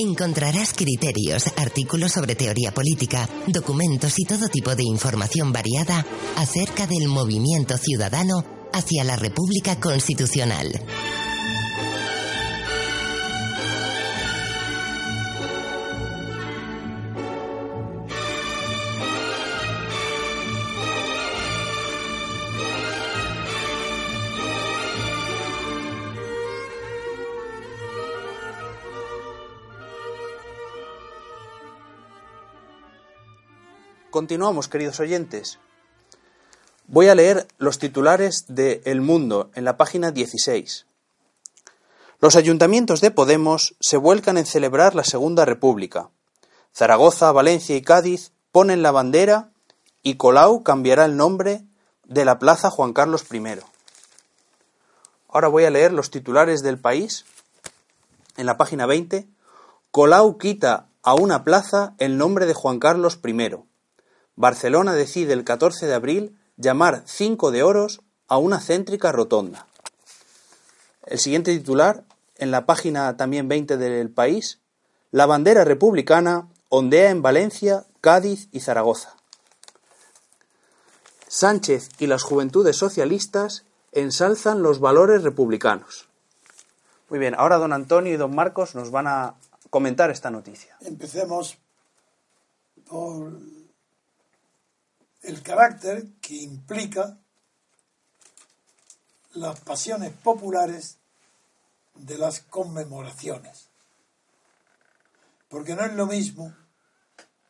Encontrarás 0.00 0.74
criterios, 0.74 1.46
artículos 1.56 2.12
sobre 2.12 2.36
teoría 2.36 2.72
política, 2.72 3.28
documentos 3.48 4.14
y 4.18 4.24
todo 4.24 4.46
tipo 4.48 4.76
de 4.76 4.84
información 4.84 5.52
variada 5.52 6.06
acerca 6.36 6.86
del 6.86 7.08
movimiento 7.08 7.76
ciudadano 7.76 8.44
hacia 8.72 9.02
la 9.02 9.16
República 9.16 9.80
Constitucional. 9.80 10.68
Continuamos, 34.10 34.68
queridos 34.68 35.00
oyentes. 35.00 35.58
Voy 36.86 37.08
a 37.08 37.14
leer 37.14 37.46
los 37.58 37.78
titulares 37.78 38.46
de 38.48 38.80
El 38.86 39.02
Mundo 39.02 39.50
en 39.54 39.66
la 39.66 39.76
página 39.76 40.12
16. 40.12 40.86
Los 42.18 42.34
ayuntamientos 42.34 43.02
de 43.02 43.10
Podemos 43.10 43.76
se 43.80 43.98
vuelcan 43.98 44.38
en 44.38 44.46
celebrar 44.46 44.94
la 44.94 45.04
Segunda 45.04 45.44
República. 45.44 46.08
Zaragoza, 46.74 47.30
Valencia 47.32 47.76
y 47.76 47.82
Cádiz 47.82 48.32
ponen 48.50 48.80
la 48.80 48.92
bandera 48.92 49.50
y 50.02 50.14
Colau 50.14 50.62
cambiará 50.62 51.04
el 51.04 51.18
nombre 51.18 51.66
de 52.04 52.24
la 52.24 52.38
Plaza 52.38 52.70
Juan 52.70 52.94
Carlos 52.94 53.26
I. 53.30 53.60
Ahora 55.28 55.48
voy 55.48 55.66
a 55.66 55.70
leer 55.70 55.92
los 55.92 56.10
titulares 56.10 56.62
del 56.62 56.78
país. 56.78 57.26
En 58.38 58.46
la 58.46 58.56
página 58.56 58.86
20, 58.86 59.28
Colau 59.90 60.38
quita 60.38 60.88
a 61.02 61.14
una 61.14 61.44
plaza 61.44 61.94
el 61.98 62.16
nombre 62.16 62.46
de 62.46 62.54
Juan 62.54 62.78
Carlos 62.78 63.18
I. 63.22 63.67
Barcelona 64.38 64.94
decide 64.94 65.32
el 65.32 65.42
14 65.42 65.88
de 65.88 65.94
abril 65.94 66.38
llamar 66.56 67.02
Cinco 67.06 67.50
de 67.50 67.64
Oros 67.64 68.02
a 68.28 68.38
una 68.38 68.60
céntrica 68.60 69.10
rotonda. 69.10 69.66
El 71.06 71.18
siguiente 71.18 71.58
titular, 71.58 72.04
en 72.36 72.52
la 72.52 72.64
página 72.64 73.16
también 73.16 73.48
20 73.48 73.76
del 73.76 74.10
país, 74.10 74.60
la 75.10 75.26
bandera 75.26 75.64
republicana 75.64 76.46
ondea 76.68 77.10
en 77.10 77.20
Valencia, 77.20 77.84
Cádiz 78.00 78.48
y 78.52 78.60
Zaragoza. 78.60 79.16
Sánchez 81.26 81.88
y 81.98 82.06
las 82.06 82.22
juventudes 82.22 82.76
socialistas 82.76 83.64
ensalzan 83.90 84.62
los 84.62 84.78
valores 84.78 85.24
republicanos. 85.24 86.06
Muy 87.08 87.18
bien, 87.18 87.34
ahora 87.34 87.56
don 87.56 87.72
Antonio 87.72 88.14
y 88.14 88.16
don 88.16 88.36
Marcos 88.36 88.76
nos 88.76 88.92
van 88.92 89.08
a 89.08 89.34
comentar 89.68 90.12
esta 90.12 90.30
noticia. 90.30 90.76
Empecemos 90.82 91.58
por 92.88 93.32
el 95.22 95.42
carácter 95.42 96.06
que 96.20 96.36
implica 96.36 97.18
las 99.32 99.60
pasiones 99.60 100.12
populares 100.12 100.98
de 101.94 102.18
las 102.18 102.40
conmemoraciones. 102.40 103.68
Porque 105.48 105.74
no 105.74 105.84
es 105.84 105.92
lo 105.94 106.06
mismo 106.06 106.54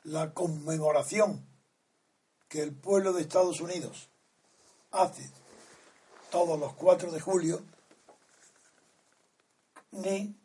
la 0.05 0.33
conmemoración 0.33 1.47
que 2.49 2.62
el 2.62 2.73
pueblo 2.73 3.12
de 3.12 3.23
Estados 3.23 3.61
Unidos 3.61 4.09
hace 4.91 5.31
todos 6.31 6.59
los 6.59 6.75
4 6.75 7.11
de 7.11 7.21
julio, 7.21 7.62
ni 9.91 10.37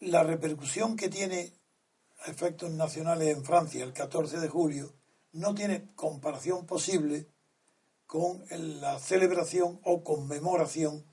la 0.00 0.22
repercusión 0.22 0.96
que 0.96 1.08
tiene 1.08 1.52
a 2.24 2.30
efectos 2.30 2.70
nacionales 2.70 3.36
en 3.36 3.44
Francia 3.44 3.84
el 3.84 3.92
14 3.92 4.40
de 4.40 4.48
julio, 4.48 4.92
no 5.32 5.54
tiene 5.54 5.88
comparación 5.94 6.66
posible 6.66 7.26
con 8.06 8.44
la 8.50 8.98
celebración 8.98 9.80
o 9.84 10.04
conmemoración 10.04 11.04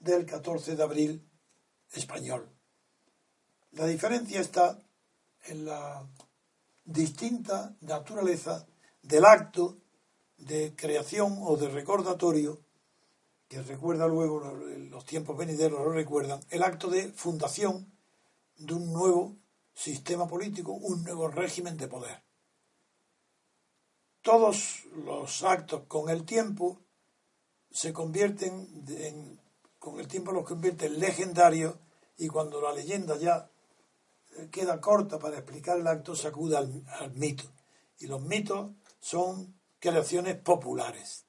del 0.00 0.24
14 0.24 0.76
de 0.76 0.82
abril 0.82 1.28
español. 1.92 2.48
La 3.72 3.86
diferencia 3.86 4.40
está 4.40 4.78
en 5.44 5.66
la 5.66 6.06
distinta 6.84 7.76
naturaleza 7.80 8.66
del 9.02 9.24
acto 9.26 9.76
de 10.38 10.74
creación 10.74 11.38
o 11.42 11.56
de 11.56 11.68
recordatorio 11.68 12.60
que 13.48 13.62
recuerda 13.62 14.06
luego 14.06 14.40
los 14.90 15.04
tiempos 15.06 15.36
venideros, 15.36 15.80
lo 15.80 15.92
recuerdan, 15.92 16.40
el 16.50 16.62
acto 16.62 16.88
de 16.88 17.10
fundación 17.12 17.90
de 18.58 18.74
un 18.74 18.92
nuevo 18.92 19.36
sistema 19.74 20.28
político, 20.28 20.72
un 20.72 21.02
nuevo 21.02 21.28
régimen 21.28 21.76
de 21.78 21.88
poder. 21.88 22.27
Todos 24.28 24.84
los 25.06 25.42
actos 25.42 25.84
con 25.88 26.10
el 26.10 26.26
tiempo 26.26 26.76
se 27.70 27.94
convierten 27.94 28.84
en, 28.86 29.40
con 29.78 29.98
el 30.00 30.06
tiempo 30.06 30.32
los 30.32 30.44
convierten 30.44 30.92
en 30.92 31.00
legendarios 31.00 31.76
y 32.18 32.28
cuando 32.28 32.60
la 32.60 32.74
leyenda 32.74 33.16
ya 33.16 33.50
queda 34.50 34.82
corta 34.82 35.18
para 35.18 35.38
explicar 35.38 35.78
el 35.78 35.86
acto 35.86 36.14
se 36.14 36.28
acude 36.28 36.58
al 36.58 37.14
mito. 37.14 37.44
Y 38.00 38.06
los 38.06 38.20
mitos 38.20 38.72
son 39.00 39.58
creaciones 39.78 40.36
populares. 40.36 41.24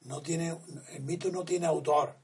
No 0.00 0.20
el 0.20 1.02
mito 1.02 1.30
no 1.30 1.44
tiene 1.44 1.66
autor. 1.66 2.18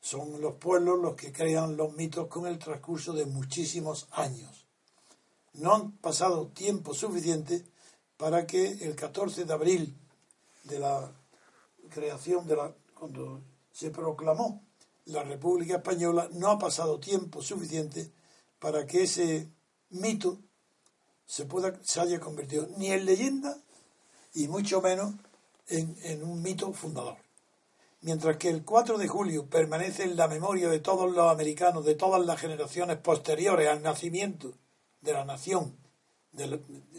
Son 0.00 0.40
los 0.40 0.54
pueblos 0.54 0.98
los 0.98 1.14
que 1.14 1.30
crean 1.30 1.76
los 1.76 1.92
mitos 1.92 2.26
con 2.26 2.48
el 2.48 2.58
transcurso 2.58 3.12
de 3.12 3.26
muchísimos 3.26 4.08
años. 4.10 4.66
No 5.52 5.72
han 5.72 5.92
pasado 5.98 6.48
tiempo 6.48 6.94
suficiente 6.94 7.64
para 8.16 8.46
que 8.46 8.72
el 8.72 8.94
14 8.94 9.44
de 9.44 9.52
abril 9.52 9.96
de 10.64 10.78
la 10.78 11.12
creación 11.90 12.46
de 12.46 12.56
la 12.56 12.74
cuando 12.94 13.42
se 13.72 13.90
proclamó 13.90 14.64
la 15.06 15.22
República 15.22 15.76
Española 15.76 16.28
no 16.32 16.50
ha 16.50 16.58
pasado 16.58 16.98
tiempo 16.98 17.42
suficiente 17.42 18.10
para 18.58 18.86
que 18.86 19.04
ese 19.04 19.50
mito 19.90 20.38
se 21.26 21.44
pueda 21.44 21.78
se 21.82 22.00
haya 22.00 22.18
convertido 22.18 22.68
ni 22.78 22.90
en 22.90 23.04
leyenda 23.04 23.58
y 24.34 24.48
mucho 24.48 24.80
menos 24.80 25.14
en, 25.68 26.22
un 26.22 26.42
mito 26.42 26.72
fundador. 26.72 27.16
Mientras 28.02 28.36
que 28.36 28.48
el 28.48 28.64
4 28.64 28.98
de 28.98 29.08
julio 29.08 29.46
permanece 29.46 30.04
en 30.04 30.16
la 30.16 30.28
memoria 30.28 30.68
de 30.68 30.78
todos 30.78 31.10
los 31.12 31.30
americanos, 31.30 31.84
de 31.84 31.94
todas 31.94 32.24
las 32.24 32.40
generaciones 32.40 32.98
posteriores 32.98 33.68
al 33.68 33.82
nacimiento 33.82 34.54
de 35.00 35.12
la 35.12 35.24
nación 35.24 35.76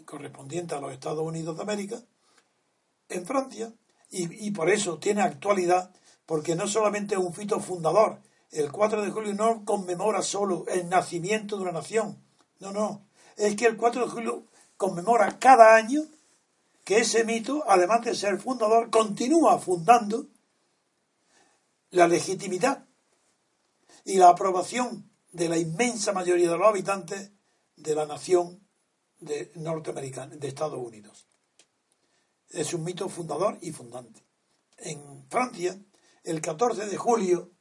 correspondiente 0.06 0.76
a 0.76 0.82
los 0.82 0.92
Estados 0.92 1.26
Unidos 1.26 1.56
de 1.56 1.64
América, 1.64 2.02
en 3.10 3.26
Francia, 3.26 3.74
y, 4.10 4.48
y, 4.48 4.52
por 4.52 4.70
eso 4.70 5.00
tiene 5.00 5.22
actualidad, 5.22 5.92
porque 6.26 6.56
no 6.56 6.68
solamente 6.68 7.16
es 7.16 7.22
un 7.22 7.34
fito 7.34 7.60
fundador, 7.60 8.22
el 8.52 8.72
4 8.72 9.04
de 9.04 9.12
julio 9.12 9.34
no 9.34 9.66
conmemora 9.66 10.22
solo 10.22 10.66
el 10.68 10.88
nacimiento 10.88 11.58
de 11.58 11.64
una 11.64 11.74
nación, 11.74 12.18
no, 12.60 12.72
no, 12.72 13.06
es 13.36 13.56
que 13.56 13.66
el 13.66 13.78
4 13.78 14.06
de 14.06 14.12
julio 14.12 14.44
conmemora 14.78 15.40
cada 15.40 15.76
año 15.76 16.04
que 16.84 17.00
ese 17.00 17.26
mito, 17.26 17.64
además 17.68 18.06
de 18.06 18.16
ser 18.16 18.40
fundador, 18.40 18.90
continúa 18.90 19.60
fundando 19.60 20.28
la 21.92 22.08
legitimidad 22.08 22.86
y 24.06 24.18
la 24.18 24.30
aprobación 24.30 25.10
de 25.34 25.50
la 25.50 25.58
inmensa 25.58 26.14
mayoría 26.14 26.50
de 26.50 26.58
los 26.58 26.68
habitantes 26.68 27.32
de 27.76 27.96
la 27.96 28.06
nación 28.06 28.66
de 29.20 29.51
norteamericana, 29.55 30.36
de 30.36 30.47
Estados 30.47 30.80
Unidos. 30.80 31.28
Es 32.49 32.74
un 32.74 32.84
mito 32.84 33.09
fundador 33.09 33.57
y 33.61 33.72
fundante. 33.72 34.24
En 34.78 35.28
Francia, 35.30 35.80
el 36.24 36.41
14 36.41 36.86
de 36.86 36.97
julio, 36.97 37.51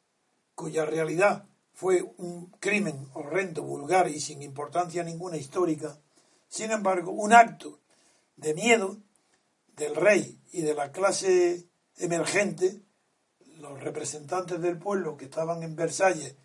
cuya 0.54 0.84
realidad 0.84 1.46
fue 1.72 2.02
un 2.16 2.50
crimen 2.58 3.08
horrendo, 3.14 3.62
vulgar 3.62 4.08
y 4.08 4.20
sin 4.20 4.42
importancia 4.42 5.02
ninguna 5.02 5.36
histórica, 5.36 6.00
sin 6.48 6.70
embargo, 6.70 7.12
un 7.12 7.32
acto 7.32 7.80
de 8.36 8.54
miedo 8.54 8.96
del 9.76 9.94
rey 9.94 10.40
y 10.52 10.62
de 10.62 10.74
la 10.74 10.92
clase 10.92 11.68
emergente, 11.96 12.82
los 13.58 13.80
representantes 13.80 14.60
del 14.60 14.78
pueblo 14.78 15.16
que 15.16 15.26
estaban 15.26 15.62
en 15.62 15.76
Versalles 15.76 16.36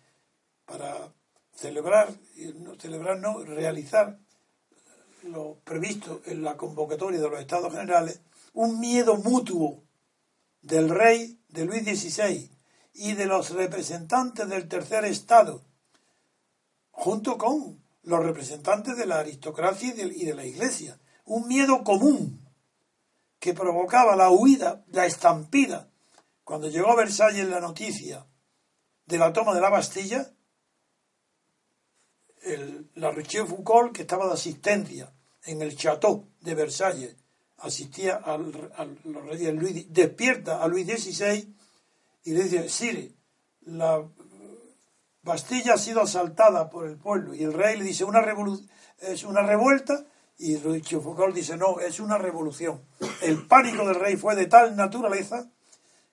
para 0.64 1.14
celebrar, 1.54 2.14
no 2.56 2.74
celebrar, 2.76 3.18
no, 3.18 3.38
realizar 3.44 4.18
lo 5.24 5.58
previsto 5.64 6.22
en 6.26 6.42
la 6.42 6.56
convocatoria 6.56 7.20
de 7.20 7.28
los 7.28 7.40
Estados 7.40 7.72
Generales, 7.72 8.20
un 8.54 8.80
miedo 8.80 9.16
mutuo 9.16 9.82
del 10.60 10.88
rey 10.88 11.38
de 11.48 11.64
Luis 11.64 11.82
XVI 11.82 12.50
y 12.94 13.12
de 13.14 13.26
los 13.26 13.50
representantes 13.50 14.48
del 14.48 14.68
tercer 14.68 15.04
Estado, 15.04 15.62
junto 16.90 17.38
con 17.38 17.82
los 18.02 18.24
representantes 18.24 18.96
de 18.96 19.06
la 19.06 19.20
aristocracia 19.20 19.94
y 19.94 20.24
de 20.24 20.34
la 20.34 20.44
Iglesia. 20.44 20.98
Un 21.24 21.46
miedo 21.46 21.84
común 21.84 22.40
que 23.38 23.54
provocaba 23.54 24.16
la 24.16 24.30
huida, 24.30 24.84
la 24.88 25.06
estampida. 25.06 25.88
Cuando 26.44 26.68
llegó 26.68 26.90
a 26.90 26.96
Versalles 26.96 27.48
la 27.48 27.60
noticia 27.60 28.26
de 29.06 29.18
la 29.18 29.32
toma 29.32 29.54
de 29.54 29.60
la 29.60 29.70
Bastilla, 29.70 30.32
la 32.94 33.10
Rochelle 33.10 33.46
Foucault, 33.46 33.92
que 33.92 34.02
estaba 34.02 34.26
de 34.26 34.34
asistencia 34.34 35.12
en 35.44 35.62
el 35.62 35.76
Chateau 35.76 36.28
de 36.40 36.54
Versalles, 36.54 37.16
asistía 37.58 38.16
al, 38.16 38.52
los 39.04 39.24
reyes 39.26 39.54
Luis, 39.54 39.92
despierta 39.92 40.62
a 40.62 40.68
Luis 40.68 40.86
XVI 40.86 41.54
y 42.24 42.32
le 42.32 42.44
dice, 42.44 42.68
Sire, 42.68 43.12
la 43.62 44.04
Bastilla 45.22 45.74
ha 45.74 45.78
sido 45.78 46.00
asaltada 46.00 46.68
por 46.68 46.86
el 46.86 46.96
pueblo. 46.96 47.34
Y 47.34 47.44
el 47.44 47.52
rey 47.52 47.78
le 47.78 47.84
dice, 47.84 48.04
una 48.04 48.24
es 48.98 49.24
una 49.24 49.42
revuelta 49.42 50.04
y 50.38 50.56
Foucault 50.56 51.34
dice, 51.34 51.56
no, 51.56 51.78
es 51.78 52.00
una 52.00 52.18
revolución. 52.18 52.84
El 53.20 53.46
pánico 53.46 53.86
del 53.86 53.94
rey 53.94 54.16
fue 54.16 54.34
de 54.34 54.46
tal 54.46 54.74
naturaleza 54.74 55.48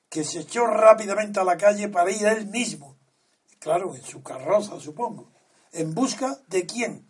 que 0.08 0.24
se 0.24 0.42
echó 0.42 0.68
rápidamente 0.68 1.40
a 1.40 1.44
la 1.44 1.58
calle 1.58 1.90
para 1.90 2.12
ir 2.12 2.26
él 2.26 2.48
mismo, 2.48 2.98
claro, 3.60 3.96
en 3.96 4.02
su 4.04 4.22
carroza, 4.22 4.80
supongo, 4.80 5.32
en 5.72 5.94
busca 5.94 6.40
de 6.48 6.66
quién, 6.66 7.08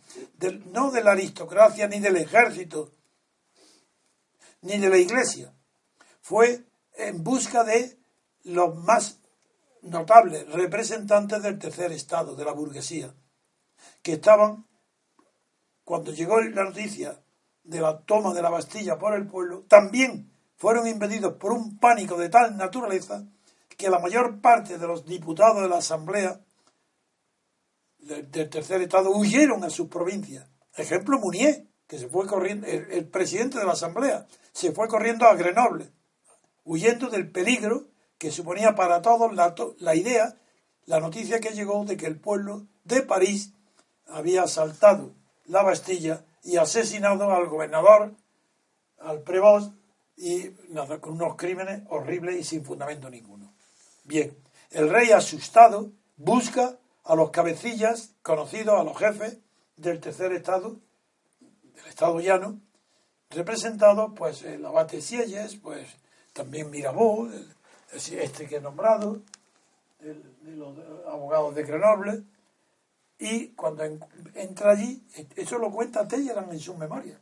no 0.72 0.90
de 0.90 1.02
la 1.02 1.12
aristocracia 1.12 1.88
ni 1.88 2.00
del 2.00 2.16
ejército, 2.16 2.92
ni 4.62 4.78
de 4.78 4.88
la 4.88 4.98
iglesia, 4.98 5.54
fue 6.20 6.66
en 6.94 7.22
busca 7.24 7.64
de 7.64 7.98
los 8.44 8.76
más 8.76 9.20
notables 9.82 10.46
representantes 10.52 11.42
del 11.42 11.58
tercer 11.58 11.92
estado, 11.92 12.36
de 12.36 12.44
la 12.44 12.52
burguesía, 12.52 13.14
que 14.02 14.14
estaban 14.14 14.66
cuando 15.84 16.12
llegó 16.12 16.40
la 16.40 16.64
noticia 16.64 17.22
de 17.64 17.80
la 17.80 18.00
toma 18.02 18.34
de 18.34 18.42
la 18.42 18.50
Bastilla 18.50 18.98
por 18.98 19.14
el 19.14 19.26
pueblo, 19.26 19.64
también 19.68 20.32
fueron 20.56 20.86
invadidos 20.86 21.34
por 21.34 21.52
un 21.52 21.78
pánico 21.78 22.16
de 22.16 22.28
tal 22.28 22.56
naturaleza 22.56 23.24
que 23.76 23.90
la 23.90 23.98
mayor 23.98 24.40
parte 24.40 24.76
de 24.76 24.86
los 24.86 25.06
diputados 25.06 25.62
de 25.62 25.68
la 25.68 25.78
Asamblea 25.78 26.40
del, 28.02 28.50
tercer 28.50 28.82
Estado 28.82 29.10
huyeron 29.10 29.64
a 29.64 29.70
sus 29.70 29.88
provincias. 29.88 30.48
Ejemplo, 30.74 31.18
Munier, 31.18 31.66
que 31.86 31.98
se 31.98 32.08
fue 32.08 32.26
corriendo, 32.26 32.66
el, 32.66 33.06
presidente 33.08 33.58
de 33.58 33.64
la 33.64 33.72
Asamblea, 33.72 34.26
se 34.52 34.72
fue 34.72 34.88
corriendo 34.88 35.26
a 35.26 35.34
Grenoble, 35.34 35.92
huyendo 36.64 37.08
del 37.10 37.30
peligro 37.30 37.88
que 38.18 38.30
suponía 38.30 38.74
para 38.74 39.02
todos 39.02 39.34
la, 39.34 39.54
la 39.78 39.94
idea, 39.94 40.36
la 40.86 41.00
noticia 41.00 41.40
que 41.40 41.50
llegó 41.50 41.84
de 41.84 41.96
que 41.96 42.06
el 42.06 42.20
pueblo 42.20 42.66
de 42.84 43.02
París 43.02 43.52
había 44.06 44.42
asaltado 44.42 45.14
la 45.46 45.62
Bastilla 45.62 46.24
y 46.42 46.56
asesinado 46.56 47.30
al 47.32 47.48
gobernador, 47.48 48.14
al 48.98 49.22
prevost, 49.22 49.72
y 50.16 50.50
nada, 50.68 51.00
con 51.00 51.14
unos 51.14 51.36
crímenes 51.36 51.82
horribles 51.88 52.36
y 52.36 52.44
sin 52.44 52.64
fundamento 52.64 53.08
ninguno. 53.08 53.54
Bien, 54.04 54.36
el 54.70 54.90
rey 54.90 55.12
asustado 55.12 55.92
busca 56.16 56.78
a 57.10 57.16
los 57.16 57.30
cabecillas 57.30 58.14
conocidos, 58.22 58.78
a 58.78 58.84
los 58.84 58.96
jefes 58.96 59.40
del 59.76 59.98
tercer 59.98 60.32
estado, 60.32 60.76
del 61.40 61.86
estado 61.86 62.20
llano, 62.20 62.60
representados 63.30 64.12
pues 64.16 64.44
el 64.44 64.64
abate 64.64 65.00
Sieyes, 65.00 65.56
pues 65.56 65.88
también 66.32 66.70
Mirabeau, 66.70 67.28
este 67.92 68.46
que 68.46 68.56
he 68.56 68.60
nombrado, 68.60 69.22
de 69.98 70.54
los 70.54 70.78
abogados 71.08 71.52
de 71.56 71.64
Grenoble, 71.64 72.22
y 73.18 73.48
cuando 73.48 73.82
entra 74.34 74.70
allí, 74.70 75.04
eso 75.34 75.58
lo 75.58 75.72
cuenta 75.72 76.06
Telleran 76.06 76.52
en 76.52 76.60
su 76.60 76.76
memoria. 76.76 77.18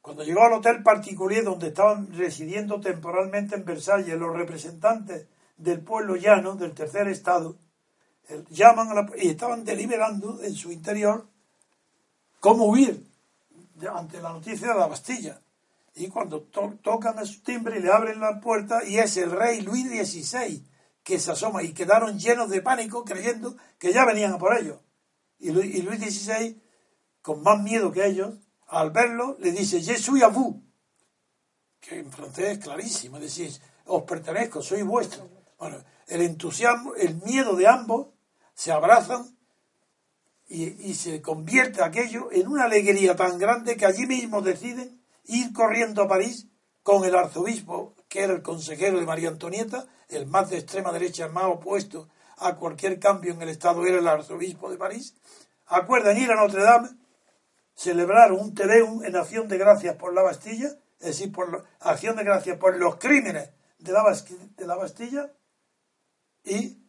Cuando 0.00 0.24
llegó 0.24 0.44
al 0.44 0.54
hotel 0.54 0.82
particular 0.82 1.44
donde 1.44 1.68
estaban 1.68 2.10
residiendo 2.16 2.80
temporalmente 2.80 3.54
en 3.54 3.66
Versalles 3.66 4.18
los 4.18 4.34
representantes 4.34 5.26
del 5.58 5.82
pueblo 5.82 6.16
llano, 6.16 6.56
del 6.56 6.72
tercer 6.72 7.06
estado, 7.08 7.56
llaman 8.50 8.90
a 8.90 8.94
la, 8.94 9.10
y 9.16 9.28
estaban 9.28 9.64
deliberando 9.64 10.42
en 10.42 10.54
su 10.54 10.70
interior 10.70 11.26
cómo 12.40 12.66
huir 12.66 13.06
ante 13.92 14.20
la 14.20 14.32
noticia 14.32 14.68
de 14.68 14.78
la 14.78 14.86
Bastilla. 14.86 15.40
Y 15.94 16.08
cuando 16.08 16.42
tocan 16.42 17.18
a 17.18 17.24
su 17.24 17.42
timbre 17.42 17.78
y 17.78 17.82
le 17.82 17.92
abren 17.92 18.20
la 18.20 18.40
puerta, 18.40 18.84
y 18.84 18.98
es 18.98 19.16
el 19.16 19.32
rey 19.32 19.62
Luis 19.62 19.86
XVI, 19.86 20.64
que 21.02 21.18
se 21.18 21.32
asoma 21.32 21.62
y 21.62 21.72
quedaron 21.72 22.18
llenos 22.18 22.50
de 22.50 22.62
pánico 22.62 23.04
creyendo 23.04 23.56
que 23.78 23.92
ya 23.92 24.04
venían 24.04 24.34
a 24.34 24.38
por 24.38 24.56
ellos. 24.56 24.78
Y 25.38 25.50
Luis, 25.50 25.72
XVI, 25.74 26.60
con 27.22 27.42
más 27.42 27.60
miedo 27.62 27.90
que 27.90 28.06
ellos, 28.06 28.34
al 28.68 28.90
verlo, 28.90 29.36
le 29.40 29.50
dice, 29.52 29.80
Je 29.80 29.96
suis 29.96 30.22
à 30.22 30.28
vous, 30.28 30.62
que 31.80 31.98
en 31.98 32.12
francés 32.12 32.58
es 32.58 32.58
clarísimo, 32.58 33.18
decís, 33.18 33.60
os 33.86 34.02
pertenezco, 34.02 34.62
soy 34.62 34.82
vuestro. 34.82 35.28
Bueno, 35.58 35.82
el 36.06 36.22
entusiasmo, 36.22 36.94
el 36.94 37.16
miedo 37.22 37.56
de 37.56 37.66
ambos 37.66 38.08
se 38.58 38.72
abrazan 38.72 39.24
y, 40.48 40.94
se 40.94 41.22
convierte 41.22 41.80
aquello 41.80 42.32
en 42.32 42.48
una 42.48 42.64
alegría 42.64 43.14
tan 43.14 43.38
grande 43.38 43.76
que 43.76 43.86
allí 43.86 44.04
mismo 44.04 44.42
deciden 44.42 45.00
ir 45.26 45.52
corriendo 45.52 46.02
a 46.02 46.08
París 46.08 46.48
con 46.82 47.04
el 47.04 47.14
arzobispo, 47.14 47.94
que 48.08 48.24
era 48.24 48.32
el 48.32 48.42
consejero 48.42 48.98
de 48.98 49.06
María 49.06 49.28
Antonieta, 49.28 49.86
el 50.08 50.26
más 50.26 50.50
de 50.50 50.58
extrema 50.58 50.90
derecha, 50.90 51.26
el 51.26 51.32
más 51.32 51.44
opuesto 51.44 52.08
a 52.38 52.56
cualquier 52.56 52.98
cambio 52.98 53.32
en 53.32 53.42
el 53.42 53.50
Estado, 53.50 53.86
era 53.86 54.00
el 54.00 54.08
arzobispo 54.08 54.68
de 54.72 54.76
París. 54.76 55.14
Acuerdan 55.66 56.18
ir 56.18 56.32
a 56.32 56.34
Notre 56.34 56.64
Dame, 56.64 56.88
celebrar 57.76 58.32
un 58.32 58.56
Tedeum 58.56 59.04
en 59.04 59.14
acción 59.14 59.46
de 59.46 59.56
gracias 59.56 59.94
por 59.94 60.12
la 60.12 60.22
Bastilla, 60.22 60.70
es 60.98 61.06
decir, 61.06 61.30
por 61.30 61.64
acción 61.78 62.16
de 62.16 62.24
gracias 62.24 62.58
por 62.58 62.76
los 62.76 62.96
crímenes 62.96 63.50
la, 63.78 64.02
de 64.56 64.66
la 64.66 64.74
Bastilla, 64.74 65.30
y 66.42 66.87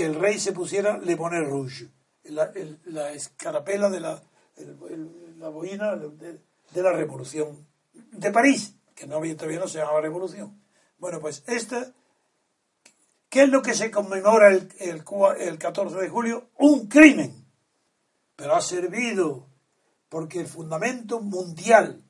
que 0.00 0.06
el 0.06 0.14
rey 0.14 0.40
se 0.40 0.52
pusiera 0.52 0.96
Le 0.96 1.14
Bonnet 1.14 1.46
Rouge, 1.46 1.90
la, 2.24 2.50
la 2.84 3.12
escarapela 3.12 3.90
de 3.90 4.00
la, 4.00 4.18
la 5.36 5.50
boina 5.50 5.94
de, 5.94 6.38
de, 6.72 6.82
la 6.82 6.94
revolución 6.94 7.66
de 7.92 8.30
París, 8.32 8.76
que 8.94 9.06
no, 9.06 9.20
todavía 9.36 9.58
no 9.58 9.68
se 9.68 9.76
llamaba 9.76 10.00
revolución. 10.00 10.58
Bueno, 10.96 11.20
pues 11.20 11.44
esta, 11.46 11.92
¿qué 13.28 13.42
es 13.42 13.50
lo 13.50 13.60
que 13.60 13.74
se 13.74 13.90
conmemora 13.90 14.48
el, 14.48 14.72
el, 14.78 15.04
el 15.38 15.58
14 15.58 15.94
de 15.98 16.08
julio? 16.08 16.48
Un 16.56 16.88
crimen, 16.88 17.44
pero 18.36 18.54
ha 18.54 18.62
servido 18.62 19.48
porque 20.08 20.40
el 20.40 20.46
fundamento 20.46 21.20
mundial, 21.20 22.02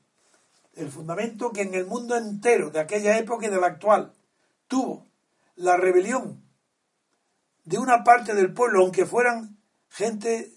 el 0.75 0.89
fundamento 0.89 1.51
que 1.51 1.63
en 1.63 1.73
el 1.73 1.87
mundo 1.87 2.15
entero 2.15 2.69
de 2.69 2.79
aquella 2.79 3.17
época 3.17 3.47
y 3.47 3.49
de 3.49 3.59
la 3.59 3.67
actual 3.67 4.13
tuvo 4.69 5.07
la 5.57 5.75
rebelión 5.75 6.50
de 7.63 7.77
una 7.77 8.03
parte 8.03 8.33
del 8.33 8.53
pueblo, 8.53 8.81
aunque 8.81 9.05
fueran 9.05 9.57
gente 9.89 10.53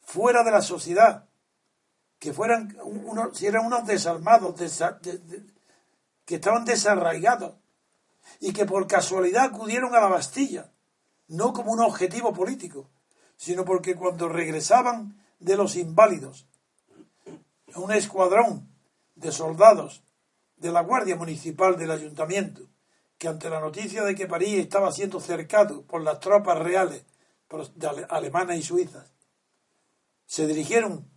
fuera 0.00 0.42
de 0.42 0.50
la 0.50 0.62
sociedad, 0.62 1.28
que 2.18 2.32
fueran 2.32 2.76
unos, 2.82 3.36
si 3.38 3.46
eran 3.46 3.66
unos 3.66 3.86
desalmados, 3.86 4.54
que 6.24 6.34
estaban 6.34 6.64
desarraigados 6.64 7.54
y 8.40 8.52
que 8.52 8.66
por 8.66 8.86
casualidad 8.86 9.44
acudieron 9.44 9.94
a 9.94 10.00
la 10.00 10.08
Bastilla, 10.08 10.70
no 11.28 11.52
como 11.52 11.72
un 11.72 11.80
objetivo 11.80 12.32
político, 12.32 12.88
sino 13.36 13.64
porque 13.64 13.94
cuando 13.94 14.28
regresaban 14.28 15.22
de 15.38 15.56
los 15.56 15.76
inválidos, 15.76 16.46
un 17.74 17.92
escuadrón 17.92 18.68
de 19.14 19.30
soldados 19.30 20.02
de 20.56 20.72
la 20.72 20.82
Guardia 20.82 21.16
Municipal 21.16 21.76
del 21.76 21.90
Ayuntamiento, 21.90 22.62
que 23.18 23.28
ante 23.28 23.50
la 23.50 23.60
noticia 23.60 24.04
de 24.04 24.14
que 24.14 24.28
París 24.28 24.60
estaba 24.60 24.92
siendo 24.92 25.20
cercado 25.20 25.82
por 25.82 26.02
las 26.02 26.20
tropas 26.20 26.58
reales 26.58 27.04
alemanas 28.08 28.56
y 28.56 28.62
suizas, 28.62 29.12
se 30.24 30.46
dirigieron 30.46 31.10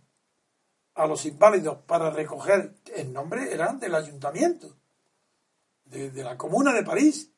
a 0.94 1.06
los 1.06 1.24
inválidos 1.24 1.78
para 1.86 2.10
recoger, 2.10 2.74
el 2.94 3.12
nombre 3.12 3.52
eran 3.52 3.78
del 3.78 3.94
ayuntamiento, 3.94 4.76
de, 5.84 6.10
la 6.24 6.36
comuna 6.36 6.72
de 6.72 6.82
París. 6.82 7.30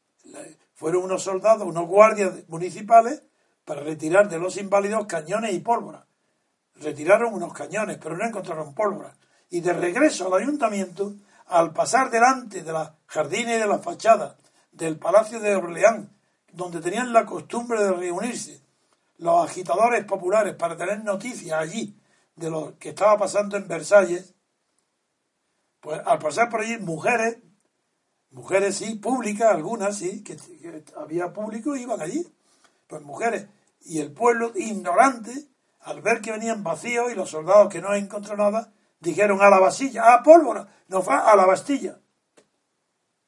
Fueron 0.75 1.05
unos 1.05 1.23
soldados, 1.23 1.67
unos 1.67 1.87
guardias 1.87 2.49
municipales 2.49 3.23
para 3.65 3.83
retirar 3.83 4.29
de 4.29 4.39
los 4.39 4.57
inválidos 4.57 5.07
cañones 5.07 5.53
y 5.53 5.59
pólvora. 5.59 6.07
Retiraron 6.77 7.35
unos 7.35 7.53
cañones, 7.53 7.99
pero 7.99 8.17
no 8.17 8.27
encontraron 8.27 8.75
pólvora. 8.75 9.17
Y 9.51 9.61
de 9.61 9.73
regreso 9.73 10.27
al 10.27 10.43
ayuntamiento, 10.43 11.15
al 11.47 11.73
pasar 11.73 12.11
delante 12.11 12.63
de 12.63 12.73
las 12.73 12.93
jardines 13.07 13.57
y 13.57 13.61
de 13.61 13.67
las 13.67 13.83
fachadas 13.83 14.37
del 14.75 14.99
Palacio 14.99 15.41
de 15.41 15.55
Orleán, 15.55 16.11
donde 16.53 16.81
tenían 16.81 17.13
la 17.13 17.25
costumbre 17.25 17.83
de 17.83 17.93
reunirse 17.93 18.61
los 19.19 19.49
agitadores 19.49 20.05
populares 20.05 20.55
para 20.55 20.77
tener 20.77 21.03
noticias 21.05 21.59
allí 21.59 21.97
de 22.37 22.51
lo 22.51 22.77
que 22.79 22.91
estaba 22.91 23.17
pasando 23.17 23.57
en 23.57 23.69
Versalles, 23.69 24.35
pues 25.81 26.01
al 26.05 26.19
pasar 26.19 26.49
por 26.51 26.61
allí 26.61 26.79
mujeres, 26.79 27.39
mujeres 28.31 28.77
sí, 28.77 28.97
públicas, 28.97 29.53
algunas 29.53 29.97
sí, 29.97 30.25
que, 30.25 30.37
había 30.97 31.33
público, 31.33 31.77
iban 31.77 32.01
allí, 32.01 32.27
pues 32.89 33.03
mujeres, 33.03 33.47
y 33.83 34.01
el 34.01 34.13
pueblo 34.13 34.53
ignorante, 34.57 35.33
al 35.81 36.03
ver 36.03 36.21
que 36.21 36.33
venían 36.33 36.65
vacíos 36.65 37.13
y 37.13 37.15
los 37.15 37.31
soldados 37.31 37.69
que 37.69 37.81
no 37.81 37.95
encontrado 37.95 38.51
nada, 38.51 38.73
dijeron 38.99 39.41
a 39.43 39.51
la 39.51 39.61
Bastilla, 39.61 40.15
a 40.15 40.23
pólvora, 40.23 40.67
no 40.89 41.03
fue 41.03 41.15
a 41.15 41.37
la 41.37 41.47
Bastilla 41.47 41.99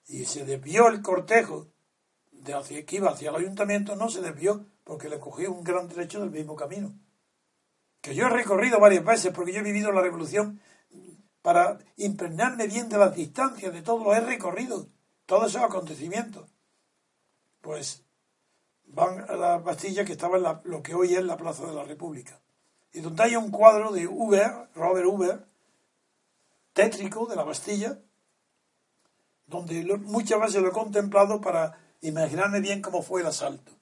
y 0.07 0.25
se 0.25 0.45
desvió 0.45 0.89
el 0.89 1.03
cortejo 1.03 1.69
de 2.31 2.55
hacia, 2.55 2.85
que 2.87 2.97
iba 2.97 3.11
hacia 3.11 3.31
el 3.31 3.37
ayuntamiento, 3.37 3.97
no 3.97 4.09
se 4.09 4.21
desvió 4.21 4.65
porque 4.85 5.09
le 5.09 5.19
cogió 5.19 5.53
un 5.53 5.65
gran 5.65 5.89
trecho 5.89 6.21
del 6.21 6.31
mismo 6.31 6.55
camino. 6.55 6.95
Que 8.01 8.15
yo 8.15 8.27
he 8.27 8.31
recorrido 8.31 8.79
varias 8.79 9.05
veces 9.05 9.33
porque 9.33 9.53
yo 9.53 9.61
he 9.61 9.65
vivido 9.65 9.91
la 9.91 10.03
revolución 10.03 10.61
para 11.43 11.79
impregnarme 11.97 12.67
bien 12.67 12.89
de 12.89 12.99
las 12.99 13.15
distancias, 13.15 13.73
de 13.73 13.83
todo 13.83 14.03
lo 14.03 14.15
he 14.15 14.21
recorrido, 14.21 14.89
todos 15.27 15.51
esos 15.51 15.63
acontecimientos. 15.63 16.49
Pues 17.61 18.05
van 18.85 19.29
a 19.29 19.35
la 19.35 19.59
Bastilla 19.59 20.05
que 20.05 20.13
estaba 20.13 20.37
en 20.39 20.71
lo 20.71 20.83
que 20.83 20.95
hoy 20.95 21.15
es 21.15 21.25
la 21.25 21.37
Plaza 21.37 21.67
de 21.67 21.75
la 21.75 21.85
República. 21.85 22.41
Y 22.93 23.01
donde 23.01 23.25
hay 23.25 23.37
un 23.37 23.51
cuadro 23.51 23.93
de 23.93 24.07
Uber, 24.07 24.71
Robert 24.75 25.07
Uber, 25.07 25.47
tétrico 26.73 27.27
de 27.27 27.37
la 27.37 27.45
Bastilla, 27.45 27.99
donde 29.47 29.85
muchas 29.99 30.41
veces 30.41 30.63
lo 30.63 30.69
he 30.69 30.73
contemplado 30.73 31.41
para 31.41 31.79
imaginarme 32.01 32.61
bien 32.61 32.83
cómo 32.83 33.03
fue 33.03 33.21
el 33.21 33.27
asalto. 33.27 33.73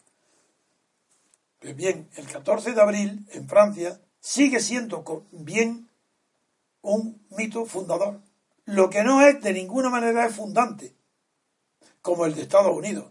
Pues 1.61 1.75
bien, 1.75 2.09
el 2.17 2.27
14 2.27 2.73
de 2.73 2.81
abril 2.81 3.27
en 3.33 3.49
Francia 3.49 4.01
sigue 4.21 4.61
siendo 4.61 5.05
bien 5.33 5.89
un 6.83 7.27
mito 7.31 7.65
fundador. 7.65 8.21
Lo 8.67 8.91
que 8.91 9.03
no 9.03 9.23
es 9.23 9.41
de 9.43 9.53
ninguna 9.53 9.91
manera 9.91 10.27
es 10.27 10.37
fundante, 10.37 10.95
como 12.03 12.27
el 12.27 12.35
de 12.35 12.43
Estados 12.43 12.77
Unidos. 12.77 13.11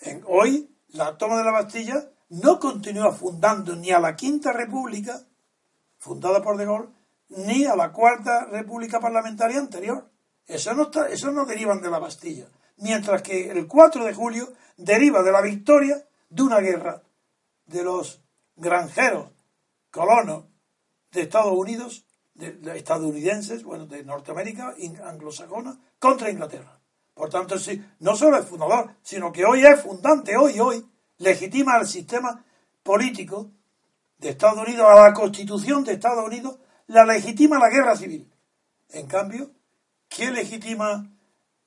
En, 0.00 0.22
hoy, 0.26 0.70
la 0.88 1.18
toma 1.18 1.38
de 1.38 1.44
la 1.44 1.52
Bastilla 1.52 2.08
no 2.28 2.58
continúa 2.58 3.12
fundando 3.12 3.76
ni 3.76 3.90
a 3.90 4.00
la 4.00 4.16
Quinta 4.16 4.52
República, 4.52 5.24
fundada 5.98 6.42
por 6.42 6.56
De 6.56 6.64
Gaulle, 6.64 6.88
ni 7.28 7.64
a 7.64 7.74
la 7.74 7.92
Cuarta 7.92 8.46
República 8.46 9.00
Parlamentaria 9.00 9.58
anterior. 9.58 10.08
Eso 10.46 10.74
no, 10.74 10.84
está, 10.84 11.08
eso 11.08 11.30
no 11.30 11.44
derivan 11.44 11.80
de 11.80 11.90
la 11.90 11.98
Bastilla. 11.98 12.46
Mientras 12.76 13.22
que 13.22 13.50
el 13.50 13.66
4 13.66 14.04
de 14.04 14.14
julio 14.14 14.52
deriva 14.76 15.22
de 15.22 15.32
la 15.32 15.40
victoria 15.40 16.04
de 16.28 16.42
una 16.42 16.60
guerra 16.60 17.02
de 17.66 17.82
los 17.82 18.20
granjeros 18.56 19.30
colonos 19.90 20.44
de 21.12 21.22
Estados 21.22 21.52
Unidos, 21.56 22.04
de, 22.34 22.76
estadounidenses, 22.76 23.62
bueno, 23.62 23.86
de 23.86 24.04
Norteamérica, 24.04 24.74
anglosajona, 25.04 25.78
contra 25.98 26.30
Inglaterra. 26.30 26.78
Por 27.14 27.30
tanto, 27.30 27.58
sí, 27.58 27.82
no 28.00 28.16
solo 28.16 28.38
es 28.38 28.44
fundador, 28.44 28.96
sino 29.02 29.32
que 29.32 29.44
hoy 29.44 29.64
es 29.64 29.80
fundante, 29.80 30.36
hoy, 30.36 30.58
hoy, 30.58 30.84
legitima 31.18 31.76
al 31.76 31.86
sistema 31.86 32.44
político 32.82 33.50
de 34.18 34.30
Estados 34.30 34.66
Unidos, 34.66 34.86
a 34.90 35.08
la 35.08 35.14
constitución 35.14 35.84
de 35.84 35.92
Estados 35.92 36.26
Unidos, 36.26 36.58
la 36.88 37.04
legitima 37.04 37.58
la 37.58 37.70
guerra 37.70 37.96
civil. 37.96 38.30
En 38.90 39.06
cambio, 39.06 39.50
¿Quién 40.14 40.34
legitima 40.34 41.10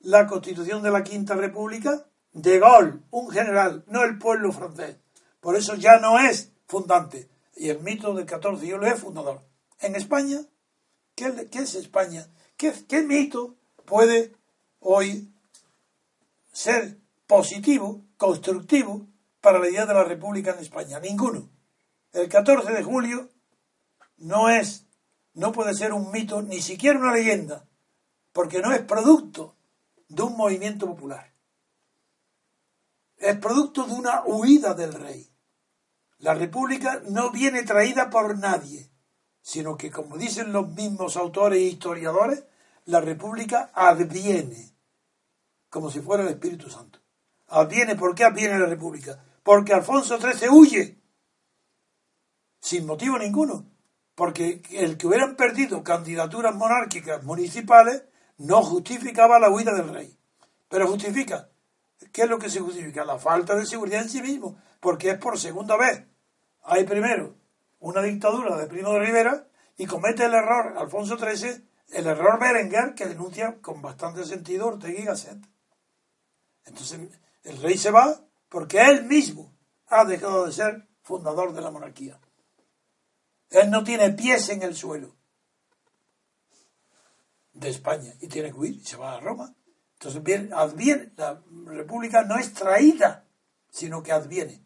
la 0.00 0.26
constitución 0.26 0.82
de 0.82 0.90
la 0.90 1.04
Quinta 1.04 1.34
República? 1.34 2.06
De 2.32 2.58
Gaulle, 2.58 3.00
un 3.10 3.30
general, 3.30 3.84
no 3.88 4.04
el 4.04 4.16
pueblo 4.16 4.52
francés. 4.52 4.96
Por 5.40 5.54
eso 5.54 5.74
ya 5.74 5.98
no 5.98 6.18
es 6.18 6.50
fundante. 6.66 7.28
Y 7.56 7.68
el 7.68 7.80
mito 7.80 8.14
del 8.14 8.24
14 8.24 8.64
de 8.64 8.72
julio 8.72 8.88
es 8.90 9.00
fundador. 9.00 9.42
En 9.80 9.96
España, 9.96 10.38
¿qué, 11.14 11.46
es 11.52 11.74
España? 11.74 12.26
¿Qué, 12.56 12.72
¿Qué 12.88 13.02
mito 13.02 13.56
puede 13.84 14.34
hoy 14.80 15.30
ser 16.50 16.96
positivo, 17.26 18.02
constructivo 18.16 19.06
para 19.42 19.58
la 19.58 19.68
idea 19.68 19.84
de 19.84 19.92
la 19.92 20.04
República 20.04 20.52
en 20.52 20.60
España? 20.60 21.00
Ninguno. 21.00 21.50
El 22.14 22.30
14 22.30 22.72
de 22.72 22.82
julio 22.82 23.28
no 24.16 24.48
es, 24.48 24.86
no 25.34 25.52
puede 25.52 25.74
ser 25.74 25.92
un 25.92 26.10
mito, 26.10 26.40
ni 26.40 26.62
siquiera 26.62 26.98
una 26.98 27.12
leyenda, 27.12 27.67
porque 28.32 28.60
no 28.60 28.72
es 28.72 28.82
producto 28.82 29.56
de 30.08 30.22
un 30.22 30.36
movimiento 30.36 30.86
popular. 30.86 31.32
Es 33.16 33.36
producto 33.38 33.84
de 33.84 33.92
una 33.92 34.22
huida 34.24 34.74
del 34.74 34.94
rey. 34.94 35.28
La 36.18 36.34
república 36.34 37.02
no 37.08 37.30
viene 37.30 37.62
traída 37.62 38.10
por 38.10 38.38
nadie, 38.38 38.90
sino 39.40 39.76
que, 39.76 39.90
como 39.90 40.16
dicen 40.16 40.52
los 40.52 40.68
mismos 40.68 41.16
autores 41.16 41.58
e 41.58 41.64
historiadores, 41.64 42.44
la 42.86 43.00
república 43.00 43.70
adviene, 43.74 44.74
como 45.68 45.90
si 45.90 46.00
fuera 46.00 46.22
el 46.22 46.30
Espíritu 46.30 46.70
Santo. 46.70 47.00
Adviene, 47.48 47.96
¿por 47.96 48.14
qué 48.14 48.24
adviene 48.24 48.58
la 48.58 48.66
república? 48.66 49.22
Porque 49.42 49.72
Alfonso 49.72 50.18
XIII 50.18 50.48
huye, 50.50 51.00
sin 52.60 52.86
motivo 52.86 53.18
ninguno, 53.18 53.66
porque 54.14 54.62
el 54.72 54.96
que 54.96 55.06
hubieran 55.06 55.36
perdido 55.36 55.82
candidaturas 55.84 56.54
monárquicas 56.54 57.22
municipales 57.22 58.04
no 58.38 58.62
justificaba 58.62 59.38
la 59.38 59.50
huida 59.50 59.74
del 59.74 59.92
rey. 59.92 60.18
Pero 60.68 60.86
justifica. 60.86 61.50
¿Qué 62.12 62.22
es 62.22 62.28
lo 62.28 62.38
que 62.38 62.48
se 62.48 62.60
justifica? 62.60 63.04
La 63.04 63.18
falta 63.18 63.54
de 63.54 63.66
seguridad 63.66 64.02
en 64.02 64.08
sí 64.08 64.22
mismo, 64.22 64.56
porque 64.80 65.10
es 65.10 65.18
por 65.18 65.38
segunda 65.38 65.76
vez. 65.76 66.04
Hay 66.62 66.84
primero 66.84 67.36
una 67.80 68.02
dictadura 68.02 68.56
de 68.56 68.66
Primo 68.66 68.92
de 68.92 69.00
Rivera 69.00 69.48
y 69.76 69.86
comete 69.86 70.24
el 70.24 70.34
error 70.34 70.76
Alfonso 70.78 71.18
XIII, 71.18 71.68
el 71.90 72.06
error 72.06 72.38
Berenguer, 72.40 72.94
que 72.94 73.06
denuncia 73.06 73.60
con 73.60 73.82
bastante 73.82 74.24
sentido 74.24 74.68
Ortega 74.68 75.00
y 75.00 75.04
Gasset. 75.04 75.38
Entonces 76.64 77.00
el 77.42 77.62
rey 77.62 77.76
se 77.76 77.90
va 77.90 78.20
porque 78.48 78.80
él 78.80 79.04
mismo 79.04 79.52
ha 79.86 80.04
dejado 80.04 80.46
de 80.46 80.52
ser 80.52 80.88
fundador 81.02 81.52
de 81.52 81.62
la 81.62 81.70
monarquía. 81.70 82.20
Él 83.50 83.70
no 83.70 83.82
tiene 83.82 84.10
pies 84.10 84.50
en 84.50 84.62
el 84.62 84.76
suelo 84.76 85.17
de 87.58 87.70
España 87.70 88.14
y 88.20 88.28
tiene 88.28 88.50
que 88.50 88.58
huir 88.58 88.74
y 88.76 88.84
se 88.84 88.96
va 88.96 89.14
a 89.14 89.20
Roma. 89.20 89.54
Entonces 89.94 90.52
adviene, 90.52 91.12
la 91.16 91.42
república 91.66 92.22
no 92.22 92.38
es 92.38 92.54
traída, 92.54 93.24
sino 93.70 94.02
que 94.02 94.12
adviene. 94.12 94.62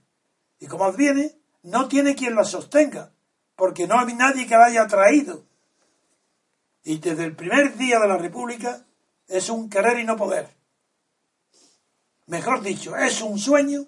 Y 0.58 0.66
como 0.66 0.84
adviene, 0.84 1.38
no 1.62 1.88
tiene 1.88 2.14
quien 2.14 2.34
la 2.34 2.44
sostenga, 2.44 3.12
porque 3.56 3.86
no 3.86 3.98
hay 3.98 4.14
nadie 4.14 4.46
que 4.46 4.56
la 4.56 4.66
haya 4.66 4.86
traído. 4.86 5.46
Y 6.84 6.98
desde 6.98 7.24
el 7.24 7.34
primer 7.34 7.76
día 7.76 7.98
de 7.98 8.08
la 8.08 8.18
república 8.18 8.84
es 9.26 9.48
un 9.48 9.70
querer 9.70 9.98
y 9.98 10.04
no 10.04 10.16
poder. 10.16 10.54
Mejor 12.26 12.60
dicho, 12.60 12.96
es 12.96 13.22
un 13.22 13.38
sueño 13.38 13.86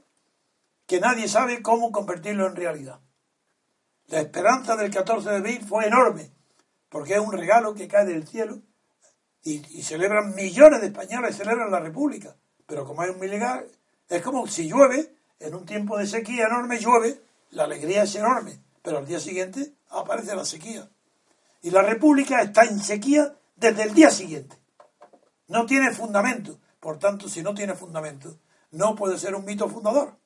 que 0.87 1.01
nadie 1.01 1.29
sabe 1.29 1.63
cómo 1.63 1.93
convertirlo 1.93 2.47
en 2.47 2.57
realidad. 2.57 3.01
La 4.07 4.21
esperanza 4.21 4.77
del 4.77 4.91
14 4.91 5.29
de 5.29 5.37
abril 5.37 5.65
fue 5.67 5.87
enorme, 5.87 6.31
porque 6.89 7.15
es 7.15 7.21
un 7.21 7.33
regalo 7.33 7.75
que 7.75 7.89
cae 7.89 8.07
del 8.07 8.27
cielo 8.27 8.63
y, 9.45 9.83
celebran 9.83 10.35
millones 10.35 10.81
de 10.81 10.87
españoles, 10.87 11.37
celebran 11.37 11.71
la 11.71 11.81
República. 11.81 12.35
Pero 12.67 12.87
como 12.87 13.03
es 13.03 13.11
un 13.11 13.21
militar, 13.21 13.67
es 14.09 14.23
como 14.23 14.47
si 14.47 14.69
llueve, 14.69 15.15
en 15.39 15.55
un 15.55 15.67
tiempo 15.67 15.99
de 15.99 16.07
sequía 16.07 16.47
enorme 16.47 16.79
llueve, 16.79 17.21
la 17.51 17.65
alegría 17.65 18.05
es 18.05 18.15
enorme, 18.15 18.59
pero 18.83 18.99
al 18.99 19.07
día 19.07 19.21
siguiente 19.21 19.75
aparece 19.91 20.35
la 20.35 20.47
sequía. 20.47 20.89
Y 21.63 21.71
la 21.71 21.83
República 21.83 22.41
está 22.41 22.65
en 22.65 22.81
sequía 22.81 23.35
desde 23.57 23.83
el 23.83 23.95
día 23.95 24.11
siguiente. 24.11 24.57
No 25.49 25.67
tiene 25.67 25.93
fundamento. 25.93 26.59
Por 26.81 26.99
tanto, 26.99 27.29
si 27.29 27.43
no 27.43 27.55
tiene 27.55 27.75
fundamento, 27.75 28.39
no 28.71 28.95
puede 28.95 29.19
ser 29.19 29.35
un 29.35 29.45
mito 29.45 29.69
fundador. 29.69 30.17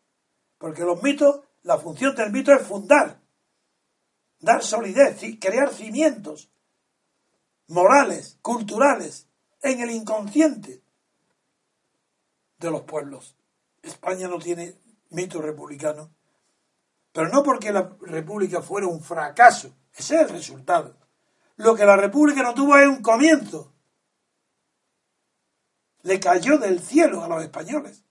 Porque 0.59 0.83
los 0.83 1.03
mitos, 1.03 1.41
la 1.63 1.79
función 1.79 2.15
del 2.15 2.33
mito 2.33 2.53
es 2.53 2.63
fundar, 2.63 3.21
dar 4.41 4.63
solidez, 4.63 5.21
crear 5.41 5.73
cimientos 5.73 6.51
morales, 7.69 8.39
culturales, 8.43 9.27
en 9.63 9.81
el 9.81 9.91
inconsciente 9.91 10.83
de 12.59 12.71
los 12.71 12.83
pueblos. 12.83 13.37
España 13.83 14.29
no 14.29 14.39
tiene 14.39 14.77
mito 15.11 15.41
republicano, 15.41 16.11
pero 17.13 17.29
no 17.29 17.43
porque 17.43 17.73
la 17.73 17.97
república 18.01 18.63
fuera 18.63 18.87
un 18.87 19.01
fracaso, 19.01 19.75
ese 19.95 20.17
es 20.17 20.23
el 20.23 20.29
resultado. 20.29 20.97
Lo 21.57 21.75
que 21.75 21.85
la 21.85 21.97
república 21.97 22.43
no 22.43 22.55
tuvo 22.55 22.77
es 22.77 22.87
un 22.87 23.03
comienzo. 23.03 23.73
Le 26.03 26.21
cayó 26.21 26.57
del 26.59 26.81
cielo 26.81 27.25
a 27.25 27.29
los 27.29 27.43
españoles. 27.43 28.05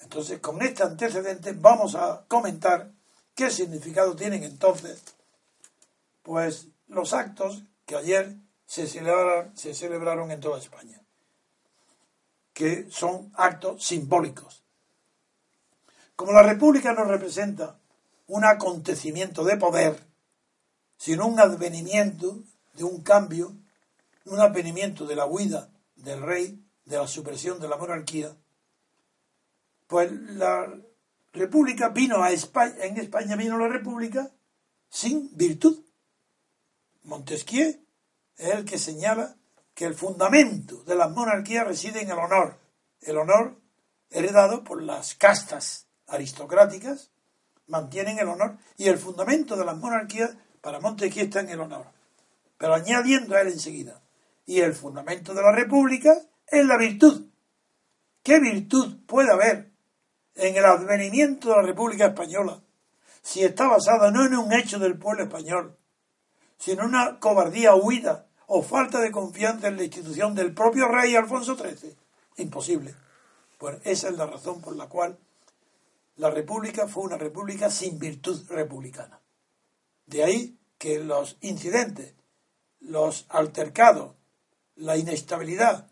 Entonces, 0.00 0.40
con 0.40 0.62
este 0.62 0.82
antecedente 0.82 1.52
vamos 1.52 1.94
a 1.94 2.24
comentar 2.26 2.90
qué 3.34 3.50
significado 3.50 4.16
tienen 4.16 4.44
entonces, 4.44 5.02
pues, 6.22 6.68
los 6.88 7.12
actos 7.12 7.64
que 7.86 7.96
ayer 7.96 8.36
se 8.66 8.86
celebraron, 8.86 9.56
se 9.56 9.74
celebraron 9.74 10.30
en 10.30 10.40
toda 10.40 10.58
España, 10.58 11.00
que 12.52 12.86
son 12.90 13.32
actos 13.34 13.84
simbólicos. 13.84 14.64
Como 16.16 16.32
la 16.32 16.42
República 16.42 16.92
no 16.92 17.04
representa 17.04 17.78
un 18.26 18.44
acontecimiento 18.44 19.44
de 19.44 19.56
poder, 19.56 19.98
sino 20.96 21.26
un 21.26 21.40
advenimiento 21.40 22.42
de 22.74 22.84
un 22.84 23.02
cambio, 23.02 23.54
un 24.24 24.40
advenimiento 24.40 25.06
de 25.06 25.16
la 25.16 25.26
huida 25.26 25.70
del 25.96 26.22
rey, 26.22 26.64
de 26.84 26.96
la 26.96 27.06
supresión 27.06 27.60
de 27.60 27.68
la 27.68 27.76
monarquía, 27.76 28.34
pues 29.86 30.10
la 30.12 30.72
República 31.32 31.88
vino 31.88 32.22
a 32.22 32.30
España, 32.30 32.74
en 32.84 32.96
España 32.98 33.36
vino 33.36 33.58
la 33.58 33.68
República 33.68 34.30
sin 34.88 35.36
virtud. 35.36 35.84
Montesquieu 37.04 37.80
es 38.36 38.48
el 38.48 38.64
que 38.64 38.78
señala 38.78 39.36
que 39.74 39.84
el 39.84 39.94
fundamento 39.94 40.82
de 40.84 40.94
las 40.94 41.10
monarquías 41.10 41.66
reside 41.66 42.02
en 42.02 42.10
el 42.10 42.18
honor, 42.18 42.58
el 43.00 43.18
honor 43.18 43.60
heredado 44.10 44.64
por 44.64 44.82
las 44.82 45.14
castas 45.14 45.86
aristocráticas, 46.06 47.10
mantienen 47.66 48.18
el 48.18 48.28
honor, 48.28 48.58
y 48.76 48.88
el 48.88 48.98
fundamento 48.98 49.56
de 49.56 49.64
las 49.64 49.76
monarquías 49.76 50.36
para 50.60 50.80
Montesquieu 50.80 51.24
está 51.24 51.40
en 51.40 51.48
el 51.48 51.60
honor. 51.60 51.86
Pero 52.58 52.74
añadiendo 52.74 53.34
a 53.34 53.40
él 53.40 53.48
enseguida, 53.48 54.00
y 54.46 54.60
el 54.60 54.74
fundamento 54.74 55.34
de 55.34 55.42
la 55.42 55.52
república 55.52 56.14
es 56.46 56.64
la 56.64 56.76
virtud. 56.76 57.26
¿Qué 58.22 58.40
virtud 58.40 59.04
puede 59.06 59.30
haber 59.30 59.70
en 60.34 60.56
el 60.56 60.64
advenimiento 60.64 61.50
de 61.50 61.56
la 61.56 61.62
República 61.62 62.06
Española 62.06 62.60
si 63.22 63.42
está 63.42 63.68
basada 63.68 64.10
no 64.10 64.26
en 64.26 64.36
un 64.36 64.52
hecho 64.52 64.78
del 64.78 64.98
pueblo 64.98 65.24
español, 65.24 65.78
sino 66.64 66.86
una 66.86 67.20
cobardía 67.20 67.74
huida 67.74 68.26
o 68.46 68.62
falta 68.62 68.98
de 69.00 69.12
confianza 69.12 69.68
en 69.68 69.76
la 69.76 69.84
institución 69.84 70.34
del 70.34 70.54
propio 70.54 70.88
rey 70.88 71.14
Alfonso 71.14 71.58
XIII. 71.58 71.94
Imposible. 72.38 72.94
Pues 73.58 73.76
esa 73.84 74.08
es 74.08 74.16
la 74.16 74.24
razón 74.24 74.62
por 74.62 74.74
la 74.74 74.86
cual 74.86 75.18
la 76.16 76.30
república 76.30 76.88
fue 76.88 77.02
una 77.02 77.18
república 77.18 77.68
sin 77.68 77.98
virtud 77.98 78.48
republicana. 78.48 79.20
De 80.06 80.24
ahí 80.24 80.58
que 80.78 81.00
los 81.00 81.36
incidentes, 81.42 82.14
los 82.80 83.26
altercados, 83.28 84.14
la 84.74 84.96
inestabilidad, 84.96 85.90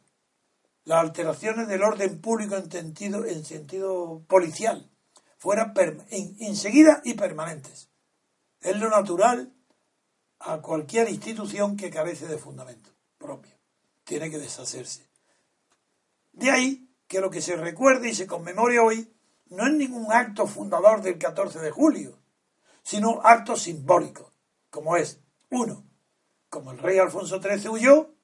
las 0.84 1.00
alteraciones 1.00 1.68
del 1.68 1.82
orden 1.82 2.18
público 2.18 2.56
en 2.56 2.72
sentido, 2.72 3.26
en 3.26 3.44
sentido 3.44 4.22
policial 4.26 4.88
fueran 5.36 5.74
enseguida 6.08 7.02
y 7.04 7.12
permanentes. 7.12 7.90
Es 8.62 8.78
lo 8.78 8.88
natural 8.88 9.52
a 10.44 10.60
cualquier 10.60 11.08
institución 11.08 11.76
que 11.76 11.90
carece 11.90 12.26
de 12.26 12.38
fundamento 12.38 12.90
propio. 13.18 13.54
Tiene 14.04 14.30
que 14.30 14.38
deshacerse. 14.38 15.08
De 16.32 16.50
ahí 16.50 16.88
que 17.06 17.20
lo 17.20 17.30
que 17.30 17.40
se 17.40 17.56
recuerde 17.56 18.08
y 18.08 18.14
se 18.14 18.26
conmemore 18.26 18.78
hoy 18.78 19.12
no 19.46 19.66
es 19.66 19.72
ningún 19.72 20.10
acto 20.12 20.46
fundador 20.46 21.02
del 21.02 21.18
14 21.18 21.60
de 21.60 21.70
julio, 21.70 22.18
sino 22.82 23.20
acto 23.22 23.56
simbólico, 23.56 24.32
como 24.70 24.96
es, 24.96 25.20
uno, 25.50 25.84
como 26.48 26.72
el 26.72 26.78
rey 26.78 26.98
Alfonso 26.98 27.40
XIII 27.40 27.68
huyó, 27.68 28.14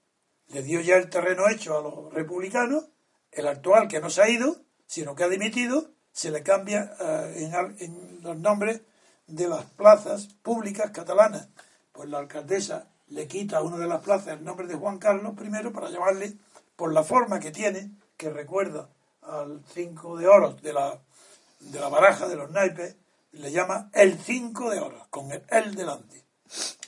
le 0.48 0.62
dio 0.62 0.80
ya 0.80 0.96
el 0.96 1.10
terreno 1.10 1.48
hecho 1.48 1.78
a 1.78 1.82
los 1.82 2.12
republicanos, 2.12 2.86
el 3.30 3.46
actual 3.46 3.88
que 3.88 4.00
no 4.00 4.08
se 4.10 4.22
ha 4.22 4.28
ido, 4.28 4.56
sino 4.86 5.14
que 5.14 5.24
ha 5.24 5.28
dimitido, 5.28 5.92
se 6.10 6.30
le 6.30 6.42
cambia 6.42 6.94
eh, 6.98 7.76
en 7.80 8.22
los 8.22 8.38
nombres 8.38 8.80
de 9.26 9.46
las 9.46 9.66
plazas 9.66 10.28
públicas 10.42 10.90
catalanas 10.90 11.48
pues 11.98 12.08
la 12.10 12.18
alcaldesa 12.18 12.86
le 13.08 13.26
quita 13.26 13.56
a 13.56 13.62
una 13.62 13.76
de 13.76 13.88
las 13.88 14.04
plazas 14.04 14.38
el 14.38 14.44
nombre 14.44 14.68
de 14.68 14.76
Juan 14.76 14.98
Carlos 14.98 15.34
I 15.36 15.70
para 15.70 15.90
llamarle 15.90 16.36
por 16.76 16.92
la 16.92 17.02
forma 17.02 17.40
que 17.40 17.50
tiene, 17.50 17.90
que 18.16 18.30
recuerda 18.30 18.88
al 19.22 19.64
cinco 19.74 20.16
de 20.16 20.28
oros 20.28 20.62
de 20.62 20.72
la, 20.72 20.96
de 21.58 21.80
la 21.80 21.88
baraja 21.88 22.28
de 22.28 22.36
los 22.36 22.52
naipes, 22.52 22.94
le 23.32 23.50
llama 23.50 23.90
el 23.92 24.16
cinco 24.16 24.70
de 24.70 24.78
oros, 24.78 25.08
con 25.08 25.32
el, 25.32 25.42
el 25.48 25.74
delante. 25.74 26.22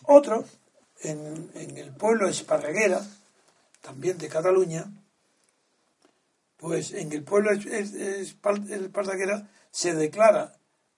Otro, 0.04 0.44
en, 1.00 1.50
el 1.54 1.92
pueblo 1.96 2.28
Esparreguera, 2.28 3.04
también 3.80 4.16
de 4.16 4.28
Cataluña, 4.28 4.92
pues 6.56 6.92
en 6.92 7.10
el 7.10 7.24
pueblo 7.24 7.50
Esparreguera 7.50 9.50
se 9.72 9.92
declara 9.92 10.52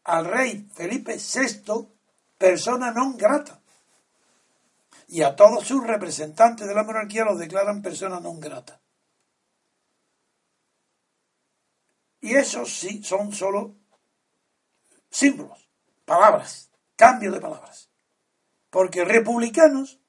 al 0.04 0.26
rey 0.26 0.68
Felipe 0.74 1.16
VI 1.16 1.88
persona 2.36 2.90
non 2.90 3.16
grata 3.16 3.61
y 5.12 5.22
a 5.24 5.36
todos 5.36 5.66
sus 5.66 5.86
representantes 5.86 6.66
de 6.66 6.74
la 6.74 6.84
monarquía 6.84 7.26
los 7.26 7.38
declaran 7.38 7.82
personas 7.82 8.22
no 8.22 8.32
gratas. 8.36 8.80
Y 12.22 12.34
esos 12.34 12.74
sí 12.74 13.02
son 13.02 13.30
solo 13.30 13.76
símbolos, 15.10 15.68
palabras, 16.06 16.70
cambio 16.96 17.30
de 17.30 17.40
palabras. 17.40 17.90
Porque 18.70 19.04
republicanos, 19.04 20.00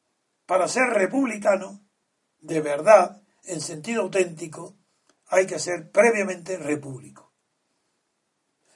para 0.45 0.69
ser 0.69 0.85
republicano, 0.91 1.85
de 2.39 2.61
verdad, 2.61 3.21
en 3.43 3.59
sentido 3.59 4.03
auténtico, 4.03 4.77
hay 5.27 5.45
que 5.45 5.59
ser 5.59 5.91
previamente 5.91 6.55
repúblico. 6.55 7.33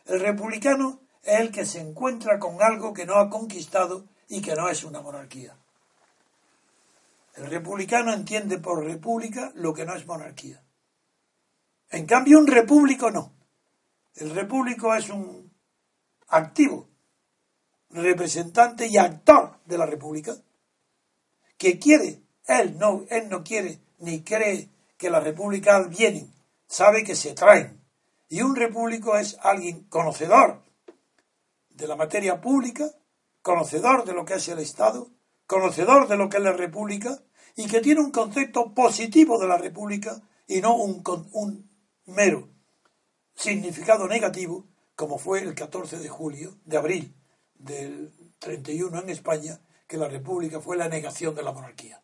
El 0.03 0.19
republicano 0.19 1.07
es 1.23 1.39
el 1.39 1.53
que 1.53 1.65
se 1.65 1.79
encuentra 1.79 2.37
con 2.37 2.61
algo 2.61 2.91
que 2.91 3.05
no 3.05 3.15
ha 3.15 3.29
conquistado 3.29 4.09
y 4.27 4.41
que 4.41 4.55
no 4.55 4.67
es 4.67 4.83
una 4.83 5.01
monarquía 5.01 5.57
El 7.37 7.51
republicano 7.51 8.11
entiende 8.13 8.57
por 8.57 8.83
república 8.83 9.51
lo 9.53 9.71
que 9.73 9.85
no 9.85 9.95
es 9.95 10.07
monarquía. 10.07 10.63
En 11.91 12.07
cambio, 12.07 12.39
un 12.39 12.47
repúblico 12.47 13.11
no. 13.11 13.31
El 14.15 14.31
repúblico 14.31 14.93
es 14.95 15.09
un 15.09 15.53
activo, 16.29 16.89
representante 17.91 18.87
y 18.87 18.97
actor 18.97 19.59
de 19.65 19.77
la 19.77 19.85
república, 19.85 20.35
que 21.57 21.77
quiere, 21.77 22.23
él 22.47 22.77
no, 22.79 23.05
él 23.09 23.29
no 23.29 23.43
quiere 23.43 23.79
ni 23.99 24.23
cree 24.23 24.69
que 24.97 25.11
las 25.11 25.23
repúblicas 25.23 25.89
vienen, 25.89 26.33
sabe 26.67 27.03
que 27.03 27.15
se 27.15 27.33
traen. 27.33 27.79
Y 28.29 28.41
un 28.41 28.55
repúblico 28.55 29.15
es 29.15 29.37
alguien 29.41 29.83
conocedor 29.85 30.63
de 31.69 31.87
la 31.87 31.95
materia 31.95 32.41
pública, 32.41 32.89
conocedor 33.43 34.05
de 34.05 34.13
lo 34.13 34.25
que 34.25 34.33
es 34.33 34.47
el 34.47 34.59
Estado, 34.59 35.11
conocedor 35.45 36.07
de 36.07 36.17
lo 36.17 36.29
que 36.29 36.37
es 36.37 36.43
la 36.43 36.51
república, 36.51 37.21
y 37.57 37.65
que 37.65 37.81
tiene 37.81 37.99
un 38.01 38.11
concepto 38.11 38.73
positivo 38.73 39.39
de 39.39 39.47
la 39.47 39.57
república 39.57 40.21
y 40.47 40.61
no 40.61 40.75
un, 40.75 41.03
un 41.33 41.69
mero 42.05 42.47
significado 43.35 44.07
negativo, 44.07 44.65
como 44.95 45.17
fue 45.17 45.41
el 45.41 45.55
14 45.55 45.97
de 45.97 46.07
julio, 46.07 46.55
de 46.65 46.77
abril 46.77 47.15
del 47.55 48.13
31 48.37 49.01
en 49.01 49.09
España, 49.09 49.59
que 49.87 49.97
la 49.97 50.07
república 50.07 50.61
fue 50.61 50.77
la 50.77 50.87
negación 50.87 51.33
de 51.33 51.41
la 51.41 51.51
monarquía. 51.51 52.01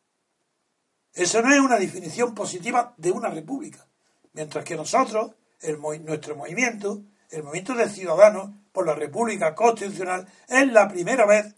Eso 1.14 1.44
no 1.44 1.54
es 1.54 1.60
una 1.60 1.78
definición 1.78 2.34
positiva 2.34 2.96
de 2.98 3.12
una 3.12 3.30
república. 3.30 3.88
Mientras 4.34 4.66
que 4.66 4.76
nosotros, 4.76 5.34
nuestro 6.04 6.36
movimiento, 6.36 7.04
el 7.30 7.44
movimiento 7.44 7.76
de 7.76 7.90
ciudadanos 7.90 8.50
por 8.72 8.88
la 8.88 8.96
República 8.96 9.54
Constitucional, 9.54 10.28
es 10.48 10.72
la 10.72 10.88
primera 10.88 11.28
vez 11.28 11.54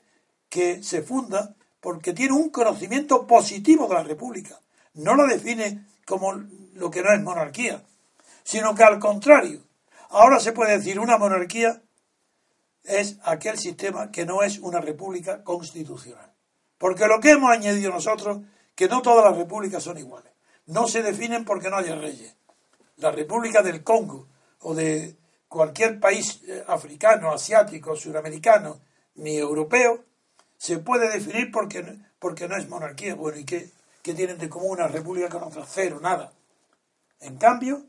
que 0.50 0.84
se 0.84 1.02
funda 1.02 1.56
porque 1.86 2.14
tiene 2.14 2.34
un 2.34 2.50
conocimiento 2.50 3.28
positivo 3.28 3.88
de 3.88 3.94
la 3.94 4.02
República. 4.02 4.60
No 4.96 5.16
la 5.16 5.28
define 5.28 5.86
como 6.04 6.34
lo 6.74 6.90
que 6.90 7.04
no 7.04 7.14
es 7.14 7.22
monarquía, 7.22 7.84
sino 8.44 8.74
que 8.74 8.84
al 8.84 8.98
contrario, 8.98 9.62
ahora 10.10 10.40
se 10.40 10.52
puede 10.52 10.80
decir 10.80 11.00
una 11.00 11.20
monarquía 11.20 11.84
es 12.86 13.20
aquel 13.24 13.60
sistema 13.60 14.10
que 14.10 14.26
no 14.26 14.42
es 14.42 14.58
una 14.58 14.82
república 14.82 15.44
constitucional. 15.44 16.34
Porque 16.80 17.06
lo 17.06 17.20
que 17.20 17.30
hemos 17.30 17.52
añadido 17.52 17.92
nosotros 17.92 18.40
que 18.74 18.88
no 18.88 19.04
todas 19.04 19.24
las 19.24 19.38
repúblicas 19.38 19.84
son 19.84 20.00
iguales. 20.00 20.34
No 20.66 20.88
se 20.88 21.04
definen 21.04 21.46
porque 21.46 21.70
no 21.70 21.78
haya 21.78 21.96
reyes. 21.96 22.36
La 22.98 23.12
República 23.12 23.62
del 23.62 23.84
Congo 23.84 24.28
o 24.62 24.74
de 24.74 25.18
cualquier 25.48 26.00
país 26.00 26.42
eh, 26.48 26.64
africano, 26.68 27.32
asiático, 27.32 27.96
suramericano, 27.96 28.80
ni 29.18 29.38
europeo, 29.38 30.04
se 30.58 30.80
puede 30.80 31.12
definir 31.12 31.52
porque, 31.52 32.00
porque 32.20 32.48
no 32.48 32.56
es 32.56 32.68
monarquía. 32.70 33.16
Bueno, 33.16 33.38
¿y 33.38 33.46
qué, 33.46 33.72
qué 34.02 34.14
tienen 34.14 34.38
de 34.38 34.50
común 34.50 34.72
una 34.72 34.88
república 34.88 35.30
con 35.30 35.44
otra? 35.44 35.66
Cero, 35.68 36.00
nada. 36.02 36.32
En 37.20 37.38
cambio, 37.38 37.86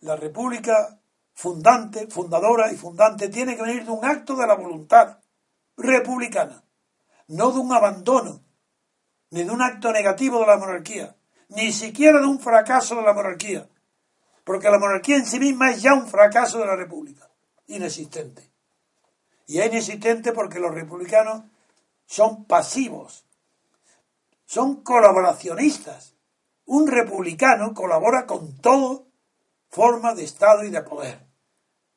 la 0.00 0.16
república 0.16 0.98
fundante, 1.34 2.06
fundadora 2.06 2.72
y 2.72 2.76
fundante 2.76 3.28
tiene 3.28 3.56
que 3.56 3.62
venir 3.62 3.84
de 3.84 3.90
un 3.90 4.04
acto 4.04 4.36
de 4.36 4.46
la 4.46 4.54
voluntad 4.54 5.18
republicana, 5.76 6.62
no 7.28 7.52
de 7.52 7.58
un 7.58 7.72
abandono 7.72 8.40
ni 9.30 9.42
de 9.42 9.50
un 9.50 9.60
acto 9.60 9.92
negativo 9.92 10.40
de 10.40 10.46
la 10.46 10.56
monarquía, 10.56 11.16
ni 11.48 11.72
siquiera 11.72 12.20
de 12.20 12.26
un 12.26 12.40
fracaso 12.40 12.96
de 12.96 13.02
la 13.02 13.12
monarquía, 13.12 13.68
porque 14.44 14.70
la 14.70 14.78
monarquía 14.78 15.16
en 15.16 15.26
sí 15.26 15.38
misma 15.38 15.72
es 15.72 15.82
ya 15.82 15.94
un 15.94 16.06
fracaso 16.06 16.58
de 16.58 16.66
la 16.66 16.76
república, 16.76 17.28
inexistente. 17.66 18.50
Y 19.46 19.58
es 19.58 19.66
inexistente 19.66 20.32
porque 20.32 20.58
los 20.58 20.74
republicanos 20.74 21.42
son 22.06 22.46
pasivos, 22.46 23.26
son 24.44 24.82
colaboracionistas. 24.82 26.14
Un 26.64 26.88
republicano 26.88 27.74
colabora 27.74 28.26
con 28.26 28.56
todo 28.58 29.06
forma 29.68 30.14
de 30.14 30.24
Estado 30.24 30.64
y 30.64 30.70
de 30.70 30.82
poder. 30.82 31.26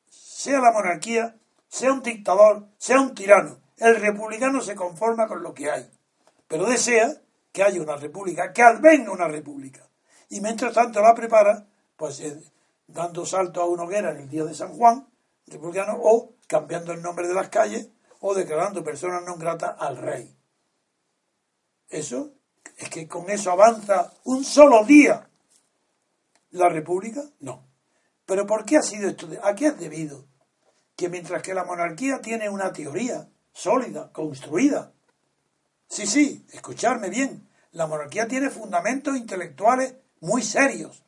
Sea 0.09 0.59
la 0.59 0.71
monarquía, 0.71 1.37
sea 1.67 1.93
un 1.93 2.03
dictador, 2.03 2.67
sea 2.77 3.01
un 3.01 3.15
tirano. 3.15 3.59
El 3.77 3.95
republicano 3.95 4.61
se 4.61 4.75
conforma 4.75 5.27
con 5.27 5.41
lo 5.41 5.53
que 5.53 5.71
hay 5.71 5.89
pero 6.49 6.65
desea 6.65 7.15
que 7.53 7.63
haya 7.63 7.81
una 7.81 7.95
república, 7.95 8.51
que 8.51 8.63
advenga 8.63 9.11
una 9.11 9.27
república. 9.27 9.87
Y 10.29 10.41
mientras 10.41 10.73
tanto 10.73 10.99
la 10.99 11.13
prepara, 11.13 11.67
pues 11.95 12.19
eh, 12.19 12.41
dando 12.87 13.25
salto 13.25 13.61
a 13.61 13.65
una 13.65 13.83
hoguera 13.83 14.11
en 14.11 14.17
el 14.17 14.29
día 14.29 14.43
de 14.43 14.55
San 14.55 14.75
Juan, 14.75 15.07
republicano, 15.45 15.97
o 16.01 16.33
cambiando 16.47 16.91
el 16.91 17.03
nombre 17.03 17.27
de 17.27 17.35
las 17.35 17.49
calles, 17.49 17.89
o 18.19 18.33
declarando 18.33 18.83
personas 18.83 19.23
no 19.25 19.37
gratas 19.37 19.75
al 19.79 19.97
rey. 19.97 20.35
Eso 21.87 22.33
es 22.77 22.89
que 22.89 23.07
con 23.07 23.29
eso 23.29 23.51
avanza 23.51 24.13
un 24.23 24.43
solo 24.43 24.85
día 24.85 25.29
la 26.51 26.69
república, 26.69 27.23
no. 27.39 27.67
Pero 28.25 28.45
¿por 28.45 28.65
qué 28.65 28.77
ha 28.77 28.81
sido 28.81 29.09
esto? 29.09 29.27
¿A 29.43 29.55
qué 29.55 29.67
es 29.67 29.79
debido? 29.79 30.25
Que 30.95 31.09
mientras 31.09 31.41
que 31.41 31.53
la 31.53 31.63
monarquía 31.63 32.21
tiene 32.21 32.49
una 32.49 32.71
teoría 32.71 33.29
sólida, 33.53 34.11
construida, 34.11 34.93
Sí, 35.89 36.05
sí, 36.05 36.45
escucharme 36.53 37.09
bien. 37.09 37.49
La 37.71 37.87
monarquía 37.87 38.27
tiene 38.27 38.51
fundamentos 38.51 39.17
intelectuales 39.17 39.95
muy 40.21 40.43
serios. 40.43 41.03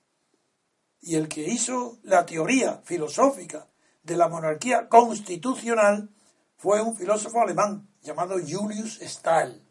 Y 1.01 1.15
el 1.15 1.27
que 1.27 1.43
hizo 1.43 1.99
la 2.03 2.25
teoría 2.25 2.81
filosófica 2.83 3.67
de 4.03 4.17
la 4.17 4.27
monarquía 4.27 4.89
constitucional 4.89 6.09
fue 6.61 6.79
un 6.79 6.95
filósofo 6.95 7.41
alemán 7.41 7.87
llamado 8.03 8.35
Julius 8.35 8.99
Stahl. 9.01 9.63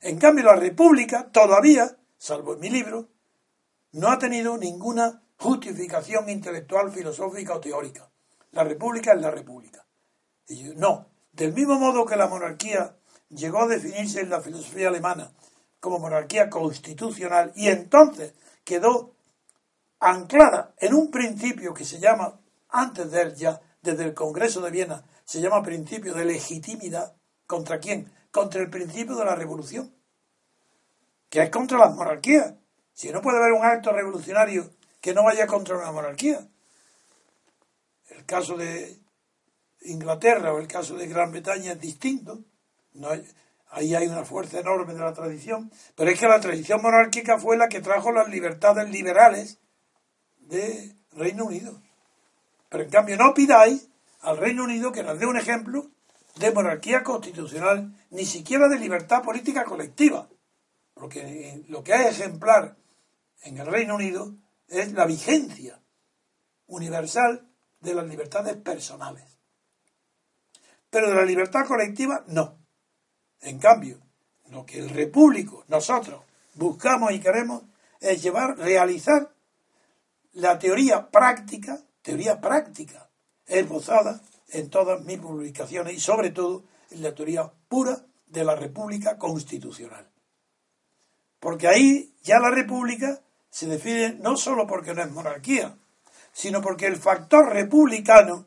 En 0.00 0.18
cambio, 0.18 0.46
la 0.46 0.56
república 0.56 1.30
todavía, 1.30 1.98
salvo 2.16 2.54
en 2.54 2.60
mi 2.60 2.70
libro, 2.70 3.10
no 3.92 4.08
ha 4.08 4.18
tenido 4.18 4.56
ninguna 4.56 5.22
justificación 5.36 6.30
intelectual, 6.30 6.90
filosófica 6.90 7.54
o 7.54 7.60
teórica. 7.60 8.10
La 8.52 8.64
república 8.64 9.12
es 9.12 9.20
la 9.20 9.30
república. 9.30 9.84
no, 10.76 11.10
del 11.32 11.52
mismo 11.52 11.78
modo 11.78 12.06
que 12.06 12.16
la 12.16 12.26
monarquía 12.26 12.96
llegó 13.28 13.60
a 13.60 13.68
definirse 13.68 14.22
en 14.22 14.30
la 14.30 14.40
filosofía 14.40 14.88
alemana 14.88 15.30
como 15.78 15.98
monarquía 15.98 16.48
constitucional 16.48 17.52
y 17.54 17.68
entonces 17.68 18.32
quedó 18.64 19.14
anclada 19.98 20.74
en 20.78 20.94
un 20.94 21.10
principio 21.10 21.74
que 21.74 21.84
se 21.84 22.00
llama, 22.00 22.40
antes 22.70 23.10
de 23.10 23.20
él 23.20 23.34
ya, 23.34 23.60
desde 23.82 24.04
el 24.04 24.14
Congreso 24.14 24.62
de 24.62 24.70
Viena, 24.70 25.04
se 25.30 25.40
llama 25.40 25.62
principio 25.62 26.12
de 26.12 26.24
legitimidad. 26.24 27.14
¿Contra 27.46 27.78
quién? 27.78 28.12
Contra 28.32 28.60
el 28.62 28.68
principio 28.68 29.14
de 29.14 29.24
la 29.24 29.36
revolución, 29.36 29.94
que 31.28 31.40
es 31.40 31.50
contra 31.50 31.78
las 31.78 31.94
monarquías. 31.94 32.54
Si 32.92 33.12
no 33.12 33.22
puede 33.22 33.38
haber 33.38 33.52
un 33.52 33.64
acto 33.64 33.92
revolucionario 33.92 34.72
que 35.00 35.14
no 35.14 35.22
vaya 35.22 35.46
contra 35.46 35.76
una 35.76 35.92
monarquía. 35.92 36.48
El 38.08 38.26
caso 38.26 38.56
de 38.56 38.98
Inglaterra 39.82 40.52
o 40.52 40.58
el 40.58 40.66
caso 40.66 40.96
de 40.96 41.06
Gran 41.06 41.30
Bretaña 41.30 41.72
es 41.72 41.80
distinto. 41.80 42.40
No 42.94 43.10
ahí 43.70 43.94
hay 43.94 44.08
una 44.08 44.24
fuerza 44.24 44.58
enorme 44.58 44.94
de 44.94 44.98
la 44.98 45.12
tradición, 45.12 45.70
pero 45.94 46.10
es 46.10 46.18
que 46.18 46.26
la 46.26 46.40
tradición 46.40 46.82
monárquica 46.82 47.38
fue 47.38 47.56
la 47.56 47.68
que 47.68 47.80
trajo 47.80 48.10
las 48.10 48.28
libertades 48.28 48.90
liberales 48.90 49.60
de 50.40 50.92
Reino 51.12 51.44
Unido. 51.44 51.80
Pero 52.68 52.82
en 52.82 52.90
cambio 52.90 53.16
no 53.16 53.32
pidáis 53.32 53.89
al 54.20 54.36
Reino 54.36 54.64
Unido 54.64 54.92
que 54.92 55.02
nos 55.02 55.18
dé 55.18 55.26
un 55.26 55.36
ejemplo 55.36 55.90
de 56.36 56.52
monarquía 56.52 57.02
constitucional, 57.02 57.94
ni 58.10 58.24
siquiera 58.24 58.68
de 58.68 58.78
libertad 58.78 59.22
política 59.22 59.64
colectiva. 59.64 60.28
Porque 60.94 61.62
lo 61.68 61.82
que 61.82 61.92
es 61.94 62.18
ejemplar 62.18 62.76
en 63.42 63.58
el 63.58 63.66
Reino 63.66 63.94
Unido 63.94 64.34
es 64.68 64.92
la 64.92 65.06
vigencia 65.06 65.80
universal 66.66 67.48
de 67.80 67.94
las 67.94 68.06
libertades 68.06 68.56
personales. 68.56 69.38
Pero 70.90 71.08
de 71.08 71.14
la 71.14 71.24
libertad 71.24 71.66
colectiva, 71.66 72.24
no. 72.28 72.58
En 73.40 73.58
cambio, 73.58 74.00
lo 74.50 74.66
que 74.66 74.78
el 74.78 74.90
repúblico, 74.90 75.64
nosotros, 75.68 76.22
buscamos 76.54 77.12
y 77.12 77.20
queremos 77.20 77.62
es 78.00 78.22
llevar, 78.22 78.58
realizar 78.58 79.32
la 80.32 80.58
teoría 80.58 81.10
práctica, 81.10 81.80
teoría 82.02 82.40
práctica, 82.40 83.09
esbozada 83.50 84.20
en 84.48 84.70
todas 84.70 85.04
mis 85.04 85.18
publicaciones 85.18 85.94
y 85.94 86.00
sobre 86.00 86.30
todo 86.30 86.64
en 86.90 87.02
la 87.02 87.14
teoría 87.14 87.52
pura 87.68 88.04
de 88.26 88.44
la 88.44 88.54
República 88.54 89.18
Constitucional. 89.18 90.08
Porque 91.38 91.68
ahí 91.68 92.14
ya 92.22 92.38
la 92.38 92.50
República 92.50 93.20
se 93.50 93.66
define 93.66 94.14
no 94.14 94.36
solo 94.36 94.66
porque 94.66 94.94
no 94.94 95.02
es 95.02 95.10
monarquía, 95.10 95.76
sino 96.32 96.60
porque 96.60 96.86
el 96.86 96.96
factor 96.96 97.52
republicano 97.52 98.46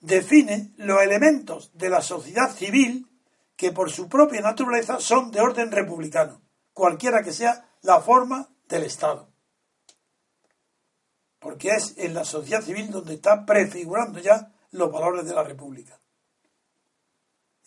define 0.00 0.72
los 0.76 1.00
elementos 1.02 1.70
de 1.74 1.88
la 1.88 2.02
sociedad 2.02 2.54
civil 2.54 3.08
que 3.56 3.72
por 3.72 3.90
su 3.90 4.08
propia 4.08 4.40
naturaleza 4.40 4.98
son 5.00 5.30
de 5.30 5.40
orden 5.40 5.70
republicano, 5.70 6.40
cualquiera 6.72 7.22
que 7.22 7.32
sea 7.32 7.68
la 7.82 8.00
forma 8.00 8.48
del 8.68 8.82
Estado. 8.82 9.33
Porque 11.44 11.68
es 11.68 11.98
en 11.98 12.14
la 12.14 12.24
sociedad 12.24 12.62
civil 12.62 12.90
donde 12.90 13.12
está 13.12 13.44
prefigurando 13.44 14.18
ya 14.18 14.50
los 14.70 14.90
valores 14.90 15.26
de 15.26 15.34
la 15.34 15.44
República. 15.44 16.00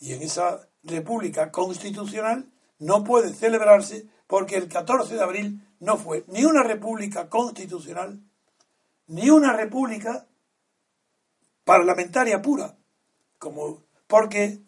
Y 0.00 0.14
en 0.14 0.22
esa 0.22 0.68
República 0.82 1.52
constitucional 1.52 2.50
no 2.80 3.04
puede 3.04 3.32
celebrarse 3.32 4.08
porque 4.26 4.56
el 4.56 4.68
14 4.68 5.14
de 5.14 5.22
abril 5.22 5.64
no 5.78 5.96
fue 5.96 6.24
ni 6.26 6.44
una 6.44 6.64
república 6.64 7.28
constitucional, 7.28 8.20
ni 9.06 9.30
una 9.30 9.52
república 9.52 10.26
parlamentaria 11.62 12.42
pura, 12.42 12.76
como 13.38 13.84
porque 14.08 14.58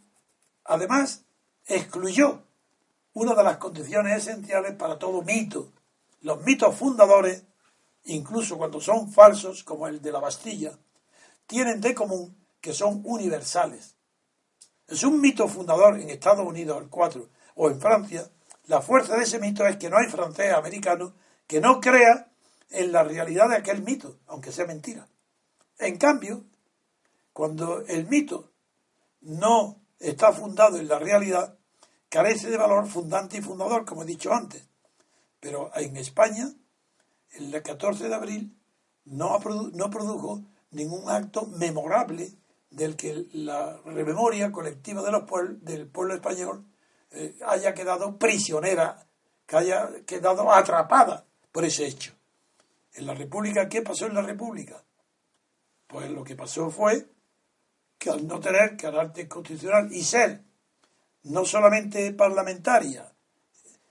además 0.62 1.24
excluyó 1.66 2.44
una 3.12 3.34
de 3.34 3.42
las 3.42 3.56
condiciones 3.56 4.18
esenciales 4.18 4.76
para 4.76 5.00
todo 5.00 5.22
mito. 5.22 5.72
Los 6.20 6.44
mitos 6.44 6.76
fundadores, 6.76 7.44
incluso 8.04 8.58
cuando 8.58 8.80
son 8.80 9.10
falsos, 9.12 9.64
como 9.64 9.86
el 9.86 10.00
de 10.00 10.12
la 10.12 10.20
Bastilla, 10.20 10.78
tienen 11.46 11.80
de 11.80 11.94
común 11.94 12.36
que 12.60 12.72
son 12.72 13.02
universales. 13.04 13.96
Es 14.86 15.04
un 15.04 15.20
mito 15.20 15.48
fundador 15.48 16.00
en 16.00 16.10
Estados 16.10 16.46
Unidos, 16.46 16.82
el 16.82 16.88
4, 16.88 17.28
o 17.54 17.70
en 17.70 17.80
Francia. 17.80 18.28
La 18.66 18.80
fuerza 18.82 19.16
de 19.16 19.24
ese 19.24 19.38
mito 19.38 19.66
es 19.66 19.76
que 19.76 19.88
no 19.88 19.96
hay 19.98 20.08
francés 20.08 20.52
americano 20.52 21.14
que 21.46 21.60
no 21.60 21.80
crea 21.80 22.30
en 22.70 22.92
la 22.92 23.02
realidad 23.02 23.48
de 23.48 23.56
aquel 23.56 23.82
mito, 23.82 24.18
aunque 24.26 24.52
sea 24.52 24.66
mentira. 24.66 25.08
En 25.78 25.96
cambio, 25.96 26.44
cuando 27.32 27.80
el 27.86 28.06
mito 28.06 28.52
no 29.20 29.80
está 29.98 30.32
fundado 30.32 30.78
en 30.78 30.88
la 30.88 30.98
realidad, 30.98 31.56
carece 32.08 32.50
de 32.50 32.56
valor 32.56 32.86
fundante 32.86 33.38
y 33.38 33.42
fundador, 33.42 33.84
como 33.84 34.02
he 34.02 34.06
dicho 34.06 34.32
antes. 34.32 34.68
Pero 35.40 35.70
en 35.74 35.96
España, 35.96 36.52
el 37.32 37.62
14 37.62 38.08
de 38.08 38.14
abril, 38.14 38.56
no, 39.04 39.38
no 39.72 39.90
produjo 39.90 40.42
ningún 40.70 41.08
acto 41.08 41.46
memorable 41.46 42.32
del 42.70 42.96
que 42.96 43.26
la 43.32 43.80
rememoria 43.84 44.52
colectiva 44.52 45.02
de 45.02 45.10
los 45.10 45.24
del 45.60 45.88
pueblo 45.88 46.14
español 46.14 46.64
eh, 47.10 47.36
haya 47.46 47.74
quedado 47.74 48.18
prisionera, 48.18 49.06
que 49.46 49.56
haya 49.56 49.90
quedado 50.06 50.52
atrapada 50.52 51.26
por 51.50 51.64
ese 51.64 51.86
hecho. 51.86 52.14
En 52.94 53.06
la 53.06 53.14
República, 53.14 53.68
¿qué 53.68 53.82
pasó 53.82 54.06
en 54.06 54.14
la 54.14 54.22
República? 54.22 54.84
Pues 55.86 56.10
lo 56.10 56.22
que 56.22 56.36
pasó 56.36 56.70
fue 56.70 57.08
que 57.98 58.10
al 58.10 58.26
no 58.26 58.40
tener 58.40 58.76
carácter 58.76 59.28
constitucional 59.28 59.92
y 59.92 60.02
ser 60.04 60.42
no 61.24 61.44
solamente 61.44 62.12
parlamentaria, 62.12 63.12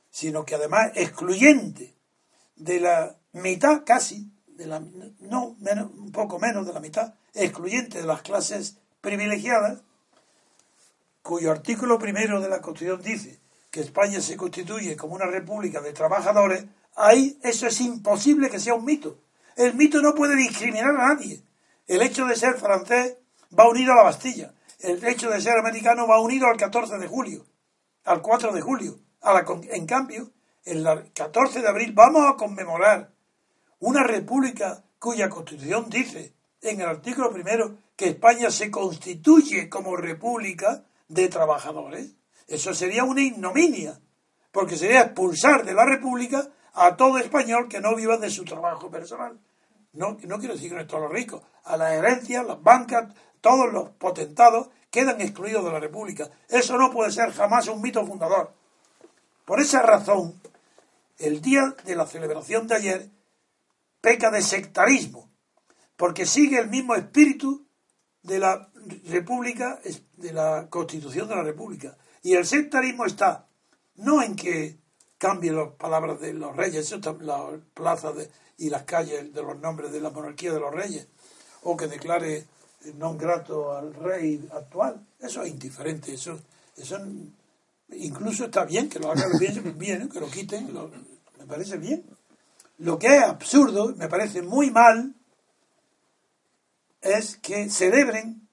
sino 0.10 0.46
que 0.46 0.56
además 0.56 0.92
excluyente 0.96 1.96
de 2.56 2.80
la 2.80 3.18
mitad 3.34 3.84
casi, 3.86 4.32
de 4.48 4.68
la, 4.68 4.82
no, 5.20 5.56
menos, 5.60 5.92
un 5.92 6.12
poco 6.12 6.40
menos 6.40 6.66
de 6.66 6.74
la 6.74 6.80
mitad, 6.80 7.14
excluyente 7.34 8.02
de 8.02 8.08
las 8.08 8.22
clases 8.22 8.78
privilegiadas, 9.02 9.82
cuyo 11.22 11.52
artículo 11.52 12.00
primero 12.00 12.42
de 12.42 12.50
la 12.50 12.62
Constitución 12.62 13.02
dice 13.02 13.40
que 13.72 13.82
España 13.82 14.20
se 14.20 14.36
constituye 14.36 14.96
como 14.96 15.16
una 15.16 15.26
república 15.26 15.82
de 15.82 15.94
trabajadores, 15.94 16.66
ahí 16.96 17.38
eso 17.44 17.68
es 17.68 17.80
imposible 17.82 18.50
que 18.50 18.60
sea 18.60 18.74
un 18.74 18.86
mito. 18.86 19.20
El 19.56 19.76
mito 19.76 20.02
no 20.02 20.16
puede 20.16 20.36
discriminar 20.36 20.90
a 20.90 21.14
nadie. 21.14 21.44
El 21.88 22.02
hecho 22.02 22.26
de 22.26 22.36
ser 22.36 22.58
francés 22.58 23.18
va 23.58 23.70
unido 23.70 23.94
a 23.94 23.98
la 23.98 24.04
Bastilla 24.04 24.54
el 24.80 25.04
hecho 25.06 25.30
de 25.30 25.42
ser 25.42 25.58
americano 25.58 26.08
va 26.08 26.22
unido 26.22 26.48
al 26.48 26.58
14 26.58 26.98
de 26.98 27.08
julio, 27.08 27.46
al 28.06 28.22
4 28.22 28.54
de 28.54 28.62
julio. 28.62 29.00
en 29.72 29.86
cambio, 29.86 30.32
el 30.64 30.86
14 31.14 31.62
de 31.62 31.68
abril 31.68 31.92
vamos 31.94 32.26
a 32.28 32.36
conmemorar 32.36 33.12
una 33.80 34.04
república 34.04 34.84
cuya 35.00 35.30
constitución 35.30 35.90
dice 35.90 36.34
en 36.62 36.82
el 36.82 36.88
artículo 36.88 37.32
primero 37.32 37.78
que 37.96 38.10
España 38.10 38.52
se 38.52 38.70
constituye 38.70 39.70
como 39.70 39.96
república 39.96 40.84
de 41.08 41.28
trabajadores. 41.28 42.14
Eso 42.48 42.74
sería 42.74 43.04
una 43.04 43.22
ignominia, 43.22 44.00
porque 44.52 44.76
sería 44.76 45.02
expulsar 45.02 45.66
de 45.66 45.74
la 45.74 45.86
república 45.86 46.50
a 46.74 46.96
todo 46.96 47.18
español 47.18 47.68
que 47.68 47.82
no 47.82 47.96
viva 47.96 48.18
de 48.18 48.30
su 48.30 48.44
trabajo 48.44 48.90
personal. 48.90 49.40
No, 49.94 50.18
no 50.24 50.40
quiero 50.40 50.54
decir 50.54 50.70
que 50.70 50.76
no 50.76 50.88
todos 50.88 51.04
los 51.04 51.12
ricos, 51.12 51.42
a 51.64 51.78
las 51.78 51.94
herencias, 51.94 52.46
las 52.46 52.62
bancas, 52.62 53.14
todos 53.42 53.72
los 53.72 53.90
potentados 53.90 54.70
quedan 54.92 55.22
excluidos 55.22 55.64
de 55.64 55.72
la 55.72 55.80
República. 55.80 56.30
Eso 56.48 56.78
no 56.78 56.92
puede 56.92 57.12
ser 57.12 57.32
jamás 57.32 57.68
un 57.68 57.82
mito 57.82 58.06
fundador. 58.06 58.54
Por 59.46 59.60
esa 59.60 59.82
razón, 59.82 60.40
el 61.18 61.42
día 61.42 61.76
de 61.86 61.96
la 61.96 62.06
celebración 62.06 62.68
de 62.68 62.76
ayer 62.76 63.10
peca 64.02 64.32
de 64.32 64.41
sectarismo, 64.41 65.32
porque 65.95 66.26
sigue 66.26 66.60
el 66.60 66.70
mismo 66.70 66.95
espíritu 66.95 67.68
de 68.24 68.39
la 68.39 68.72
República, 69.06 69.80
de 70.18 70.34
la 70.34 70.68
Constitución 70.70 71.28
de 71.28 71.36
la 71.36 71.43
República. 71.43 71.97
Y 72.24 72.34
el 72.34 72.45
sectarismo 72.45 73.06
está 73.06 73.47
no 73.95 74.22
en 74.22 74.36
que 74.36 74.80
cambie 75.18 75.52
las 75.52 75.74
palabras 75.74 76.20
de 76.22 76.34
los 76.34 76.56
reyes, 76.56 76.91
las 77.22 77.45
plazas 77.74 78.30
y 78.58 78.70
las 78.70 78.84
calles 78.84 79.34
de 79.34 79.41
los 79.43 79.60
nombres 79.60 79.91
de 79.91 80.02
la 80.02 80.10
monarquía 80.10 80.54
de 80.54 80.60
los 80.60 80.74
reyes, 80.74 81.08
o 81.64 81.76
que 81.76 81.88
declare 81.88 82.47
non 82.95 83.20
grato 83.20 83.76
al 83.76 83.91
rey 83.91 84.39
actual. 84.56 85.04
Eso 85.20 85.43
es 85.43 85.52
indiferente, 85.52 86.14
eso, 86.14 86.39
eso 86.78 86.95
incluso 87.91 88.45
está 88.45 88.64
bien 88.64 88.88
que 88.88 89.00
lo 89.00 89.12
hagan 89.12 89.38
bien, 89.38 89.78
bien 89.78 90.08
que 90.08 90.20
lo 90.20 90.32
quiten, 90.32 90.72
me 90.72 91.45
parece 91.45 91.78
bien. 91.78 92.06
Lo 92.80 92.98
que 92.98 93.18
es 93.18 93.24
absurdo, 93.24 93.94
me 93.96 94.08
parece 94.08 94.42
muy 94.42 94.72
mal, 94.72 95.14
es 97.02 97.36
que 97.38 97.70
celebren 97.70 98.48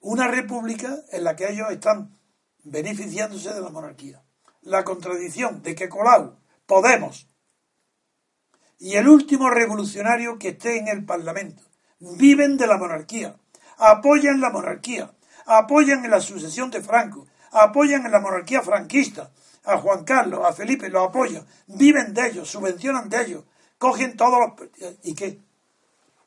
una 0.00 0.28
república 0.28 0.98
en 1.12 1.24
la 1.24 1.36
que 1.36 1.50
ellos 1.50 1.70
están 1.70 2.16
beneficiándose 2.64 3.54
de 3.54 3.60
la 3.60 3.70
monarquía. 3.70 4.22
La 4.62 4.82
contradicción 4.82 5.62
de 5.62 5.74
que 5.74 5.88
Colau, 5.88 6.36
Podemos 6.66 7.28
y 8.78 8.96
el 8.96 9.08
último 9.08 9.48
revolucionario 9.48 10.38
que 10.38 10.48
esté 10.48 10.78
en 10.78 10.88
el 10.88 11.04
Parlamento 11.04 11.62
viven 12.00 12.56
de 12.56 12.66
la 12.66 12.76
monarquía, 12.76 13.36
apoyan 13.78 14.40
la 14.40 14.50
monarquía, 14.50 15.12
apoyan 15.46 16.04
en 16.04 16.10
la 16.10 16.20
sucesión 16.20 16.70
de 16.70 16.82
Franco, 16.82 17.26
apoyan 17.52 18.04
en 18.04 18.12
la 18.12 18.20
monarquía 18.20 18.60
franquista, 18.62 19.30
a 19.66 19.78
Juan 19.78 20.04
Carlos, 20.04 20.40
a 20.44 20.52
Felipe, 20.52 20.88
lo 20.88 21.02
apoyan, 21.02 21.44
viven 21.66 22.14
de 22.14 22.28
ellos, 22.28 22.48
subvencionan 22.48 23.08
de 23.08 23.20
ellos, 23.22 23.44
cogen 23.78 24.16
todos 24.16 24.38
los... 24.38 24.68
¿Y 25.02 25.14
qué? 25.14 25.40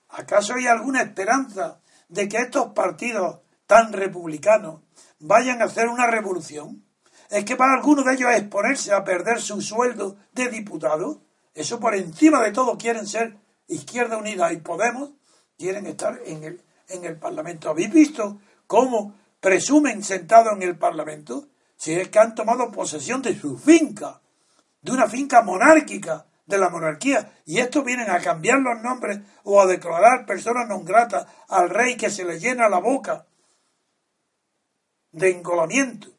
¿Acaso 0.10 0.56
hay 0.56 0.68
alguna 0.68 1.02
esperanza 1.02 1.80
de 2.10 2.28
que 2.28 2.38
estos 2.38 2.74
partidos 2.74 3.40
tan 3.66 3.94
republicanos 3.94 4.82
vayan 5.20 5.62
a 5.62 5.66
hacer 5.66 5.88
una 5.88 6.08
revolución? 6.08 6.84
¿Es 7.30 7.46
que 7.46 7.56
para 7.56 7.74
algunos 7.74 8.06
de 8.06 8.14
ellos 8.14 8.32
exponerse 8.34 8.92
a 8.92 9.04
perder 9.04 9.40
su 9.40 9.62
sueldo 9.62 10.18
de 10.34 10.50
diputado? 10.50 11.22
Eso 11.54 11.80
por 11.80 11.96
encima 11.96 12.42
de 12.42 12.52
todo 12.52 12.78
quieren 12.78 13.08
ser 13.08 13.38
Izquierda 13.68 14.18
Unida 14.18 14.52
y 14.52 14.58
Podemos, 14.58 15.12
quieren 15.58 15.86
estar 15.86 16.20
en 16.26 16.44
el, 16.44 16.64
en 16.88 17.06
el 17.06 17.18
Parlamento. 17.18 17.70
¿Habéis 17.70 17.94
visto 17.94 18.40
cómo 18.68 19.16
presumen 19.40 20.04
sentados 20.04 20.54
en 20.56 20.64
el 20.64 20.78
Parlamento? 20.78 21.48
Si 21.80 21.94
es 21.94 22.10
que 22.10 22.20
han 22.20 22.36
tomado 22.36 22.74
posesión 22.74 23.22
de 23.22 23.40
su 23.40 23.58
finca, 23.58 24.20
de 24.82 24.92
una 24.92 25.08
finca 25.08 25.42
monárquica, 25.44 26.26
de 26.46 26.58
la 26.58 26.70
monarquía, 26.70 27.32
y 27.46 27.60
estos 27.60 27.86
vienen 27.86 28.10
a 28.10 28.20
cambiar 28.20 28.60
los 28.60 28.82
nombres 28.82 29.20
o 29.44 29.62
a 29.62 29.66
declarar 29.66 30.26
personas 30.26 30.68
non 30.68 30.84
gratas 30.84 31.24
al 31.48 31.72
rey 31.72 31.96
que 31.96 32.12
se 32.12 32.28
le 32.28 32.36
llena 32.36 32.68
la 32.68 32.84
boca 32.84 33.24
de 35.14 35.32
encolamiento. 35.32 36.12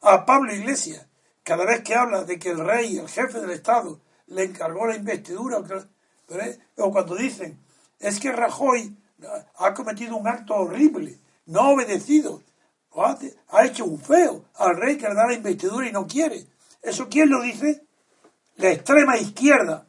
A 0.00 0.24
Pablo 0.24 0.54
Iglesias, 0.54 1.08
cada 1.42 1.66
vez 1.66 1.82
que 1.82 1.96
habla 1.96 2.22
de 2.22 2.38
que 2.38 2.50
el 2.50 2.62
rey, 2.62 2.96
el 2.96 3.08
jefe 3.08 3.40
del 3.40 3.50
Estado, 3.50 3.98
le 4.28 4.44
encargó 4.44 4.86
la 4.86 4.94
investidura, 4.94 5.58
o 5.58 6.92
cuando 6.92 7.16
dicen, 7.16 7.58
es 7.98 8.20
que 8.20 8.30
Rajoy 8.30 8.96
ha 9.56 9.74
cometido 9.74 10.14
un 10.14 10.28
acto 10.28 10.54
horrible, 10.54 11.18
no 11.46 11.60
ha 11.62 11.70
obedecido, 11.70 12.44
ha, 12.94 13.64
hecho 13.64 13.84
un 13.84 14.00
feo 14.00 14.46
al 14.56 14.76
rey 14.76 14.96
que 14.96 15.08
le 15.08 15.14
da 15.14 15.26
la 15.26 15.34
investidura 15.34 15.88
y 15.88 15.92
no 15.92 16.06
quiere. 16.06 16.46
¿Eso 16.82 17.08
quién 17.08 17.30
lo 17.30 17.40
dice? 17.42 17.84
La 18.56 18.70
extrema 18.70 19.16
izquierda. 19.16 19.86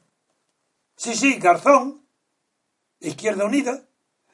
Sí, 0.95 1.15
sí, 1.15 1.35
Garzón, 1.35 2.05
Izquierda 2.99 3.45
Unida. 3.45 3.83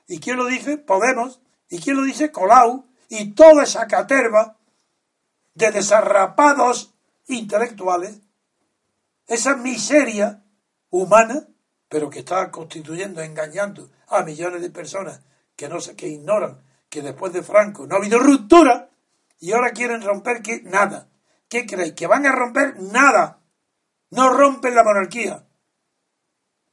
¿Y 0.07 0.19
quién 0.19 0.37
lo 0.37 0.45
dice? 0.45 0.77
Podemos. 0.77 1.39
¿Y 1.69 1.79
quién 1.79 1.95
lo 1.95 2.03
dice? 2.03 2.31
Colau. 2.31 2.85
Y 3.09 3.33
toda 3.33 3.63
esa 3.63 3.87
caterva 3.87 4.57
de 5.53 5.71
desarrapados 5.71 6.93
intelectuales, 7.27 8.19
esa 9.27 9.55
miseria 9.55 10.43
humana, 10.89 11.47
pero 11.89 12.09
que 12.09 12.19
está 12.19 12.51
constituyendo, 12.51 13.21
engañando 13.21 13.89
a 14.07 14.23
millones 14.23 14.61
de 14.61 14.69
personas 14.69 15.21
que 15.55 15.69
no 15.69 15.77
que 15.95 16.07
ignoran 16.07 16.66
que 16.89 17.01
después 17.01 17.33
de 17.33 17.43
Franco 17.43 17.85
no 17.85 17.95
ha 17.95 17.97
habido 17.99 18.19
ruptura 18.19 18.89
y 19.39 19.51
ahora 19.51 19.71
quieren 19.71 20.01
romper 20.01 20.41
que 20.41 20.61
nada. 20.63 21.09
¿Qué 21.49 21.65
creéis? 21.65 21.93
¿Que 21.93 22.07
van 22.07 22.25
a 22.25 22.31
romper 22.31 22.79
nada? 22.81 23.41
No 24.09 24.29
rompen 24.33 24.75
la 24.75 24.83
monarquía. 24.83 25.45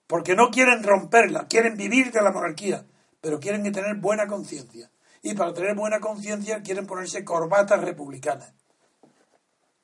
Porque 0.07 0.35
no 0.35 0.51
quieren 0.51 0.83
romperla, 0.83 1.47
quieren 1.49 1.77
vivir 1.77 2.13
de 2.13 2.23
la 2.23 2.33
monarquía, 2.33 2.87
pero 3.21 3.41
quieren 3.41 3.71
tener 3.73 3.97
buena 3.97 4.27
conciencia. 4.27 4.91
Y 5.23 5.35
para 5.35 5.55
tener 5.55 5.75
buena 5.75 6.01
conciencia 6.01 6.63
quieren 6.63 6.87
ponerse 6.87 7.25
corbatas 7.25 7.81
republicanas. 7.81 8.53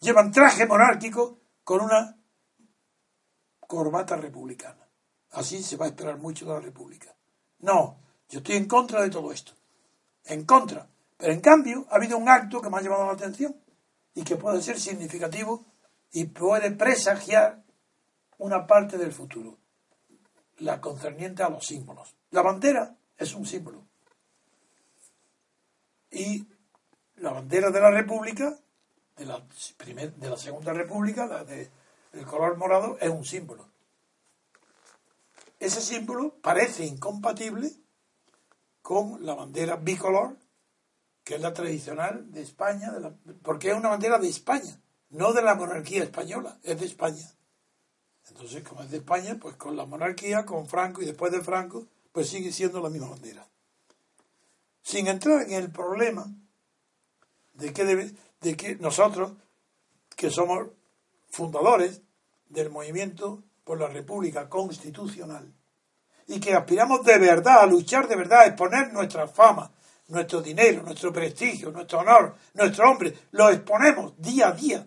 llevan 0.00 0.32
traje 0.32 0.66
monárquico 0.66 1.40
con 1.64 1.82
una 1.82 2.18
corbata 3.60 4.16
republicana. 4.16 4.88
Así 5.30 5.62
se 5.62 5.76
va 5.76 5.86
a 5.86 5.88
esperar 5.88 6.18
mucho 6.18 6.44
de 6.44 6.52
la 6.52 6.60
República. 6.60 7.14
No, 7.60 8.02
yo 8.28 8.38
estoy 8.38 8.56
en 8.56 8.66
contra 8.66 9.02
de 9.02 9.10
todo 9.10 9.30
esto. 9.32 9.52
En 10.24 10.44
contra. 10.44 10.88
Pero 11.16 11.32
en 11.32 11.40
cambio, 11.40 11.86
ha 11.90 11.96
habido 11.96 12.16
un 12.16 12.28
acto 12.28 12.60
que 12.60 12.70
me 12.70 12.78
ha 12.78 12.82
llamado 12.82 13.06
la 13.06 13.12
atención 13.12 13.56
y 14.14 14.22
que 14.22 14.36
puede 14.36 14.62
ser 14.62 14.80
significativo 14.80 15.64
y 16.12 16.24
puede 16.24 16.70
presagiar 16.70 17.62
una 18.38 18.66
parte 18.66 18.96
del 18.96 19.12
futuro, 19.12 19.58
la 20.58 20.80
concerniente 20.80 21.42
a 21.42 21.50
los 21.50 21.66
símbolos. 21.66 22.16
La 22.30 22.42
bandera 22.42 22.96
es 23.16 23.34
un 23.34 23.46
símbolo. 23.46 23.86
Y 26.10 26.46
la 27.16 27.32
bandera 27.32 27.70
de 27.70 27.80
la 27.80 27.90
República, 27.90 28.56
de 29.16 29.26
la, 29.26 29.44
de 29.86 30.30
la 30.30 30.36
Segunda 30.36 30.72
República, 30.72 31.26
la 31.26 31.44
de 31.44 31.70
el 32.12 32.26
color 32.26 32.56
morado, 32.56 32.98
es 33.00 33.08
un 33.08 33.24
símbolo. 33.24 33.68
Ese 35.60 35.80
símbolo 35.80 36.34
parece 36.40 36.84
incompatible 36.84 37.70
con 38.90 39.24
la 39.24 39.36
bandera 39.36 39.76
bicolor, 39.76 40.36
que 41.22 41.36
es 41.36 41.40
la 41.40 41.54
tradicional 41.54 42.32
de 42.32 42.42
España, 42.42 42.92
porque 43.40 43.70
es 43.70 43.76
una 43.76 43.90
bandera 43.90 44.18
de 44.18 44.28
España, 44.28 44.80
no 45.10 45.32
de 45.32 45.42
la 45.42 45.54
monarquía 45.54 46.02
española, 46.02 46.58
es 46.64 46.80
de 46.80 46.86
España. 46.86 47.24
Entonces, 48.30 48.64
como 48.64 48.82
es 48.82 48.90
de 48.90 48.96
España, 48.96 49.38
pues 49.40 49.54
con 49.54 49.76
la 49.76 49.86
monarquía, 49.86 50.44
con 50.44 50.66
Franco 50.66 51.02
y 51.02 51.04
después 51.04 51.30
de 51.30 51.40
Franco, 51.40 51.86
pues 52.10 52.30
sigue 52.30 52.50
siendo 52.50 52.80
la 52.80 52.90
misma 52.90 53.10
bandera. 53.10 53.46
Sin 54.82 55.06
entrar 55.06 55.42
en 55.42 55.52
el 55.52 55.70
problema 55.70 56.26
de 57.52 57.72
que, 57.72 57.84
de 58.40 58.56
que 58.56 58.74
nosotros, 58.74 59.34
que 60.16 60.30
somos 60.30 60.66
fundadores 61.28 62.02
del 62.48 62.70
movimiento 62.70 63.44
por 63.62 63.78
la 63.78 63.86
República 63.86 64.48
Constitucional 64.48 65.54
y 66.30 66.38
que 66.38 66.54
aspiramos 66.54 67.04
de 67.04 67.18
verdad 67.18 67.62
a 67.62 67.66
luchar 67.66 68.06
de 68.06 68.14
verdad, 68.14 68.42
a 68.42 68.46
exponer 68.46 68.92
nuestra 68.92 69.26
fama, 69.26 69.72
nuestro 70.08 70.40
dinero, 70.40 70.82
nuestro 70.82 71.12
prestigio, 71.12 71.72
nuestro 71.72 71.98
honor, 71.98 72.36
nuestro 72.54 72.88
hombre, 72.88 73.12
lo 73.32 73.50
exponemos 73.50 74.14
día 74.16 74.48
a 74.48 74.52
día 74.52 74.86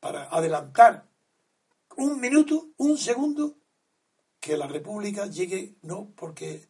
para 0.00 0.24
adelantar 0.24 1.04
un 1.98 2.18
minuto, 2.18 2.68
un 2.78 2.96
segundo, 2.96 3.56
que 4.40 4.56
la 4.56 4.66
República 4.66 5.26
llegue 5.26 5.76
no 5.82 6.10
porque 6.16 6.66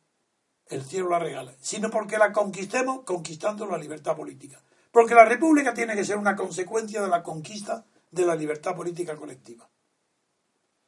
el 0.66 0.84
cielo 0.84 1.10
la 1.10 1.20
regala, 1.20 1.54
sino 1.60 1.88
porque 1.88 2.18
la 2.18 2.32
conquistemos 2.32 3.04
conquistando 3.04 3.64
la 3.66 3.78
libertad 3.78 4.16
política. 4.16 4.60
Porque 4.90 5.14
la 5.14 5.24
República 5.24 5.72
tiene 5.72 5.94
que 5.94 6.04
ser 6.04 6.16
una 6.16 6.34
consecuencia 6.34 7.00
de 7.00 7.08
la 7.08 7.22
conquista 7.22 7.86
de 8.10 8.26
la 8.26 8.34
libertad 8.34 8.74
política 8.74 9.16
colectiva. 9.16 9.70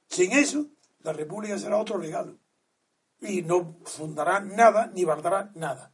Sin 0.08 0.32
eso, 0.32 0.66
la 1.00 1.12
República 1.12 1.56
será 1.56 1.78
otro 1.78 1.98
regalo 1.98 2.43
y 3.20 3.42
no 3.42 3.76
fundará 3.84 4.40
nada 4.40 4.90
ni 4.94 5.04
valdrá 5.04 5.50
nada. 5.54 5.92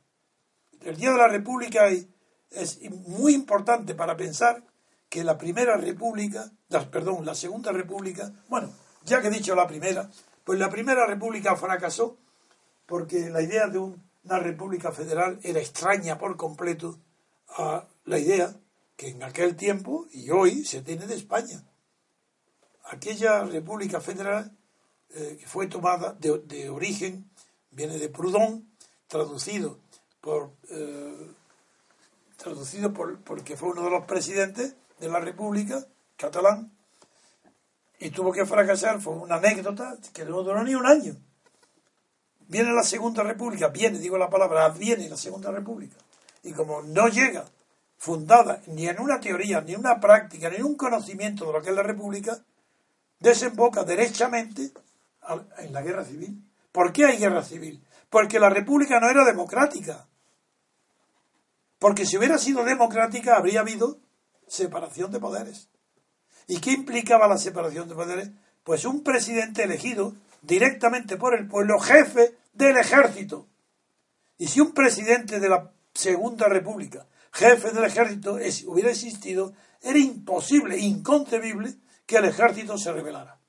El 0.82 0.96
Día 0.96 1.12
de 1.12 1.18
la 1.18 1.28
República 1.28 1.88
es 1.88 2.90
muy 2.90 3.34
importante 3.34 3.94
para 3.94 4.16
pensar 4.16 4.64
que 5.10 5.24
la 5.24 5.36
primera 5.36 5.76
república, 5.76 6.50
perdón, 6.90 7.26
la 7.26 7.34
segunda 7.34 7.72
república, 7.72 8.32
bueno, 8.48 8.72
ya 9.04 9.20
que 9.20 9.28
he 9.28 9.30
dicho 9.30 9.54
la 9.56 9.66
primera, 9.66 10.08
pues 10.44 10.58
la 10.58 10.70
primera 10.70 11.04
república 11.04 11.56
fracasó 11.56 12.16
porque 12.86 13.28
la 13.28 13.42
idea 13.42 13.66
de 13.66 13.78
una 13.78 14.38
república 14.38 14.92
federal 14.92 15.38
era 15.42 15.60
extraña 15.60 16.16
por 16.16 16.36
completo 16.36 16.98
a 17.48 17.86
la 18.04 18.18
idea 18.18 18.54
que 18.96 19.08
en 19.08 19.22
aquel 19.22 19.56
tiempo 19.56 20.06
y 20.12 20.30
hoy 20.30 20.64
se 20.64 20.82
tiene 20.82 21.06
de 21.06 21.16
España. 21.16 21.64
Aquella 22.84 23.44
república 23.44 24.00
federal 24.00 24.56
eh, 25.14 25.38
que 25.40 25.46
fue 25.46 25.66
tomada 25.66 26.12
de, 26.12 26.70
origen, 26.70 27.28
viene 27.70 27.98
de 27.98 28.08
Proudhon, 28.08 28.68
traducido 29.08 29.78
por 30.20 30.52
eh, 30.68 31.32
traducido 32.36 32.92
por 32.92 33.20
porque 33.20 33.56
fue 33.56 33.70
uno 33.70 33.84
de 33.84 33.90
los 33.90 34.04
presidentes 34.06 34.74
de 34.98 35.08
la 35.08 35.20
República 35.20 35.84
catalán 36.16 36.70
y 37.98 38.10
tuvo 38.10 38.32
que 38.32 38.46
fracasar, 38.46 39.00
fue 39.00 39.14
una 39.14 39.36
anécdota 39.36 39.98
que 40.14 40.24
no 40.24 40.42
duró 40.42 40.64
ni 40.64 40.74
un 40.74 40.86
año. 40.86 41.16
Viene 42.48 42.72
la 42.72 42.82
Segunda 42.82 43.22
República, 43.22 43.68
viene, 43.68 43.98
digo 43.98 44.16
la 44.16 44.30
palabra, 44.30 44.70
viene 44.70 45.08
la 45.08 45.16
Segunda 45.16 45.50
República. 45.50 45.96
Y 46.42 46.52
como 46.52 46.82
no 46.82 47.08
llega 47.08 47.44
fundada 47.98 48.62
ni 48.68 48.88
en 48.88 49.00
una 49.00 49.20
teoría, 49.20 49.60
ni 49.60 49.74
en 49.74 49.80
una 49.80 50.00
práctica, 50.00 50.48
ni 50.48 50.56
en 50.56 50.64
un 50.64 50.76
conocimiento 50.76 51.46
de 51.46 51.52
lo 51.52 51.62
que 51.62 51.70
es 51.70 51.76
la 51.76 51.82
República, 51.82 52.42
desemboca 53.18 53.84
derechamente 53.84 54.72
en 55.58 55.72
la 55.72 55.82
guerra 55.82 56.04
civil. 56.04 56.44
¿Por 56.72 56.92
qué 56.92 57.06
hay 57.06 57.18
guerra 57.18 57.42
civil? 57.42 57.84
Porque 58.08 58.38
la 58.38 58.50
República 58.50 59.00
no 59.00 59.08
era 59.08 59.24
democrática. 59.24 60.06
Porque 61.78 62.06
si 62.06 62.16
hubiera 62.16 62.38
sido 62.38 62.64
democrática 62.64 63.36
habría 63.36 63.60
habido 63.60 63.98
separación 64.46 65.10
de 65.10 65.20
poderes. 65.20 65.70
¿Y 66.46 66.60
qué 66.60 66.72
implicaba 66.72 67.28
la 67.28 67.38
separación 67.38 67.88
de 67.88 67.94
poderes? 67.94 68.30
Pues 68.64 68.84
un 68.84 69.02
presidente 69.02 69.62
elegido 69.62 70.14
directamente 70.42 71.16
por 71.16 71.34
el 71.34 71.48
pueblo, 71.48 71.78
jefe 71.80 72.36
del 72.52 72.76
ejército. 72.76 73.48
Y 74.36 74.48
si 74.48 74.60
un 74.60 74.72
presidente 74.72 75.40
de 75.40 75.48
la 75.48 75.72
Segunda 75.94 76.48
República, 76.48 77.06
jefe 77.32 77.70
del 77.70 77.84
ejército, 77.84 78.38
hubiera 78.66 78.90
existido, 78.90 79.52
era 79.82 79.98
imposible, 79.98 80.78
inconcebible 80.78 81.74
que 82.06 82.16
el 82.16 82.26
ejército 82.26 82.76
se 82.76 82.92
rebelara. 82.92 83.39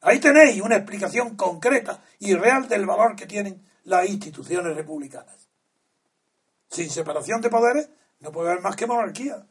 Ahí 0.00 0.20
tenéis 0.20 0.60
una 0.60 0.76
explicación 0.76 1.36
concreta 1.36 2.02
y 2.20 2.34
real 2.34 2.68
del 2.68 2.86
valor 2.86 3.16
que 3.16 3.26
tienen 3.26 3.64
las 3.84 4.08
instituciones 4.08 4.76
republicanas. 4.76 5.48
Sin 6.68 6.90
separación 6.90 7.40
de 7.40 7.50
poderes 7.50 7.88
no 8.20 8.30
puede 8.30 8.50
haber 8.50 8.62
más 8.62 8.76
que 8.76 8.86
monarquía. 8.86 9.44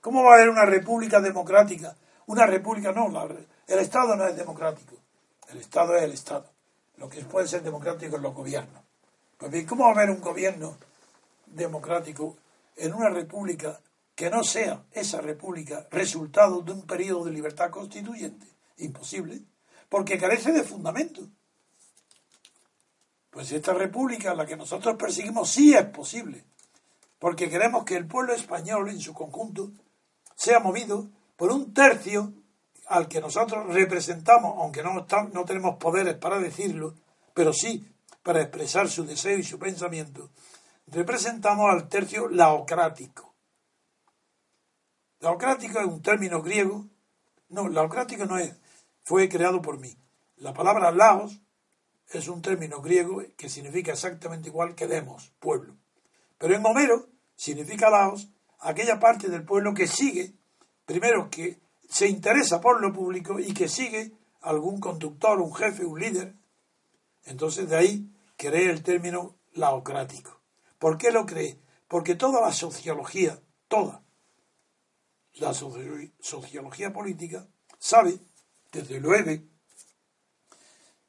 ¿Cómo 0.00 0.24
va 0.24 0.32
a 0.32 0.34
haber 0.34 0.50
una 0.50 0.64
república 0.64 1.20
democrática? 1.20 1.96
Una 2.26 2.46
república 2.46 2.92
no, 2.92 3.08
el 3.66 3.78
Estado 3.78 4.16
no 4.16 4.26
es 4.26 4.36
democrático. 4.36 4.96
El 5.48 5.58
Estado 5.58 5.96
es 5.96 6.02
el 6.02 6.12
Estado. 6.12 6.50
Lo 6.96 7.08
que 7.08 7.22
puede 7.22 7.48
ser 7.48 7.62
democrático 7.62 8.16
es 8.16 8.22
los 8.22 8.34
gobiernos. 8.34 8.82
Pues 9.36 9.50
bien, 9.50 9.66
¿cómo 9.66 9.84
va 9.84 9.90
a 9.90 9.94
haber 9.94 10.10
un 10.10 10.20
gobierno 10.20 10.76
democrático 11.46 12.36
en 12.76 12.94
una 12.94 13.10
república 13.10 13.78
que 14.14 14.30
no 14.30 14.42
sea 14.42 14.84
esa 14.92 15.20
república 15.20 15.86
resultado 15.90 16.62
de 16.62 16.72
un 16.72 16.86
periodo 16.86 17.24
de 17.24 17.32
libertad 17.32 17.70
constituyente? 17.70 18.46
Imposible, 18.78 19.42
porque 19.94 20.18
carece 20.18 20.50
de 20.50 20.64
fundamento. 20.64 21.22
Pues 23.30 23.52
esta 23.52 23.72
república, 23.74 24.34
la 24.34 24.44
que 24.44 24.56
nosotros 24.56 24.96
perseguimos, 24.96 25.48
sí 25.48 25.72
es 25.72 25.84
posible, 25.84 26.44
porque 27.20 27.48
queremos 27.48 27.84
que 27.84 27.94
el 27.94 28.08
pueblo 28.08 28.34
español 28.34 28.88
en 28.88 28.98
su 28.98 29.14
conjunto 29.14 29.70
sea 30.34 30.58
movido 30.58 31.06
por 31.36 31.52
un 31.52 31.72
tercio 31.72 32.32
al 32.88 33.06
que 33.06 33.20
nosotros 33.20 33.72
representamos, 33.72 34.56
aunque 34.58 34.82
no, 34.82 35.06
no 35.32 35.44
tenemos 35.44 35.76
poderes 35.76 36.16
para 36.16 36.40
decirlo, 36.40 36.94
pero 37.32 37.52
sí 37.52 37.86
para 38.24 38.42
expresar 38.42 38.88
su 38.88 39.04
deseo 39.04 39.38
y 39.38 39.44
su 39.44 39.60
pensamiento, 39.60 40.28
representamos 40.88 41.70
al 41.70 41.88
tercio 41.88 42.28
laocrático. 42.28 43.32
Laocrático 45.20 45.78
es 45.78 45.86
un 45.86 46.02
término 46.02 46.42
griego. 46.42 46.84
No, 47.50 47.68
laocrático 47.68 48.24
no 48.24 48.38
es, 48.38 48.56
fue 49.04 49.28
creado 49.28 49.62
por 49.62 49.78
mí. 49.78 49.96
La 50.36 50.52
palabra 50.52 50.90
laos 50.90 51.40
es 52.08 52.28
un 52.28 52.42
término 52.42 52.80
griego 52.80 53.22
que 53.36 53.48
significa 53.48 53.92
exactamente 53.92 54.48
igual 54.48 54.74
que 54.74 54.86
demos, 54.86 55.32
pueblo. 55.38 55.76
Pero 56.38 56.56
en 56.56 56.66
Homero 56.66 57.08
significa 57.36 57.90
laos 57.90 58.28
aquella 58.60 58.98
parte 58.98 59.28
del 59.28 59.44
pueblo 59.44 59.74
que 59.74 59.86
sigue, 59.86 60.34
primero 60.86 61.28
que 61.30 61.60
se 61.88 62.08
interesa 62.08 62.60
por 62.60 62.80
lo 62.80 62.92
público 62.92 63.38
y 63.38 63.52
que 63.52 63.68
sigue 63.68 64.12
algún 64.40 64.80
conductor, 64.80 65.40
un 65.40 65.54
jefe, 65.54 65.84
un 65.84 66.00
líder. 66.00 66.34
Entonces 67.24 67.68
de 67.68 67.76
ahí 67.76 68.10
cree 68.36 68.70
el 68.70 68.82
término 68.82 69.36
laocrático. 69.52 70.40
¿Por 70.78 70.98
qué 70.98 71.10
lo 71.10 71.26
cree? 71.26 71.58
Porque 71.88 72.14
toda 72.14 72.40
la 72.40 72.52
sociología, 72.52 73.40
toda 73.68 74.02
la 75.34 75.52
sociología 75.52 76.92
política, 76.92 77.46
sabe, 77.78 78.18
desde 78.74 79.00
luego, 79.00 79.42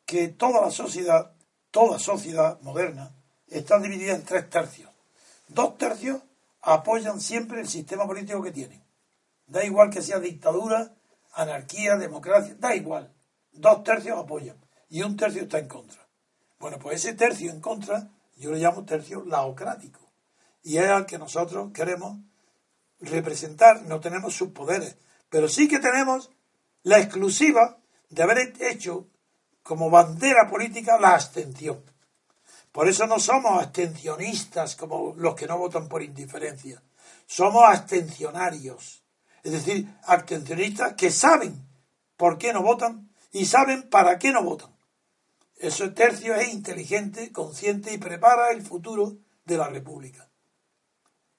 que 0.06 0.28
toda 0.28 0.62
la 0.62 0.72
sociedad, 0.72 1.34
toda 1.72 1.98
sociedad 1.98 2.62
moderna, 2.62 3.16
está 3.48 3.80
dividida 3.80 4.14
en 4.14 4.24
tres 4.24 4.50
tercios. 4.50 4.92
Dos 5.48 5.78
tercios 5.78 6.22
apoyan 6.62 7.20
siempre 7.20 7.62
el 7.62 7.68
sistema 7.68 8.06
político 8.06 8.42
que 8.44 8.52
tienen. 8.52 8.84
Da 9.48 9.64
igual 9.64 9.90
que 9.90 10.02
sea 10.02 10.20
dictadura, 10.20 10.96
anarquía, 11.34 11.98
democracia, 11.98 12.56
da 12.60 12.76
igual. 12.76 13.12
Dos 13.52 13.84
tercios 13.84 14.18
apoyan 14.18 14.58
y 14.90 15.02
un 15.02 15.18
tercio 15.18 15.44
está 15.44 15.58
en 15.58 15.68
contra. 15.68 16.08
Bueno, 16.60 16.78
pues 16.80 17.04
ese 17.04 17.14
tercio 17.14 17.52
en 17.52 17.62
contra 17.62 18.12
yo 18.38 18.52
lo 18.52 18.58
llamo 18.58 18.86
tercio 18.86 19.24
laocrático. 19.26 20.12
Y 20.62 20.78
es 20.78 20.88
al 20.88 21.06
que 21.06 21.18
nosotros 21.18 21.72
queremos 21.74 22.20
representar, 23.00 23.84
no 23.84 24.00
tenemos 24.00 24.36
sus 24.36 24.50
poderes, 24.50 24.98
pero 25.30 25.48
sí 25.48 25.68
que 25.68 25.80
tenemos 25.80 26.32
la 26.86 27.00
exclusiva 27.00 27.80
de 28.10 28.24
haber 28.24 28.54
hecho 28.62 29.08
como 29.64 29.90
bandera 29.90 30.48
política 30.48 31.00
la 31.00 31.16
abstención. 31.16 31.84
Por 32.72 32.88
eso 32.88 33.08
no 33.08 33.20
somos 33.20 33.60
abstencionistas 33.60 34.76
como 34.76 35.16
los 35.18 35.36
que 35.36 35.48
no 35.48 35.58
votan 35.58 35.88
por 35.90 36.04
indiferencia. 36.04 36.82
Somos 37.26 37.64
abstencionarios. 37.66 39.04
Es 39.44 39.52
decir, 39.52 39.88
abstencionistas 40.04 40.94
que 40.94 41.10
saben 41.10 41.68
por 42.18 42.38
qué 42.38 42.54
no 42.54 42.62
votan 42.62 43.10
y 43.32 43.46
saben 43.46 43.90
para 43.90 44.20
qué 44.20 44.32
no 44.32 44.44
votan. 44.44 44.70
Ese 45.58 45.90
tercio 45.90 46.36
es 46.36 46.54
inteligente, 46.54 47.32
consciente 47.32 47.94
y 47.94 47.98
prepara 47.98 48.52
el 48.52 48.62
futuro 48.62 49.18
de 49.46 49.58
la 49.58 49.70
República. 49.70 50.30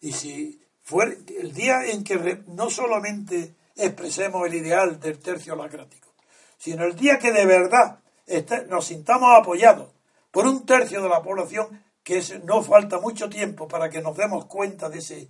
Y 0.00 0.12
si 0.12 0.60
fue 0.82 1.18
el 1.38 1.52
día 1.52 1.86
en 1.86 2.02
que 2.02 2.42
no 2.48 2.70
solamente 2.70 3.54
expresemos 3.76 4.46
el 4.46 4.54
ideal 4.54 4.98
del 4.98 5.18
tercio 5.18 5.54
lacrático, 5.54 6.08
sino 6.58 6.84
el 6.84 6.96
día 6.96 7.18
que 7.18 7.32
de 7.32 7.46
verdad 7.46 8.00
nos 8.68 8.86
sintamos 8.86 9.36
apoyados 9.38 9.92
por 10.30 10.46
un 10.46 10.66
tercio 10.66 11.02
de 11.02 11.08
la 11.08 11.22
población, 11.22 11.84
que 12.02 12.22
no 12.44 12.62
falta 12.62 13.00
mucho 13.00 13.28
tiempo 13.28 13.66
para 13.66 13.90
que 13.90 14.00
nos 14.00 14.16
demos 14.16 14.46
cuenta 14.46 14.88
de 14.88 14.98
ese 14.98 15.28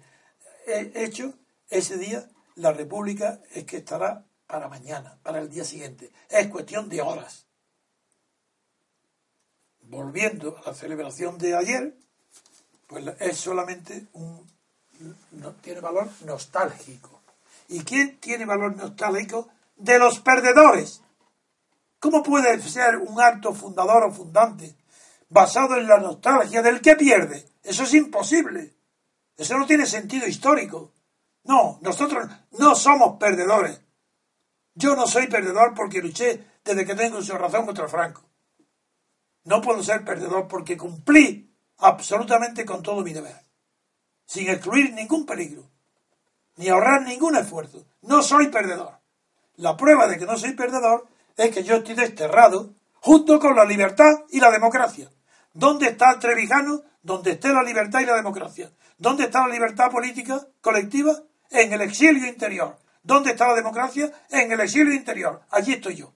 eh, 0.66 0.92
hecho, 0.94 1.32
ese 1.70 1.96
día 1.96 2.28
la 2.56 2.72
República 2.72 3.40
es 3.52 3.64
que 3.64 3.78
estará 3.78 4.24
para 4.46 4.68
mañana, 4.68 5.18
para 5.22 5.40
el 5.40 5.48
día 5.48 5.64
siguiente. 5.64 6.10
Es 6.28 6.48
cuestión 6.48 6.88
de 6.88 7.02
horas. 7.02 7.46
Volviendo 9.82 10.58
a 10.58 10.70
la 10.70 10.74
celebración 10.74 11.38
de 11.38 11.56
ayer, 11.56 11.96
pues 12.86 13.04
es 13.20 13.36
solamente 13.36 14.06
un 14.14 14.46
no, 15.30 15.52
tiene 15.54 15.80
valor 15.80 16.08
nostálgico. 16.24 17.15
¿Y 17.68 17.80
quién 17.84 18.18
tiene 18.20 18.44
valor 18.44 18.76
nostálgico? 18.76 19.48
De 19.76 19.98
los 19.98 20.20
perdedores. 20.20 21.02
¿Cómo 21.98 22.22
puede 22.22 22.60
ser 22.60 22.96
un 22.96 23.20
acto 23.20 23.52
fundador 23.52 24.04
o 24.04 24.12
fundante 24.12 24.76
basado 25.28 25.76
en 25.76 25.88
la 25.88 25.98
nostalgia 25.98 26.62
del 26.62 26.80
que 26.80 26.94
pierde? 26.96 27.48
Eso 27.62 27.82
es 27.82 27.94
imposible. 27.94 28.74
Eso 29.36 29.58
no 29.58 29.66
tiene 29.66 29.86
sentido 29.86 30.26
histórico. 30.26 30.92
No, 31.44 31.78
nosotros 31.82 32.28
no 32.52 32.74
somos 32.74 33.18
perdedores. 33.18 33.80
Yo 34.74 34.94
no 34.94 35.06
soy 35.06 35.26
perdedor 35.26 35.74
porque 35.74 36.02
luché 36.02 36.44
desde 36.64 36.84
que 36.84 36.94
tengo 36.94 37.22
su 37.22 37.36
razón 37.36 37.66
contra 37.66 37.88
Franco. 37.88 38.22
No 39.44 39.60
puedo 39.60 39.82
ser 39.82 40.04
perdedor 40.04 40.48
porque 40.48 40.76
cumplí 40.76 41.54
absolutamente 41.78 42.64
con 42.64 42.82
todo 42.82 43.02
mi 43.02 43.12
deber 43.12 43.46
sin 44.26 44.50
excluir 44.50 44.92
ningún 44.92 45.24
peligro, 45.24 45.70
ni 46.56 46.68
ahorrar 46.68 47.02
ningún 47.02 47.36
esfuerzo. 47.36 47.86
No 48.02 48.22
soy 48.22 48.48
perdedor. 48.48 48.98
La 49.56 49.76
prueba 49.76 50.06
de 50.06 50.18
que 50.18 50.26
no 50.26 50.36
soy 50.36 50.52
perdedor 50.52 51.06
es 51.36 51.50
que 51.50 51.62
yo 51.62 51.76
estoy 51.76 51.94
desterrado 51.94 52.74
junto 53.00 53.38
con 53.38 53.54
la 53.56 53.64
libertad 53.64 54.24
y 54.30 54.40
la 54.40 54.50
democracia. 54.50 55.10
¿Dónde 55.52 55.88
está 55.88 56.18
Trevijano? 56.18 56.82
Donde 57.02 57.32
esté 57.32 57.48
la 57.48 57.62
libertad 57.62 58.00
y 58.00 58.06
la 58.06 58.16
democracia. 58.16 58.70
¿Dónde 58.98 59.24
está 59.24 59.46
la 59.46 59.52
libertad 59.54 59.90
política 59.90 60.46
colectiva? 60.60 61.12
En 61.50 61.72
el 61.72 61.80
exilio 61.82 62.26
interior. 62.26 62.78
¿Dónde 63.02 63.30
está 63.30 63.46
la 63.48 63.54
democracia? 63.54 64.10
En 64.30 64.50
el 64.50 64.60
exilio 64.60 64.92
interior. 64.92 65.42
Allí 65.50 65.74
estoy 65.74 65.94
yo. 65.94 66.12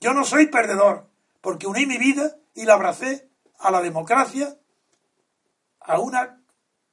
Yo 0.00 0.14
no 0.14 0.24
soy 0.24 0.46
perdedor, 0.46 1.08
porque 1.40 1.66
uní 1.66 1.86
mi 1.86 1.98
vida 1.98 2.36
y 2.54 2.64
la 2.64 2.74
abracé 2.74 3.28
a 3.58 3.70
la 3.70 3.80
democracia, 3.80 4.56
a 5.80 5.98
una 5.98 6.40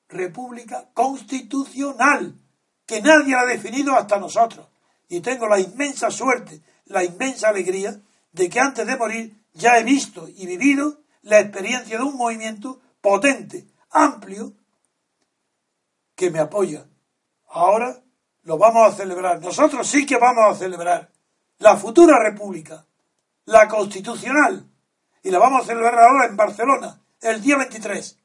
república 0.07 0.89
constitucional, 0.93 2.39
que 2.85 3.01
nadie 3.01 3.35
ha 3.35 3.45
definido 3.45 3.95
hasta 3.95 4.17
nosotros. 4.17 4.67
Y 5.09 5.21
tengo 5.21 5.47
la 5.47 5.59
inmensa 5.59 6.09
suerte, 6.09 6.61
la 6.85 7.03
inmensa 7.03 7.49
alegría 7.49 7.99
de 8.31 8.49
que 8.49 8.59
antes 8.59 8.85
de 8.85 8.97
morir 8.97 9.45
ya 9.53 9.77
he 9.77 9.83
visto 9.83 10.27
y 10.27 10.45
vivido 10.45 11.01
la 11.21 11.39
experiencia 11.39 11.97
de 11.97 12.03
un 12.03 12.17
movimiento 12.17 12.81
potente, 13.01 13.67
amplio, 13.91 14.53
que 16.15 16.29
me 16.29 16.39
apoya. 16.39 16.85
Ahora 17.49 18.01
lo 18.43 18.57
vamos 18.57 18.93
a 18.93 18.95
celebrar. 18.95 19.41
Nosotros 19.41 19.87
sí 19.87 20.05
que 20.05 20.17
vamos 20.17 20.55
a 20.55 20.57
celebrar 20.57 21.11
la 21.59 21.77
futura 21.77 22.17
república, 22.19 22.85
la 23.45 23.67
constitucional, 23.67 24.67
y 25.21 25.31
la 25.31 25.39
vamos 25.39 25.63
a 25.63 25.67
celebrar 25.67 25.99
ahora 25.99 26.25
en 26.25 26.35
Barcelona, 26.35 26.99
el 27.21 27.41
día 27.41 27.57
23 27.57 28.17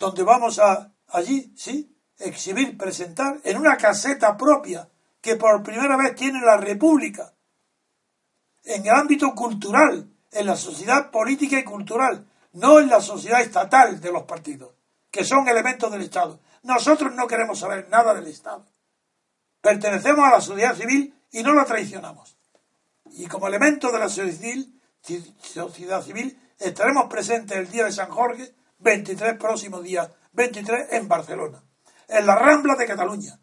donde 0.00 0.22
vamos 0.22 0.58
a 0.58 0.92
allí, 1.08 1.52
sí, 1.56 1.94
exhibir, 2.20 2.76
presentar 2.76 3.40
en 3.44 3.56
una 3.56 3.76
caseta 3.76 4.36
propia 4.36 4.88
que 5.20 5.36
por 5.36 5.62
primera 5.62 5.96
vez 5.96 6.14
tiene 6.14 6.40
la 6.40 6.56
República, 6.56 7.32
en 8.64 8.86
el 8.86 8.90
ámbito 8.90 9.34
cultural, 9.34 10.08
en 10.32 10.46
la 10.46 10.56
sociedad 10.56 11.10
política 11.10 11.58
y 11.58 11.64
cultural, 11.64 12.26
no 12.52 12.80
en 12.80 12.88
la 12.88 13.00
sociedad 13.00 13.40
estatal 13.40 14.00
de 14.00 14.12
los 14.12 14.24
partidos, 14.24 14.74
que 15.10 15.24
son 15.24 15.48
elementos 15.48 15.90
del 15.90 16.02
Estado. 16.02 16.40
Nosotros 16.62 17.14
no 17.14 17.26
queremos 17.26 17.58
saber 17.58 17.88
nada 17.88 18.14
del 18.14 18.26
Estado. 18.26 18.66
Pertenecemos 19.60 20.24
a 20.24 20.30
la 20.30 20.40
sociedad 20.40 20.74
civil 20.74 21.14
y 21.32 21.42
no 21.42 21.52
la 21.52 21.64
traicionamos. 21.64 22.36
Y 23.12 23.26
como 23.26 23.48
elemento 23.48 23.90
de 23.90 23.98
la 23.98 24.08
sociedad 24.08 26.02
civil, 26.02 26.40
estaremos 26.58 27.06
presentes 27.08 27.58
el 27.58 27.70
día 27.70 27.84
de 27.84 27.92
San 27.92 28.10
Jorge 28.10 28.54
23 28.78 29.36
próximos 29.36 29.82
días, 29.82 30.10
23 30.32 30.92
en 30.92 31.08
Barcelona, 31.08 31.62
en 32.10 32.26
la 32.26 32.34
Rambla 32.34 32.74
de 32.74 32.86
Cataluña, 32.86 33.38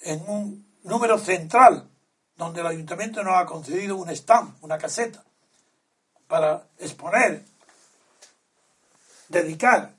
en 0.00 0.22
un 0.28 0.66
número 0.82 1.18
central, 1.18 1.88
donde 2.36 2.60
el 2.60 2.66
ayuntamiento 2.66 3.22
nos 3.22 3.36
ha 3.36 3.46
concedido 3.46 3.96
un 3.96 4.10
stand, 4.10 4.56
una 4.60 4.78
caseta, 4.78 5.24
para 6.26 6.68
exponer, 6.78 7.44
dedicar 9.28 9.94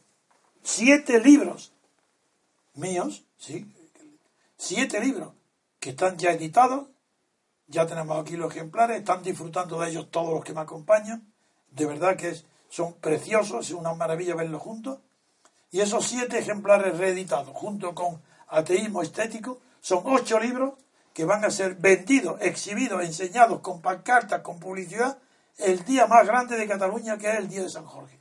siete 0.63 1.19
libros 1.19 1.73
míos, 2.75 3.23
sí, 3.38 3.65
siete 4.57 4.99
libros 4.99 5.33
que 5.79 5.91
están 5.91 6.17
ya 6.17 6.31
editados, 6.31 6.88
ya 7.67 7.85
tenemos 7.88 8.19
aquí 8.19 8.38
los 8.38 8.51
ejemplares, 8.55 8.99
están 8.99 9.23
disfrutando 9.23 9.79
de 9.79 9.89
ellos 9.89 10.11
todos 10.11 10.33
los 10.33 10.43
que 10.43 10.53
me 10.53 10.61
acompañan, 10.61 11.33
de 11.71 11.85
verdad 11.85 12.15
que 12.15 12.39
son 12.69 12.93
preciosos, 12.93 13.67
es 13.67 13.73
una 13.73 13.93
maravilla 13.93 14.35
verlos 14.35 14.61
juntos. 14.61 14.99
Y 15.72 15.80
esos 15.80 16.06
siete 16.06 16.38
ejemplares 16.38 16.98
reeditados, 16.98 17.56
junto 17.56 17.95
con 17.95 18.22
Ateísmo 18.48 19.02
Estético, 19.02 19.60
son 19.80 20.03
ocho 20.06 20.39
libros 20.39 20.73
que 21.14 21.26
van 21.26 21.43
a 21.43 21.49
ser 21.49 21.76
vendidos, 21.76 22.39
exhibidos, 22.41 23.03
enseñados 23.03 23.61
con 23.61 23.81
pancartas, 23.81 24.41
con 24.41 24.60
publicidad, 24.60 25.18
el 25.57 25.84
día 25.85 26.07
más 26.07 26.26
grande 26.26 26.57
de 26.57 26.68
Cataluña, 26.68 27.18
que 27.18 27.30
es 27.30 27.38
el 27.38 27.48
día 27.48 27.64
de 27.64 27.69
San 27.69 27.85
Jorge. 27.85 28.19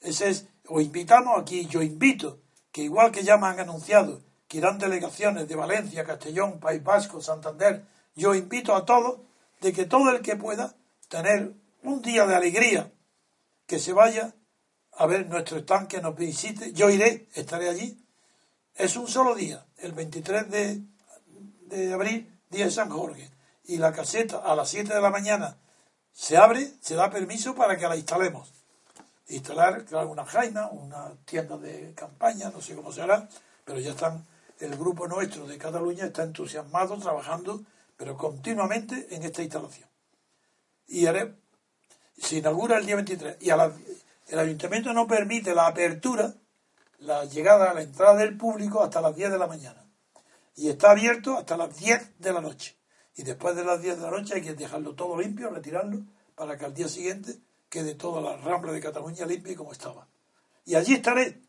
Ese 0.00 0.28
es, 0.28 0.46
os 0.68 0.82
invitamos 0.82 1.38
aquí, 1.40 1.66
yo 1.66 1.82
invito, 1.82 2.40
que 2.70 2.82
igual 2.82 3.10
que 3.10 3.24
ya 3.24 3.38
me 3.38 3.46
han 3.46 3.60
anunciado 3.60 4.20
que 4.48 4.58
irán 4.58 4.78
delegaciones 4.78 5.48
de 5.48 5.56
Valencia, 5.56 6.04
Castellón, 6.04 6.60
País 6.60 6.82
Vasco, 6.82 7.20
Santander, 7.20 7.84
yo 8.14 8.34
invito 8.34 8.74
a 8.74 8.84
todos 8.84 9.20
de 9.60 9.72
que 9.72 9.86
todo 9.86 10.10
el 10.10 10.22
que 10.22 10.36
pueda 10.36 10.76
tener 11.08 11.54
un 11.82 12.02
día 12.02 12.26
de 12.26 12.36
alegría, 12.36 12.92
que 13.66 13.78
se 13.78 13.92
vaya 13.92 14.34
a 14.96 15.06
ver 15.06 15.28
nuestro 15.28 15.58
stand, 15.58 15.88
que 15.88 16.00
nos 16.00 16.16
visite. 16.16 16.72
Yo 16.72 16.90
iré, 16.90 17.28
estaré 17.34 17.68
allí. 17.68 18.02
Es 18.74 18.96
un 18.96 19.08
solo 19.08 19.34
día, 19.34 19.64
el 19.78 19.92
23 19.92 20.50
de, 20.50 20.82
de 21.62 21.92
abril, 21.92 22.30
día 22.50 22.66
de 22.66 22.70
San 22.70 22.90
Jorge. 22.90 23.30
Y 23.64 23.78
la 23.78 23.92
caseta 23.92 24.38
a 24.38 24.54
las 24.54 24.68
7 24.68 24.94
de 24.94 25.00
la 25.00 25.10
mañana 25.10 25.56
se 26.12 26.36
abre, 26.36 26.72
se 26.80 26.94
da 26.94 27.10
permiso 27.10 27.54
para 27.54 27.76
que 27.76 27.86
la 27.86 27.96
instalemos. 27.96 28.52
Instalar, 29.28 29.84
claro, 29.84 30.08
una 30.08 30.24
jaina, 30.24 30.68
una 30.68 31.12
tienda 31.24 31.58
de 31.58 31.92
campaña, 31.94 32.50
no 32.50 32.62
sé 32.62 32.74
cómo 32.74 32.92
será, 32.92 33.28
pero 33.64 33.80
ya 33.80 33.90
están, 33.90 34.24
el 34.60 34.76
grupo 34.76 35.08
nuestro 35.08 35.46
de 35.46 35.58
Cataluña 35.58 36.06
está 36.06 36.22
entusiasmado, 36.22 36.96
trabajando, 36.98 37.62
pero 37.96 38.16
continuamente 38.16 39.08
en 39.10 39.24
esta 39.24 39.42
instalación. 39.42 39.88
Y 40.86 41.06
haré, 41.06 41.34
se 42.16 42.36
inaugura 42.36 42.78
el 42.78 42.86
día 42.86 42.96
23 42.96 43.36
y 43.40 43.50
el 44.26 44.38
ayuntamiento 44.38 44.92
no 44.92 45.06
permite 45.06 45.54
la 45.54 45.68
apertura, 45.68 46.34
la 46.98 47.24
llegada, 47.24 47.72
la 47.74 47.82
entrada 47.82 48.16
del 48.16 48.36
público 48.36 48.82
hasta 48.82 49.00
las 49.00 49.14
10 49.14 49.32
de 49.32 49.38
la 49.38 49.46
mañana. 49.46 49.84
Y 50.56 50.68
está 50.68 50.90
abierto 50.90 51.36
hasta 51.36 51.56
las 51.56 51.76
10 51.76 52.18
de 52.18 52.32
la 52.32 52.40
noche. 52.40 52.76
Y 53.14 53.22
después 53.22 53.54
de 53.54 53.64
las 53.64 53.80
10 53.80 53.98
de 53.98 54.02
la 54.02 54.10
noche 54.10 54.34
hay 54.34 54.42
que 54.42 54.54
dejarlo 54.54 54.94
todo 54.94 55.20
limpio, 55.20 55.50
retirarlo, 55.50 56.02
para 56.34 56.58
que 56.58 56.64
al 56.64 56.74
día 56.74 56.88
siguiente 56.88 57.38
quede 57.68 57.94
toda 57.94 58.20
la 58.20 58.36
rambla 58.36 58.72
de 58.72 58.80
Cataluña 58.80 59.26
limpia 59.26 59.56
como 59.56 59.72
estaba. 59.72 60.08
Y 60.64 60.74
allí 60.74 60.94
estaré 60.94 61.40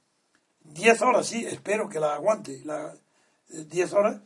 10 0.62 1.02
horas, 1.02 1.28
sí, 1.28 1.46
espero 1.46 1.90
que 1.90 2.00
la 2.00 2.14
aguante, 2.14 2.62
las 2.64 2.98
10 3.50 3.94
horas, 3.94 4.22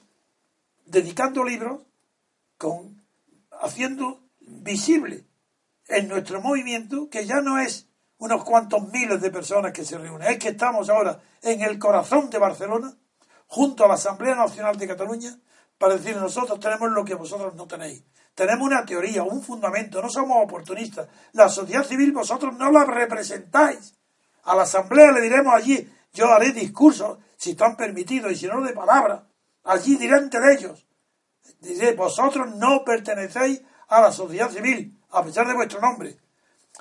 dedicando 0.86 1.44
libros, 1.44 1.82
con, 2.58 3.02
haciendo 3.62 4.22
visible 4.40 5.26
en 5.88 6.08
nuestro 6.08 6.42
movimiento 6.42 7.10
que 7.10 7.26
ya 7.26 7.42
no 7.42 7.60
es 7.60 7.88
unos 8.22 8.44
cuantos 8.44 8.88
miles 8.90 9.20
de 9.20 9.32
personas 9.32 9.74
que 9.74 9.84
se 9.84 9.98
reúnen. 9.98 10.30
Es 10.30 10.38
que 10.38 10.50
estamos 10.50 10.90
ahora 10.90 11.20
en 11.42 11.62
el 11.62 11.80
corazón 11.80 12.30
de 12.30 12.38
Barcelona, 12.38 12.94
junto 13.48 13.84
a 13.84 13.88
la 13.88 13.96
Asamblea 13.96 14.36
Nacional 14.36 14.78
de 14.78 14.88
Cataluña, 14.88 15.36
para 15.80 15.96
decir 15.96 16.16
nosotros 16.16 16.60
tenemos 16.60 16.92
lo 16.92 17.04
que 17.04 17.16
vosotros 17.16 17.56
no 17.56 17.66
tenéis. 17.66 18.04
Tenemos 18.36 18.68
una 18.68 18.86
teoría, 18.86 19.24
un 19.24 19.42
fundamento, 19.42 20.04
no 20.04 20.10
somos 20.10 20.38
oportunistas. 20.44 21.08
La 21.34 21.50
sociedad 21.50 21.84
civil 21.84 22.12
vosotros 22.12 22.56
no 22.56 22.72
la 22.72 22.86
representáis. 22.86 23.96
A 24.44 24.56
la 24.56 24.64
Asamblea 24.64 25.12
le 25.12 25.22
diremos 25.22 25.56
allí, 25.56 25.92
yo 26.14 26.32
haré 26.32 26.52
discursos, 26.52 27.18
si 27.38 27.52
están 27.52 27.76
permitidos, 27.76 28.32
y 28.32 28.36
si 28.36 28.46
no 28.46 28.62
de 28.62 28.74
palabra, 28.74 29.28
allí 29.64 29.96
delante 29.96 30.40
de 30.40 30.54
ellos. 30.54 30.86
Diré, 31.60 31.94
vosotros 31.94 32.56
no 32.56 32.84
pertenecéis 32.86 33.64
a 33.88 34.00
la 34.00 34.12
sociedad 34.12 34.52
civil, 34.52 34.96
a 35.10 35.24
pesar 35.24 35.48
de 35.48 35.56
vuestro 35.56 35.82
nombre 35.82 36.21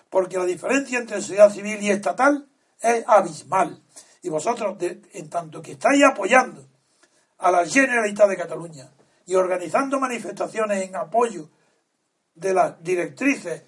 porque 0.09 0.39
la 0.39 0.45
diferencia 0.45 0.99
entre 0.99 1.21
sociedad 1.21 1.51
civil 1.51 1.83
y 1.83 1.91
estatal 1.91 2.49
es 2.81 3.05
abismal. 3.07 3.83
Y 4.23 4.29
vosotros, 4.29 4.77
en 4.81 5.31
tanto 5.31 5.63
que 5.63 5.73
estáis 5.73 6.03
apoyando 6.05 6.67
a 7.39 7.51
la 7.51 7.67
Generalitat 7.67 8.29
de 8.29 8.37
Cataluña 8.37 8.91
y 9.27 9.35
organizando 9.35 9.99
manifestaciones 9.99 10.83
en 10.83 10.97
apoyo 10.97 11.49
de 12.35 12.55
las 12.55 12.83
directrices 12.83 13.63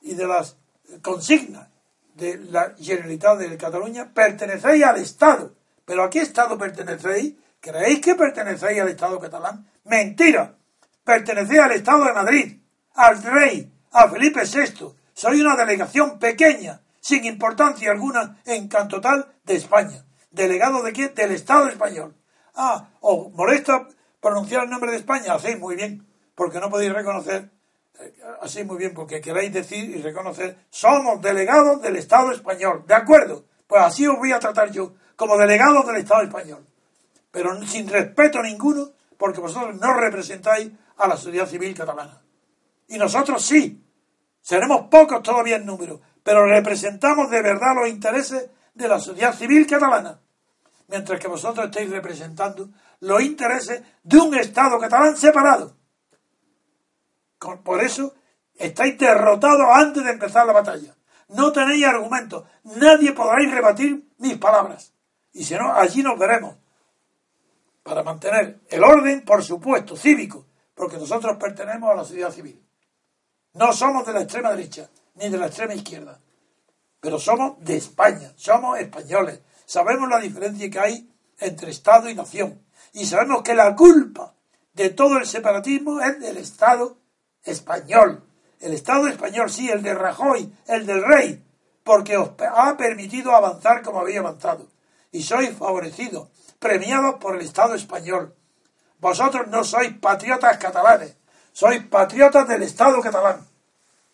y 0.00 0.14
de 0.14 0.26
las 0.26 0.56
consignas 1.02 1.68
de 2.14 2.38
la 2.38 2.74
Generalitat 2.78 3.38
de 3.38 3.56
Cataluña, 3.56 4.12
pertenecéis 4.12 4.84
al 4.84 4.96
Estado. 4.96 5.54
¿Pero 5.84 6.04
a 6.04 6.10
qué 6.10 6.20
Estado 6.20 6.58
pertenecéis? 6.58 7.34
¿Creéis 7.60 8.00
que 8.00 8.14
pertenecéis 8.14 8.80
al 8.80 8.88
Estado 8.88 9.18
catalán? 9.18 9.66
Mentira. 9.84 10.56
Pertenecéis 11.04 11.60
al 11.60 11.72
Estado 11.72 12.04
de 12.04 12.12
Madrid, 12.12 12.60
al 12.94 13.22
rey, 13.22 13.72
a 13.92 14.08
Felipe 14.10 14.42
VI, 14.42 14.94
soy 15.18 15.40
una 15.40 15.56
delegación 15.56 16.20
pequeña, 16.20 16.80
sin 17.00 17.24
importancia 17.24 17.90
alguna 17.90 18.40
en 18.44 18.68
total 18.68 19.26
de 19.42 19.56
España. 19.56 20.04
¿Delegado 20.30 20.80
de 20.84 20.92
qué? 20.92 21.08
Del 21.08 21.32
Estado 21.32 21.66
español. 21.66 22.14
Ah, 22.54 22.90
¿os 23.00 23.32
molesta 23.32 23.88
pronunciar 24.20 24.62
el 24.62 24.70
nombre 24.70 24.92
de 24.92 24.98
España? 24.98 25.34
Hacéis 25.34 25.58
muy 25.58 25.74
bien, 25.74 26.06
porque 26.36 26.60
no 26.60 26.70
podéis 26.70 26.92
reconocer, 26.92 27.50
eh, 27.98 28.16
así 28.42 28.62
muy 28.62 28.78
bien, 28.78 28.94
porque 28.94 29.20
queréis 29.20 29.52
decir 29.52 29.90
y 29.90 30.00
reconocer, 30.00 30.56
somos 30.70 31.20
delegados 31.20 31.82
del 31.82 31.96
Estado 31.96 32.30
español. 32.30 32.84
¿De 32.86 32.94
acuerdo? 32.94 33.44
Pues 33.66 33.82
así 33.82 34.06
os 34.06 34.16
voy 34.18 34.30
a 34.30 34.38
tratar 34.38 34.70
yo, 34.70 34.94
como 35.16 35.36
delegados 35.36 35.84
del 35.84 35.96
Estado 35.96 36.22
español. 36.22 36.64
Pero 37.32 37.60
sin 37.66 37.88
respeto 37.88 38.40
ninguno, 38.40 38.92
porque 39.16 39.40
vosotros 39.40 39.80
no 39.80 39.94
representáis 39.94 40.70
a 40.96 41.08
la 41.08 41.16
sociedad 41.16 41.48
civil 41.48 41.74
catalana. 41.74 42.22
Y 42.86 42.98
nosotros 42.98 43.44
sí, 43.44 43.82
Seremos 44.48 44.86
pocos 44.88 45.22
todavía 45.22 45.56
en 45.56 45.66
número, 45.66 46.00
pero 46.22 46.46
representamos 46.46 47.30
de 47.30 47.42
verdad 47.42 47.74
los 47.74 47.86
intereses 47.86 48.48
de 48.72 48.88
la 48.88 48.98
sociedad 48.98 49.34
civil 49.34 49.66
catalana, 49.66 50.22
mientras 50.86 51.20
que 51.20 51.28
vosotros 51.28 51.66
estáis 51.66 51.90
representando 51.90 52.70
los 53.00 53.20
intereses 53.20 53.82
de 54.02 54.16
un 54.16 54.34
Estado 54.34 54.78
catalán 54.78 55.18
separado. 55.18 55.76
Por 57.62 57.84
eso 57.84 58.14
estáis 58.54 58.96
derrotados 58.96 59.66
antes 59.70 60.02
de 60.02 60.12
empezar 60.12 60.46
la 60.46 60.54
batalla. 60.54 60.96
No 61.28 61.52
tenéis 61.52 61.84
argumentos. 61.84 62.44
Nadie 62.64 63.12
podrá 63.12 63.36
rebatir 63.54 64.08
mis 64.16 64.38
palabras. 64.38 64.94
Y 65.34 65.44
si 65.44 65.56
no, 65.56 65.74
allí 65.74 66.02
nos 66.02 66.18
veremos. 66.18 66.56
Para 67.82 68.02
mantener 68.02 68.60
el 68.70 68.82
orden, 68.82 69.26
por 69.26 69.44
supuesto, 69.44 69.94
cívico, 69.94 70.46
porque 70.74 70.96
nosotros 70.96 71.36
pertenecemos 71.36 71.90
a 71.90 71.96
la 71.96 72.04
sociedad 72.04 72.30
civil. 72.30 72.64
No 73.58 73.72
somos 73.72 74.06
de 74.06 74.12
la 74.12 74.20
extrema 74.20 74.50
derecha 74.52 74.88
ni 75.16 75.30
de 75.30 75.36
la 75.36 75.46
extrema 75.46 75.74
izquierda, 75.74 76.20
pero 77.00 77.18
somos 77.18 77.56
de 77.58 77.76
España, 77.76 78.32
somos 78.36 78.78
españoles. 78.78 79.40
Sabemos 79.66 80.08
la 80.08 80.20
diferencia 80.20 80.70
que 80.70 80.78
hay 80.78 81.12
entre 81.40 81.72
Estado 81.72 82.08
y 82.08 82.14
nación. 82.14 82.62
Y 82.92 83.04
sabemos 83.06 83.42
que 83.42 83.56
la 83.56 83.74
culpa 83.74 84.32
de 84.74 84.90
todo 84.90 85.18
el 85.18 85.26
separatismo 85.26 86.00
es 86.00 86.20
del 86.20 86.36
Estado 86.36 86.98
español. 87.42 88.22
El 88.60 88.74
Estado 88.74 89.08
español, 89.08 89.50
sí, 89.50 89.68
el 89.68 89.82
de 89.82 89.92
Rajoy, 89.92 90.52
el 90.68 90.86
del 90.86 91.02
rey, 91.02 91.44
porque 91.82 92.16
os 92.16 92.30
ha 92.38 92.76
permitido 92.76 93.34
avanzar 93.34 93.82
como 93.82 93.98
había 93.98 94.20
avanzado. 94.20 94.68
Y 95.10 95.24
sois 95.24 95.50
favorecidos, 95.50 96.28
premiados 96.60 97.16
por 97.16 97.34
el 97.34 97.40
Estado 97.40 97.74
español. 97.74 98.36
Vosotros 99.00 99.48
no 99.48 99.64
sois 99.64 99.98
patriotas 99.98 100.58
catalanes, 100.58 101.16
sois 101.52 101.82
patriotas 101.86 102.46
del 102.46 102.62
Estado 102.62 103.00
catalán. 103.00 103.47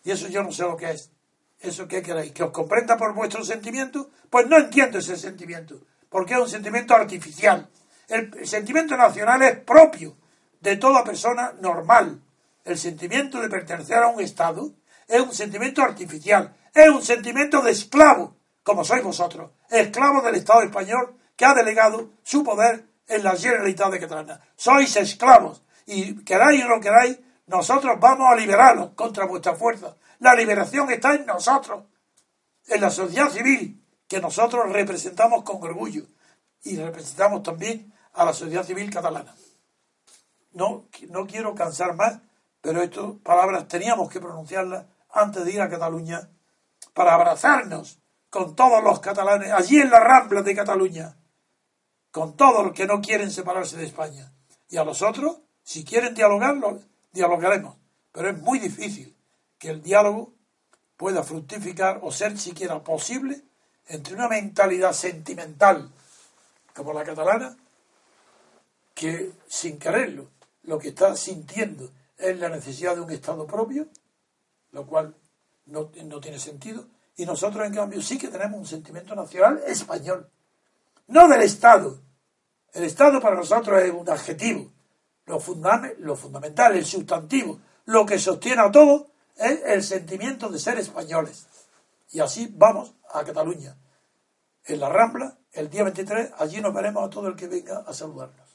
Y 0.05 0.11
eso 0.11 0.29
yo 0.29 0.43
no 0.43 0.51
sé 0.51 0.61
lo 0.61 0.77
que 0.77 0.91
es. 0.91 1.11
¿Eso 1.59 1.87
qué 1.87 2.01
queréis? 2.01 2.31
¿Que 2.31 2.43
os 2.43 2.51
comprenda 2.51 2.95
por 2.95 3.13
vuestros 3.13 3.47
sentimientos? 3.47 4.07
Pues 4.29 4.47
no 4.47 4.57
entiendo 4.57 4.99
ese 4.99 5.17
sentimiento, 5.17 5.81
porque 6.09 6.35
es 6.35 6.39
un 6.39 6.47
sentimiento 6.47 6.95
artificial. 6.95 7.67
El 8.07 8.47
sentimiento 8.47 8.95
nacional 8.95 9.41
es 9.41 9.59
propio 9.59 10.15
de 10.61 10.77
toda 10.77 11.03
persona 11.03 11.53
normal. 11.59 12.21
El 12.63 12.77
sentimiento 12.77 13.41
de 13.41 13.49
pertenecer 13.49 13.97
a 13.97 14.07
un 14.07 14.21
Estado 14.21 14.71
es 15.07 15.21
un 15.21 15.33
sentimiento 15.33 15.81
artificial, 15.81 16.55
es 16.73 16.89
un 16.89 17.01
sentimiento 17.01 17.61
de 17.61 17.71
esclavo, 17.71 18.37
como 18.63 18.83
sois 18.83 19.03
vosotros, 19.03 19.51
esclavos 19.69 20.23
del 20.23 20.35
Estado 20.35 20.61
español 20.63 21.15
que 21.35 21.45
ha 21.45 21.53
delegado 21.53 22.11
su 22.23 22.43
poder 22.43 22.85
en 23.07 23.23
la 23.23 23.35
Generalitat 23.35 23.91
de 23.91 23.99
Cataluña. 23.99 24.39
Sois 24.55 24.95
esclavos 24.95 25.63
y 25.85 26.23
queráis 26.23 26.63
o 26.63 26.67
no 26.67 26.79
queráis, 26.79 27.19
nosotros 27.47 27.99
vamos 27.99 28.31
a 28.31 28.35
liberarlos 28.35 28.91
contra 28.91 29.25
vuestra 29.25 29.55
fuerza. 29.55 29.95
La 30.19 30.33
liberación 30.33 30.89
está 30.91 31.13
en 31.13 31.25
nosotros, 31.25 31.83
en 32.67 32.81
la 32.81 32.89
sociedad 32.89 33.29
civil, 33.29 33.83
que 34.07 34.19
nosotros 34.19 34.71
representamos 34.71 35.43
con 35.43 35.61
orgullo 35.63 36.05
y 36.63 36.77
representamos 36.77 37.43
también 37.43 37.93
a 38.13 38.25
la 38.25 38.33
sociedad 38.33 38.63
civil 38.63 38.89
catalana. 38.89 39.35
No, 40.53 40.85
no 41.09 41.27
quiero 41.27 41.53
cansar 41.53 41.95
más, 41.95 42.19
pero 42.61 42.81
estas 42.81 43.11
palabras 43.23 43.67
teníamos 43.67 44.09
que 44.09 44.19
pronunciarlas 44.19 44.85
antes 45.11 45.45
de 45.45 45.51
ir 45.51 45.61
a 45.61 45.69
Cataluña 45.69 46.29
para 46.93 47.13
abrazarnos 47.13 47.99
con 48.29 48.55
todos 48.55 48.83
los 48.83 48.99
catalanes, 48.99 49.51
allí 49.51 49.79
en 49.79 49.89
la 49.89 49.99
rambla 49.99 50.41
de 50.41 50.55
Cataluña, 50.55 51.15
con 52.11 52.35
todos 52.35 52.65
los 52.65 52.73
que 52.73 52.87
no 52.87 53.01
quieren 53.01 53.31
separarse 53.31 53.77
de 53.77 53.85
España. 53.85 54.31
Y 54.69 54.77
a 54.77 54.83
los 54.83 55.01
otros, 55.01 55.39
si 55.63 55.85
quieren 55.85 56.13
dialogar, 56.15 56.55
dialogaremos, 57.15 57.77
pero 58.11 58.29
es 58.29 58.37
muy 58.37 58.59
difícil 58.59 59.15
que 59.57 59.69
el 59.69 59.81
diálogo 59.81 60.33
pueda 60.97 61.23
fructificar 61.23 61.99
o 62.03 62.11
ser 62.11 62.37
siquiera 62.37 62.83
posible 62.83 63.41
entre 63.87 64.13
una 64.13 64.27
mentalidad 64.27 64.93
sentimental 64.93 65.89
como 66.75 66.93
la 66.93 67.03
catalana, 67.03 67.55
que 68.93 69.31
sin 69.47 69.79
quererlo 69.79 70.29
lo 70.63 70.77
que 70.77 70.89
está 70.89 71.15
sintiendo 71.15 71.89
es 72.17 72.37
la 72.37 72.49
necesidad 72.49 72.95
de 72.95 73.01
un 73.01 73.11
Estado 73.11 73.47
propio, 73.47 73.87
lo 74.71 74.85
cual 74.85 75.15
no, 75.67 75.91
no 76.03 76.19
tiene 76.19 76.39
sentido, 76.39 76.87
y 77.17 77.25
nosotros 77.25 77.65
en 77.65 77.73
cambio 77.73 78.01
sí 78.01 78.17
que 78.17 78.27
tenemos 78.27 78.59
un 78.59 78.65
sentimiento 78.65 79.15
nacional 79.15 79.61
español, 79.65 80.29
no 81.07 81.27
del 81.27 81.41
Estado. 81.41 82.01
El 82.73 82.83
Estado 82.83 83.21
para 83.21 83.35
nosotros 83.35 83.81
es 83.81 83.91
un 83.91 84.09
adjetivo, 84.09 84.71
lo, 85.25 85.39
fundamental, 85.39 86.75
el 86.75 86.85
sustantivo, 86.85 87.59
lo 87.85 88.05
que 88.05 88.19
sostiene 88.19 88.61
a 88.61 88.71
todo 88.71 89.07
es 89.35 89.61
el 89.65 89.83
sentimiento 89.83 90.49
de 90.49 90.59
ser 90.59 90.77
españoles. 90.77 91.47
Y 92.11 92.19
así 92.19 92.51
vamos 92.55 92.93
a 93.11 93.23
Cataluña. 93.23 93.75
En 94.65 94.79
la 94.79 94.89
Rambla, 94.89 95.37
el 95.51 95.69
día 95.69 95.83
23, 95.83 96.33
allí 96.37 96.61
nos 96.61 96.73
veremos 96.73 97.05
a 97.05 97.09
todo 97.09 97.27
el 97.27 97.35
que 97.35 97.47
venga 97.47 97.79
a 97.79 97.93
saludarnos. 97.93 98.45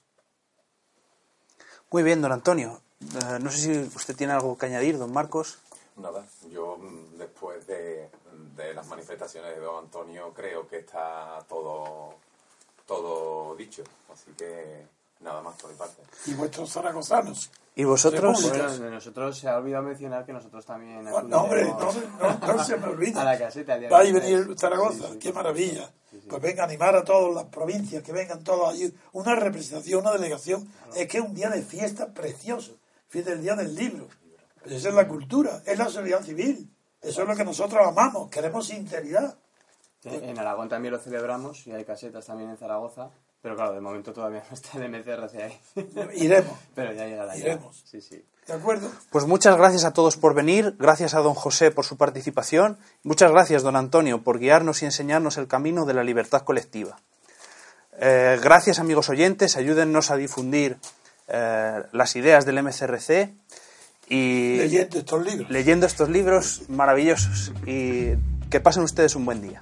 Muy 1.90 2.02
bien, 2.02 2.22
don 2.22 2.32
Antonio. 2.32 2.80
Eh, 3.00 3.38
no 3.40 3.50
sé 3.50 3.58
si 3.58 3.96
usted 3.96 4.16
tiene 4.16 4.32
algo 4.32 4.56
que 4.56 4.66
añadir, 4.66 4.98
don 4.98 5.12
Marcos. 5.12 5.58
Nada, 5.96 6.24
yo 6.50 6.76
mm, 6.76 7.18
después 7.18 7.66
de, 7.66 8.10
de 8.56 8.74
las 8.74 8.86
manifestaciones 8.86 9.54
de 9.54 9.60
don 9.60 9.84
Antonio 9.84 10.32
creo 10.32 10.68
que 10.68 10.78
está 10.78 11.38
todo, 11.48 12.14
todo 12.86 13.56
dicho. 13.56 13.82
Así 14.12 14.30
que 14.32 14.86
Nada 15.20 15.42
más 15.42 15.54
por 15.60 15.70
mi 15.70 15.76
parte. 15.76 16.02
Y 16.26 16.34
vuestros 16.34 16.72
zaragozanos. 16.72 17.50
¿Y 17.74 17.84
vosotros? 17.84 18.42
Bueno, 18.42 18.78
de 18.78 18.90
nosotros 18.90 19.38
se 19.38 19.48
ha 19.48 19.56
olvidado 19.58 19.84
mencionar 19.84 20.24
que 20.24 20.32
nosotros 20.32 20.64
también. 20.64 21.06
Ah, 21.06 21.22
no, 21.26 21.42
hombre, 21.42 21.64
no, 21.64 22.54
no, 22.54 22.64
se 22.64 22.76
me 22.76 22.86
olvida. 22.86 23.20
A 23.20 23.24
la 23.24 23.38
caseta. 23.38 23.78
Va 23.88 24.00
a 24.00 24.02
venir 24.02 24.54
Zaragoza, 24.58 25.18
qué 25.20 25.32
maravilla. 25.32 25.90
pues 26.28 26.42
venga 26.42 26.62
a 26.62 26.66
animar 26.66 26.96
a 26.96 27.04
todas 27.04 27.34
las 27.34 27.44
provincias, 27.44 28.02
que 28.02 28.12
vengan 28.12 28.42
todos 28.42 28.70
allí. 28.70 28.92
Una 29.12 29.34
representación, 29.34 30.00
una 30.00 30.12
delegación. 30.12 30.70
Es 30.96 31.06
que 31.06 31.18
es 31.18 31.24
un 31.24 31.34
día 31.34 31.50
de 31.50 31.62
fiesta 31.62 32.12
precioso. 32.12 32.76
Fiesta 33.08 33.30
del 33.30 33.42
día 33.42 33.54
del 33.54 33.74
libro. 33.74 34.08
Esa 34.64 34.88
es 34.88 34.94
la 34.94 35.06
cultura, 35.06 35.62
es 35.66 35.78
la 35.78 35.88
sociedad 35.88 36.22
civil. 36.22 36.70
Eso 37.00 37.22
es 37.22 37.28
lo 37.28 37.34
que 37.34 37.44
nosotros 37.44 37.86
amamos, 37.86 38.28
queremos 38.30 38.66
sinceridad. 38.66 39.36
En 40.04 40.38
Aragón 40.38 40.68
también 40.68 40.92
lo 40.92 40.98
celebramos 40.98 41.66
y 41.66 41.72
hay 41.72 41.84
casetas 41.84 42.26
también 42.26 42.50
en 42.50 42.56
Zaragoza 42.56 43.10
pero 43.42 43.56
claro, 43.56 43.72
de 43.74 43.80
momento 43.80 44.12
todavía 44.12 44.42
no 44.48 44.54
está 44.54 44.78
el 44.78 44.90
MCRC 44.90 45.34
ahí. 45.42 45.60
Iremos. 46.16 46.58
Pero 46.74 46.92
ya 46.92 47.06
llegará. 47.06 47.36
Iremos. 47.36 47.82
Sí, 47.90 48.00
sí. 48.00 48.22
¿De 48.46 48.52
acuerdo? 48.54 48.90
Pues 49.10 49.26
muchas 49.26 49.56
gracias 49.56 49.84
a 49.84 49.92
todos 49.92 50.16
por 50.16 50.34
venir, 50.34 50.74
gracias 50.78 51.14
a 51.14 51.20
don 51.20 51.34
José 51.34 51.70
por 51.70 51.84
su 51.84 51.96
participación, 51.96 52.78
muchas 53.04 53.30
gracias 53.30 53.62
don 53.62 53.76
Antonio 53.76 54.22
por 54.22 54.38
guiarnos 54.40 54.82
y 54.82 54.86
enseñarnos 54.86 55.36
el 55.36 55.46
camino 55.46 55.84
de 55.84 55.94
la 55.94 56.02
libertad 56.02 56.42
colectiva. 56.42 56.98
Eh, 57.98 58.38
gracias 58.42 58.78
amigos 58.78 59.08
oyentes, 59.08 59.56
ayúdennos 59.56 60.10
a 60.10 60.16
difundir 60.16 60.78
eh, 61.28 61.82
las 61.92 62.16
ideas 62.16 62.44
del 62.44 62.62
MCRC 62.62 63.30
y 64.08 64.56
Leyendo 64.56 64.98
estos 64.98 65.24
libros. 65.24 65.50
leyendo 65.50 65.86
estos 65.86 66.08
libros 66.08 66.62
maravillosos 66.68 67.52
y 67.66 68.14
que 68.50 68.60
pasen 68.60 68.82
ustedes 68.82 69.14
un 69.14 69.26
buen 69.26 69.42
día. 69.42 69.60